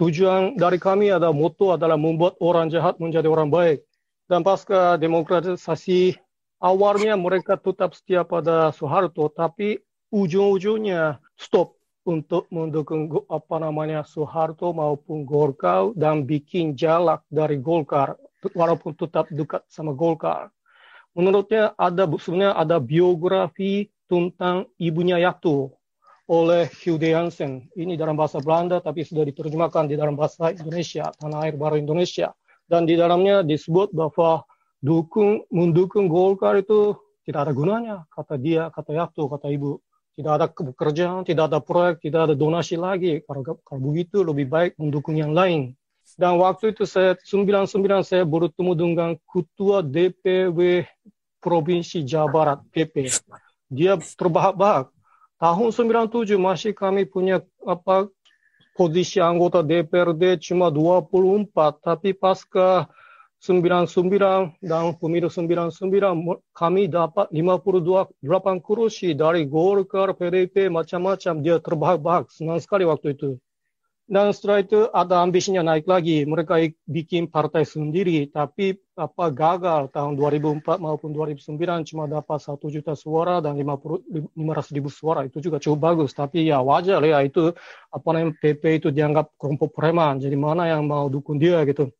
tujuan 0.00 0.56
dari 0.56 0.80
kami 0.80 1.12
ada 1.12 1.28
moto 1.28 1.76
adalah 1.76 2.00
membuat 2.00 2.40
orang 2.40 2.72
jahat 2.72 2.96
menjadi 2.96 3.28
orang 3.28 3.52
baik. 3.52 3.84
Dan 4.24 4.40
pasca 4.40 4.96
demokratisasi, 4.96 6.16
awalnya 6.64 7.20
mereka 7.20 7.60
tetap 7.60 7.92
setia 7.92 8.24
pada 8.24 8.72
Soeharto, 8.72 9.28
tapi 9.28 9.76
ujung-ujungnya 10.08 11.20
stop 11.36 11.76
untuk 12.08 12.48
mendukung 12.48 13.12
apa 13.28 13.60
namanya 13.60 14.00
Soeharto 14.00 14.72
maupun 14.72 15.28
Golkar 15.28 15.92
dan 15.92 16.24
bikin 16.24 16.72
jalak 16.72 17.28
dari 17.28 17.60
Golkar 17.60 18.16
walaupun 18.56 18.96
tetap 18.96 19.28
dekat 19.28 19.68
sama 19.68 19.92
Golkar. 19.92 20.48
Menurutnya 21.12 21.76
ada 21.76 22.08
sebenarnya 22.16 22.56
ada 22.56 22.80
biografi 22.80 23.92
tentang 24.08 24.64
ibunya 24.80 25.20
Yatu 25.20 25.74
oleh 26.30 26.70
Hude 26.86 27.10
Jansen. 27.10 27.66
Ini 27.74 27.98
dalam 27.98 28.14
bahasa 28.14 28.38
Belanda 28.38 28.78
tapi 28.78 29.02
sudah 29.02 29.26
diterjemahkan 29.26 29.90
di 29.90 29.98
dalam 29.98 30.14
bahasa 30.14 30.54
Indonesia, 30.54 31.10
tanah 31.18 31.50
air 31.50 31.58
baru 31.58 31.74
Indonesia. 31.82 32.30
Dan 32.70 32.86
di 32.86 32.94
dalamnya 32.94 33.42
disebut 33.42 33.90
bahwa 33.90 34.46
dukung 34.78 35.42
mendukung 35.50 36.06
Golkar 36.06 36.62
itu 36.62 36.94
tidak 37.26 37.50
ada 37.50 37.52
gunanya, 37.52 37.96
kata 38.14 38.38
dia, 38.38 38.70
kata 38.70 38.94
Yakto, 38.94 39.26
kata 39.26 39.50
ibu. 39.50 39.82
Tidak 40.14 40.30
ada 40.30 40.46
pekerjaan, 40.46 41.26
tidak 41.26 41.50
ada 41.50 41.58
proyek, 41.58 41.98
tidak 41.98 42.30
ada 42.30 42.34
donasi 42.38 42.78
lagi. 42.78 43.26
Kalau, 43.26 43.58
kalau 43.66 43.80
begitu 43.82 44.22
lebih 44.22 44.46
baik 44.46 44.72
mendukung 44.78 45.18
yang 45.18 45.34
lain. 45.34 45.74
Dan 46.14 46.38
waktu 46.38 46.74
itu 46.74 46.86
saya 46.86 47.18
99 47.18 48.06
saya 48.06 48.22
bertemu 48.22 48.72
dengan 48.74 49.10
ketua 49.26 49.82
DPW 49.82 50.86
Provinsi 51.40 52.04
Jawa 52.04 52.28
Barat 52.28 52.58
PP. 52.70 53.08
Dia 53.70 53.96
terbahak-bahak. 53.96 54.99
Tahun 55.40 55.72
97 55.72 56.36
masih 56.36 56.76
kami 56.76 57.08
punya 57.08 57.40
apa 57.64 58.12
posisi 58.76 59.24
anggota 59.24 59.64
DPRD 59.64 60.36
cuma 60.44 60.68
24, 60.68 61.48
tapi 61.80 62.12
pasca 62.12 62.84
99 63.40 64.52
dan 64.60 64.92
pemilu 65.00 65.32
99 65.32 65.80
kami 66.52 66.92
dapat 66.92 67.32
52 67.32 68.20
8 68.20 68.60
kursi 68.60 69.16
dari 69.16 69.48
Golkar, 69.48 70.12
PDP, 70.12 70.68
macam-macam. 70.68 71.40
Dia 71.40 71.56
terbahak-bahak. 71.56 72.28
Senang 72.28 72.60
sekali 72.60 72.84
waktu 72.84 73.16
itu. 73.16 73.40
Dan 74.10 74.34
setelah 74.34 74.58
itu 74.58 74.90
ada 74.90 75.22
ambisinya 75.22 75.62
naik 75.62 75.86
lagi. 75.86 76.26
Mereka 76.26 76.74
bikin 76.82 77.30
partai 77.30 77.62
sendiri, 77.62 78.26
tapi 78.26 78.74
apa 78.98 79.30
gagal 79.30 79.94
tahun 79.94 80.18
2004 80.18 80.82
maupun 80.82 81.14
2009 81.14 81.86
cuma 81.86 82.10
dapat 82.10 82.42
satu 82.42 82.66
juta 82.74 82.98
suara 82.98 83.38
dan 83.38 83.54
500 83.54 84.34
ribu 84.74 84.90
suara. 84.90 85.22
Itu 85.30 85.38
juga 85.38 85.62
cukup 85.62 85.78
bagus. 85.78 86.10
Tapi 86.10 86.50
ya 86.50 86.58
wajar 86.58 86.98
ya 87.06 87.22
itu 87.22 87.54
apa 87.94 88.08
namanya 88.10 88.34
PP 88.42 88.82
itu 88.82 88.88
dianggap 88.90 89.30
kelompok 89.38 89.78
preman. 89.78 90.18
Jadi 90.18 90.34
mana 90.34 90.66
yang 90.66 90.90
mau 90.90 91.06
dukung 91.06 91.38
dia 91.38 91.62
gitu. 91.62 91.94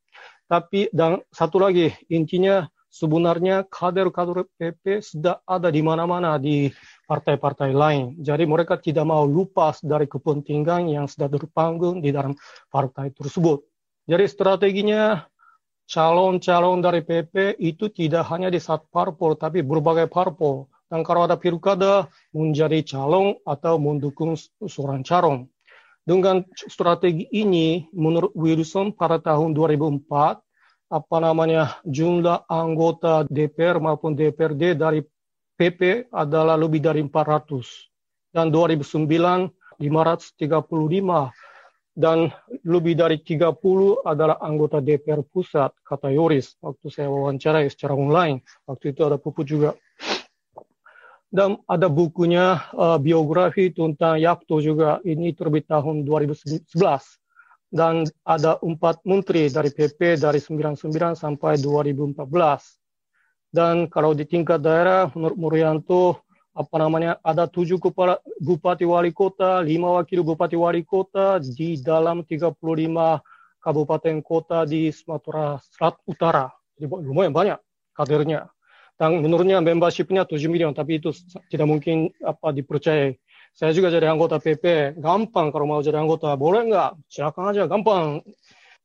Tapi 0.50 0.90
dan 0.90 1.22
satu 1.30 1.62
lagi 1.62 1.94
intinya 2.10 2.66
sebenarnya 2.90 3.70
kader-kader 3.70 4.50
PP 4.58 4.98
sudah 4.98 5.38
ada 5.46 5.70
di 5.70 5.78
mana-mana 5.78 6.42
di 6.42 6.74
partai-partai 7.10 7.74
lain. 7.74 8.14
Jadi 8.22 8.46
mereka 8.46 8.78
tidak 8.78 9.02
mau 9.02 9.26
lupas 9.26 9.82
dari 9.82 10.06
kepentingan 10.06 10.86
yang 10.86 11.10
sudah 11.10 11.26
terpanggung 11.26 11.98
di 11.98 12.14
dalam 12.14 12.38
partai 12.70 13.10
tersebut. 13.10 13.66
Jadi 14.06 14.24
strateginya 14.30 15.26
calon-calon 15.90 16.78
dari 16.78 17.02
PP 17.02 17.58
itu 17.58 17.90
tidak 17.90 18.30
hanya 18.30 18.46
di 18.46 18.62
satu 18.62 18.86
parpol, 18.94 19.34
tapi 19.34 19.66
berbagai 19.66 20.06
parpol. 20.06 20.70
Dan 20.86 21.02
kalau 21.02 21.26
ada 21.26 21.34
pilkada, 21.34 22.06
menjadi 22.30 22.78
calon 22.86 23.34
atau 23.42 23.82
mendukung 23.82 24.38
seorang 24.62 25.02
calon. 25.02 25.50
Dengan 26.06 26.46
strategi 26.54 27.26
ini, 27.34 27.90
menurut 27.90 28.34
Wilson 28.38 28.94
pada 28.94 29.18
tahun 29.18 29.54
2004, 29.54 30.42
apa 30.90 31.16
namanya 31.22 31.78
jumlah 31.86 32.50
anggota 32.50 33.22
DPR 33.30 33.78
maupun 33.78 34.18
DPRD 34.18 34.74
dari 34.74 35.06
PP 35.60 36.08
adalah 36.08 36.56
lebih 36.56 36.80
dari 36.80 37.04
400 37.04 38.32
dan 38.32 38.48
2009 38.48 39.04
535 39.76 40.40
dan 42.00 42.32
lebih 42.64 42.96
dari 42.96 43.20
30 43.20 44.08
adalah 44.08 44.40
anggota 44.40 44.80
DPR 44.80 45.20
pusat 45.20 45.68
kata 45.84 46.08
Yoris 46.16 46.56
waktu 46.64 46.88
saya 46.88 47.12
wawancara 47.12 47.60
secara 47.68 47.92
online. 47.92 48.40
Waktu 48.64 48.96
itu 48.96 49.04
ada 49.04 49.20
puput 49.20 49.44
juga. 49.44 49.76
Dan 51.28 51.60
ada 51.68 51.86
bukunya 51.92 52.58
uh, 52.72 52.96
biografi 52.96 53.68
tentang 53.70 54.16
Yakto 54.16 54.64
juga. 54.64 54.98
Ini 55.04 55.36
terbit 55.36 55.68
tahun 55.68 56.08
2011 56.08 56.72
dan 57.70 58.02
ada 58.26 58.58
empat 58.64 59.04
menteri 59.06 59.46
dari 59.52 59.70
PP 59.70 60.18
dari 60.18 60.40
99 60.42 60.90
sampai 61.14 61.60
2014 61.62 62.79
dan 63.50 63.90
kalau 63.90 64.14
di 64.14 64.22
tingkat 64.22 64.62
daerah, 64.62 65.10
menurut 65.10 65.34
Murianto, 65.34 66.22
apa 66.54 66.76
namanya, 66.78 67.18
ada 67.26 67.50
tujuh 67.50 67.82
kepala 67.82 68.22
bupati 68.38 68.86
wali 68.86 69.10
kota, 69.10 69.58
lima 69.58 69.98
wakil 69.98 70.22
bupati 70.22 70.54
wali 70.54 70.86
kota 70.86 71.42
di 71.42 71.74
dalam 71.82 72.22
35 72.22 72.54
kabupaten 73.58 74.16
kota 74.22 74.62
di 74.62 74.94
Sumatera 74.94 75.58
Selat 75.58 75.98
Utara. 76.06 76.46
Jadi 76.78 76.86
lumayan 76.86 77.34
banyak 77.34 77.58
kadernya. 77.98 78.46
Dan 78.94 79.18
menurutnya 79.24 79.58
membershipnya 79.58 80.22
7 80.22 80.46
miliar, 80.46 80.70
tapi 80.70 81.02
itu 81.02 81.10
tidak 81.50 81.66
mungkin 81.66 82.14
apa 82.22 82.54
dipercaya. 82.54 83.18
Saya 83.50 83.74
juga 83.74 83.90
jadi 83.90 84.06
anggota 84.06 84.38
PP, 84.38 84.94
gampang 85.02 85.50
kalau 85.50 85.66
mau 85.66 85.82
jadi 85.82 85.98
anggota, 85.98 86.38
boleh 86.38 86.70
nggak? 86.70 86.90
Silakan 87.10 87.50
aja, 87.50 87.66
gampang. 87.66 88.22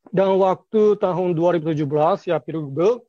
Dan 0.09 0.41
waktu 0.41 0.97
tahun 0.97 1.37
2017 1.37 1.85
ya 2.29 2.41
Pilgub 2.41 3.05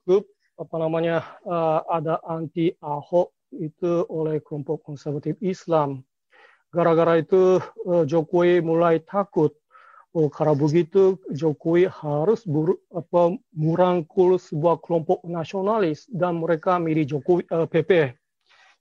apa 0.56 0.76
namanya 0.80 1.24
uh, 1.44 1.84
ada 1.88 2.20
anti 2.24 2.72
Ahok 2.80 3.32
itu 3.54 4.04
oleh 4.08 4.40
kelompok 4.40 4.82
konservatif 4.82 5.36
Islam. 5.44 6.02
Gara-gara 6.72 7.20
itu 7.20 7.60
uh, 7.86 8.04
Jokowi 8.04 8.60
mulai 8.64 9.00
takut. 9.04 9.54
Oh, 10.16 10.32
karena 10.32 10.56
begitu 10.56 11.20
Jokowi 11.28 11.92
harus 11.92 12.40
ber, 12.48 12.80
apa, 12.88 13.36
merangkul 13.52 14.40
sebuah 14.40 14.80
kelompok 14.80 15.20
nasionalis 15.28 16.08
dan 16.08 16.40
mereka 16.40 16.80
milih 16.80 17.04
Jokowi 17.04 17.44
uh, 17.52 17.68
PP. 17.68 18.16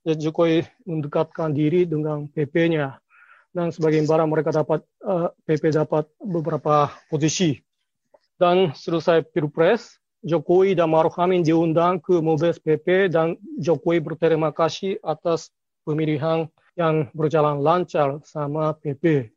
Jadi 0.06 0.20
Jokowi 0.22 0.64
mendekatkan 0.88 1.52
diri 1.52 1.84
dengan 1.84 2.24
PP-nya 2.30 2.96
dan 3.56 3.72
sebagai 3.72 4.04
barang 4.04 4.28
mereka 4.28 4.52
dapat 4.52 4.84
uh, 5.04 5.32
PP 5.44 5.76
dapat 5.76 6.08
beberapa 6.20 6.92
posisi. 7.08 7.56
Dan 8.36 8.76
selesai 8.76 9.24
Pilpres, 9.32 9.96
Jokowi 10.26 10.74
dan 10.74 10.90
Maruf 10.90 11.14
Amin 11.22 11.46
diundang 11.46 12.02
ke 12.02 12.18
Mobes 12.18 12.58
PP 12.58 13.14
dan 13.14 13.38
Jokowi 13.62 14.02
berterima 14.02 14.50
kasih 14.50 14.98
atas 15.06 15.54
pemilihan 15.86 16.50
yang 16.74 17.06
berjalan 17.14 17.62
lancar 17.62 18.18
sama 18.26 18.74
PP. 18.74 19.30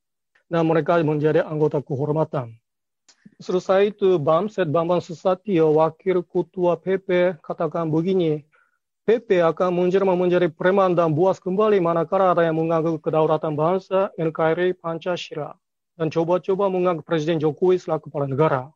Dan 0.50 0.66
mereka 0.66 0.98
menjadi 1.06 1.46
anggota 1.46 1.78
kehormatan. 1.86 2.58
Selesai 3.38 3.94
itu, 3.94 4.18
Bamset 4.18 4.66
Bambang 4.74 4.98
Susatyo, 4.98 5.78
Wakil 5.78 6.26
Ketua 6.26 6.74
PP, 6.74 7.38
katakan 7.38 7.86
begini, 7.94 8.42
PP 9.06 9.46
akan 9.46 9.70
menjelma 9.70 10.18
menjadi 10.18 10.50
preman 10.50 10.98
dan 10.98 11.14
buas 11.14 11.38
kembali 11.38 11.78
manakala 11.78 12.34
ada 12.34 12.50
yang 12.50 12.58
menganggap 12.58 12.98
kedaulatan 12.98 13.54
bangsa, 13.54 14.10
NKRI, 14.18 14.74
Pancasila, 14.74 15.54
dan 16.02 16.10
coba-coba 16.10 16.66
menganggap 16.66 17.06
Presiden 17.06 17.38
Jokowi 17.38 17.78
selaku 17.78 18.10
kepala 18.10 18.26
negara 18.26 18.74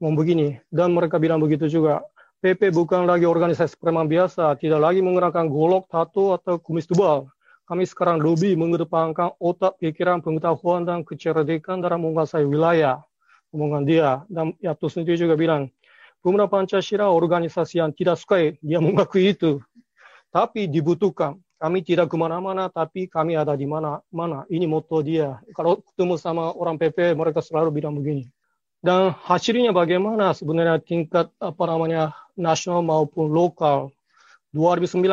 ngomong 0.00 0.16
begini. 0.16 0.56
Dan 0.72 0.96
mereka 0.96 1.20
bilang 1.20 1.38
begitu 1.38 1.68
juga. 1.68 2.02
PP 2.40 2.72
bukan 2.72 3.04
lagi 3.04 3.28
organisasi 3.28 3.76
preman 3.76 4.08
biasa, 4.08 4.56
tidak 4.56 4.80
lagi 4.80 5.04
menggunakan 5.04 5.44
golok, 5.44 5.84
tato, 5.92 6.32
atau 6.32 6.56
kumis 6.56 6.88
tebal. 6.88 7.28
Kami 7.68 7.84
sekarang 7.84 8.16
lebih 8.16 8.56
mengedepankan 8.56 9.36
otak, 9.36 9.76
pikiran, 9.76 10.24
pengetahuan, 10.24 10.88
dan 10.88 11.04
kecerdikan 11.04 11.84
dalam 11.84 12.00
menguasai 12.00 12.48
wilayah. 12.48 13.04
Omongan 13.52 13.84
dia. 13.84 14.24
Dan 14.32 14.56
Yato 14.56 14.88
sendiri 14.88 15.20
juga 15.20 15.36
bilang, 15.36 15.68
Pemuda 16.24 16.48
Pancasila 16.48 17.12
organisasi 17.12 17.84
yang 17.84 17.92
tidak 17.92 18.16
suka, 18.16 18.56
dia 18.56 18.80
mengakui 18.80 19.36
itu. 19.36 19.60
Tapi 20.32 20.64
dibutuhkan. 20.64 21.36
Kami 21.60 21.84
tidak 21.84 22.08
ke 22.08 22.16
mana-mana, 22.16 22.72
tapi 22.72 23.04
kami 23.04 23.36
ada 23.36 23.52
di 23.52 23.68
mana-mana. 23.68 24.48
Ini 24.48 24.64
moto 24.64 25.04
dia. 25.04 25.36
Kalau 25.52 25.84
ketemu 25.92 26.16
sama 26.16 26.56
orang 26.56 26.80
PP, 26.80 27.12
mereka 27.12 27.44
selalu 27.44 27.68
bilang 27.84 27.92
begini 28.00 28.32
dan 28.80 29.12
hasilnya 29.12 29.76
bagaimana 29.76 30.32
sebenarnya 30.32 30.80
tingkat 30.80 31.28
apa 31.36 31.62
namanya 31.68 32.16
nasional 32.32 32.80
maupun 32.80 33.28
lokal. 33.28 33.92
2019 34.56 35.04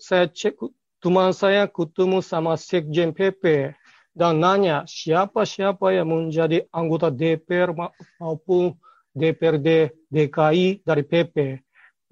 saya 0.00 0.24
cek 0.30 0.56
teman 1.02 1.34
saya 1.36 1.68
ketemu 1.68 2.24
sama 2.24 2.56
Sekjen 2.56 3.12
PP 3.12 3.74
dan 4.14 4.40
nanya 4.40 4.86
siapa-siapa 4.86 5.90
yang 5.92 6.08
menjadi 6.08 6.64
anggota 6.70 7.10
DPR 7.10 7.74
maupun 8.22 8.78
DPRD 9.12 9.92
DKI 10.08 10.86
dari 10.86 11.02
PP. 11.02 11.36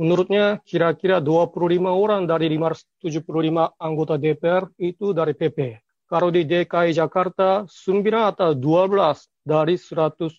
Menurutnya 0.02 0.58
kira-kira 0.66 1.22
25 1.22 1.62
orang 1.94 2.26
dari 2.26 2.50
575 2.50 3.78
anggota 3.78 4.18
DPR 4.18 4.66
itu 4.82 5.14
dari 5.14 5.32
PP. 5.32 5.78
Kalau 6.10 6.28
di 6.28 6.42
DKI 6.44 6.92
Jakarta, 6.92 7.64
9 7.64 8.02
atau 8.34 8.52
12 8.52 9.31
dari 9.42 9.74
106 9.78 10.30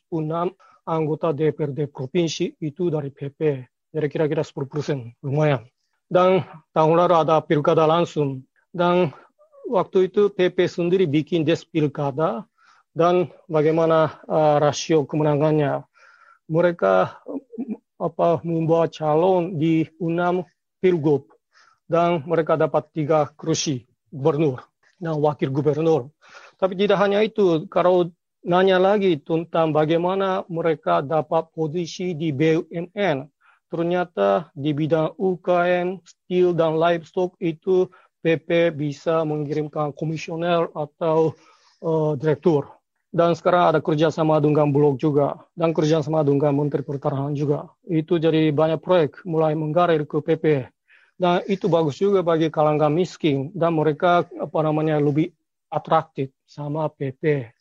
anggota 0.84 1.32
DPRD 1.32 1.92
provinsi 1.92 2.56
itu 2.60 2.92
dari 2.92 3.12
PP. 3.12 3.40
Jadi 3.94 4.08
kira-kira 4.10 4.42
10 4.42 4.66
persen, 4.68 5.00
lumayan. 5.22 5.64
Dan 6.10 6.44
tahun 6.76 6.96
lalu 6.98 7.16
ada 7.24 7.40
pilkada 7.44 7.86
langsung. 7.86 8.44
Dan 8.74 9.14
waktu 9.70 10.10
itu 10.12 10.34
PP 10.34 10.66
sendiri 10.66 11.06
bikin 11.06 11.46
des 11.46 11.62
pilkada 11.64 12.44
dan 12.92 13.30
bagaimana 13.48 14.22
uh, 14.26 14.58
rasio 14.58 15.06
kemenangannya. 15.06 15.86
Mereka 16.50 17.24
apa 17.98 18.30
membawa 18.44 18.92
calon 18.92 19.56
di 19.56 19.88
enam 20.04 20.44
pilgub 20.84 21.32
dan 21.88 22.26
mereka 22.28 22.60
dapat 22.60 22.92
tiga 22.92 23.32
kursi 23.32 23.88
gubernur 24.12 24.60
dan 25.00 25.16
wakil 25.24 25.50
gubernur. 25.50 26.12
Tapi 26.60 26.76
tidak 26.80 27.00
hanya 27.00 27.24
itu, 27.24 27.68
kalau 27.72 28.12
nanya 28.44 28.76
lagi 28.76 29.16
tentang 29.24 29.72
bagaimana 29.72 30.44
mereka 30.52 31.00
dapat 31.00 31.48
posisi 31.56 32.12
di 32.12 32.36
BUMN, 32.36 33.28
ternyata 33.72 34.52
di 34.54 34.76
bidang 34.76 35.16
UKM, 35.16 36.04
steel 36.04 36.52
dan 36.52 36.76
livestock 36.76 37.34
itu 37.40 37.88
PP 38.24 38.76
bisa 38.76 39.24
mengirimkan 39.24 39.96
komisioner 39.96 40.68
atau 40.76 41.36
uh, 41.84 42.14
direktur. 42.20 42.68
Dan 43.14 43.38
sekarang 43.38 43.76
ada 43.76 43.80
kerjasama 43.80 44.42
dengan 44.42 44.74
Bulog 44.74 44.98
juga, 44.98 45.38
dan 45.54 45.70
kerjasama 45.70 46.26
dengan 46.26 46.52
Menteri 46.58 46.82
Pertahanan 46.82 47.38
juga. 47.38 47.70
Itu 47.86 48.18
jadi 48.18 48.50
banyak 48.50 48.82
proyek 48.82 49.22
mulai 49.24 49.54
menggarir 49.54 50.02
ke 50.10 50.18
PP. 50.18 50.66
Dan 51.14 51.46
itu 51.46 51.70
bagus 51.70 52.02
juga 52.02 52.26
bagi 52.26 52.50
kalangan 52.50 52.90
miskin, 52.90 53.54
dan 53.54 53.78
mereka 53.78 54.26
apa 54.26 54.60
namanya 54.66 54.98
lebih 54.98 55.30
atraktif 55.70 56.34
sama 56.50 56.90
PP. 56.90 57.54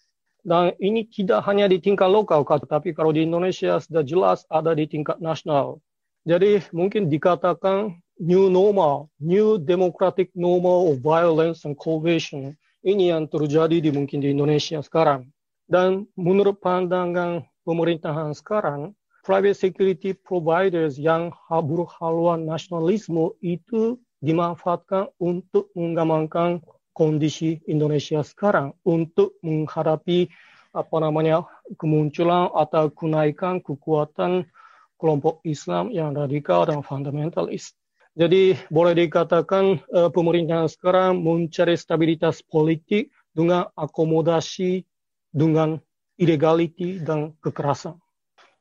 Dan 0.43 0.75
ini 0.83 1.07
tidak 1.07 1.47
hanya 1.47 1.71
di 1.71 1.79
tingkat 1.79 2.11
lokal, 2.11 2.43
tapi 2.67 2.91
kalau 2.91 3.15
di 3.15 3.23
Indonesia 3.23 3.79
sudah 3.79 4.03
jelas 4.03 4.43
ada 4.51 4.75
di 4.75 4.91
tingkat 4.91 5.23
nasional. 5.23 5.79
Jadi 6.27 6.63
mungkin 6.75 7.07
dikatakan 7.07 7.99
new 8.19 8.51
normal, 8.51 9.11
new 9.23 9.59
democratic 9.59 10.31
normal 10.35 10.95
of 10.95 11.03
violence 11.03 11.63
and 11.63 11.79
coercion. 11.79 12.55
Ini 12.83 13.15
yang 13.15 13.31
terjadi 13.31 13.79
di 13.79 13.91
mungkin 13.95 14.19
di 14.19 14.35
Indonesia 14.35 14.83
sekarang. 14.83 15.31
Dan 15.71 16.11
menurut 16.19 16.59
pandangan 16.59 17.47
pemerintahan 17.63 18.35
sekarang, 18.35 18.99
private 19.23 19.55
security 19.55 20.11
providers 20.11 20.99
yang 20.99 21.31
berhaluan 21.47 22.43
nasionalisme 22.43 23.31
itu 23.39 23.95
dimanfaatkan 24.23 25.11
untuk 25.23 25.71
mengamankan 25.79 26.59
kondisi 26.93 27.61
Indonesia 27.69 28.21
sekarang 28.21 28.77
untuk 28.85 29.37
menghadapi 29.41 30.29
apa 30.73 30.97
namanya 31.01 31.45
kemunculan 31.77 32.49
atau 32.57 32.89
kenaikan 32.89 33.61
kekuatan 33.61 34.49
kelompok 34.97 35.45
Islam 35.45 35.93
yang 35.93 36.17
radikal 36.17 36.65
dan 36.65 36.81
fundamentalis. 36.81 37.77
Jadi 38.13 38.57
boleh 38.69 38.93
dikatakan 38.93 39.81
uh, 39.89 40.13
pemerintahan 40.13 40.69
sekarang 40.69 41.25
mencari 41.25 41.77
stabilitas 41.81 42.45
politik 42.45 43.09
dengan 43.33 43.73
akomodasi 43.73 44.85
dengan 45.33 45.81
illegality 46.21 47.01
dan 47.01 47.33
kekerasan. 47.41 47.97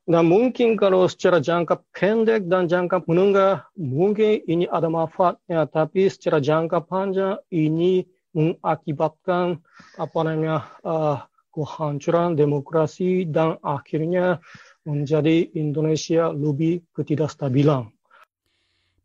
Dan 0.08 0.28
mungkin 0.28 0.80
kalau 0.80 1.06
secara 1.06 1.38
jangka 1.38 1.84
pendek 1.94 2.50
dan 2.50 2.66
jangka 2.66 3.06
menengah, 3.06 3.70
mungkin 3.78 4.42
ini 4.50 4.66
ada 4.66 4.90
manfaatnya, 4.90 5.70
tapi 5.70 6.10
secara 6.10 6.42
jangka 6.42 6.82
panjang 6.90 7.38
ini 7.54 8.08
mengakibatkan 8.32 9.60
apa 10.00 10.20
namanya 10.24 10.68
uh, 10.84 11.18
kehancuran 11.52 12.36
demokrasi 12.36 13.28
dan 13.28 13.60
akhirnya 13.60 14.40
menjadi 14.88 15.52
Indonesia 15.56 16.32
lebih 16.32 16.82
ketidakstabilan. 16.96 17.92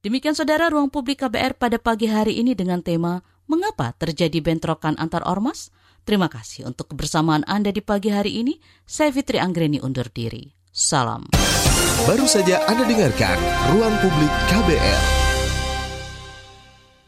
Demikian 0.00 0.38
saudara 0.38 0.70
ruang 0.70 0.86
publik 0.86 1.26
KBR 1.26 1.58
pada 1.58 1.82
pagi 1.82 2.06
hari 2.06 2.38
ini 2.38 2.54
dengan 2.54 2.78
tema 2.78 3.18
Mengapa 3.46 3.94
terjadi 3.94 4.42
bentrokan 4.42 4.98
antar 4.98 5.22
ormas? 5.22 5.70
Terima 6.02 6.26
kasih 6.26 6.66
untuk 6.66 6.94
kebersamaan 6.94 7.46
Anda 7.46 7.70
di 7.70 7.82
pagi 7.82 8.10
hari 8.10 8.42
ini. 8.42 8.58
Saya 8.86 9.14
Fitri 9.14 9.38
Anggreni 9.38 9.78
undur 9.78 10.10
diri. 10.10 10.50
Salam. 10.70 11.30
Baru 12.06 12.26
saja 12.26 12.62
Anda 12.66 12.84
dengarkan 12.86 13.38
Ruang 13.74 13.94
Publik 14.02 14.32
KBR. 14.50 15.25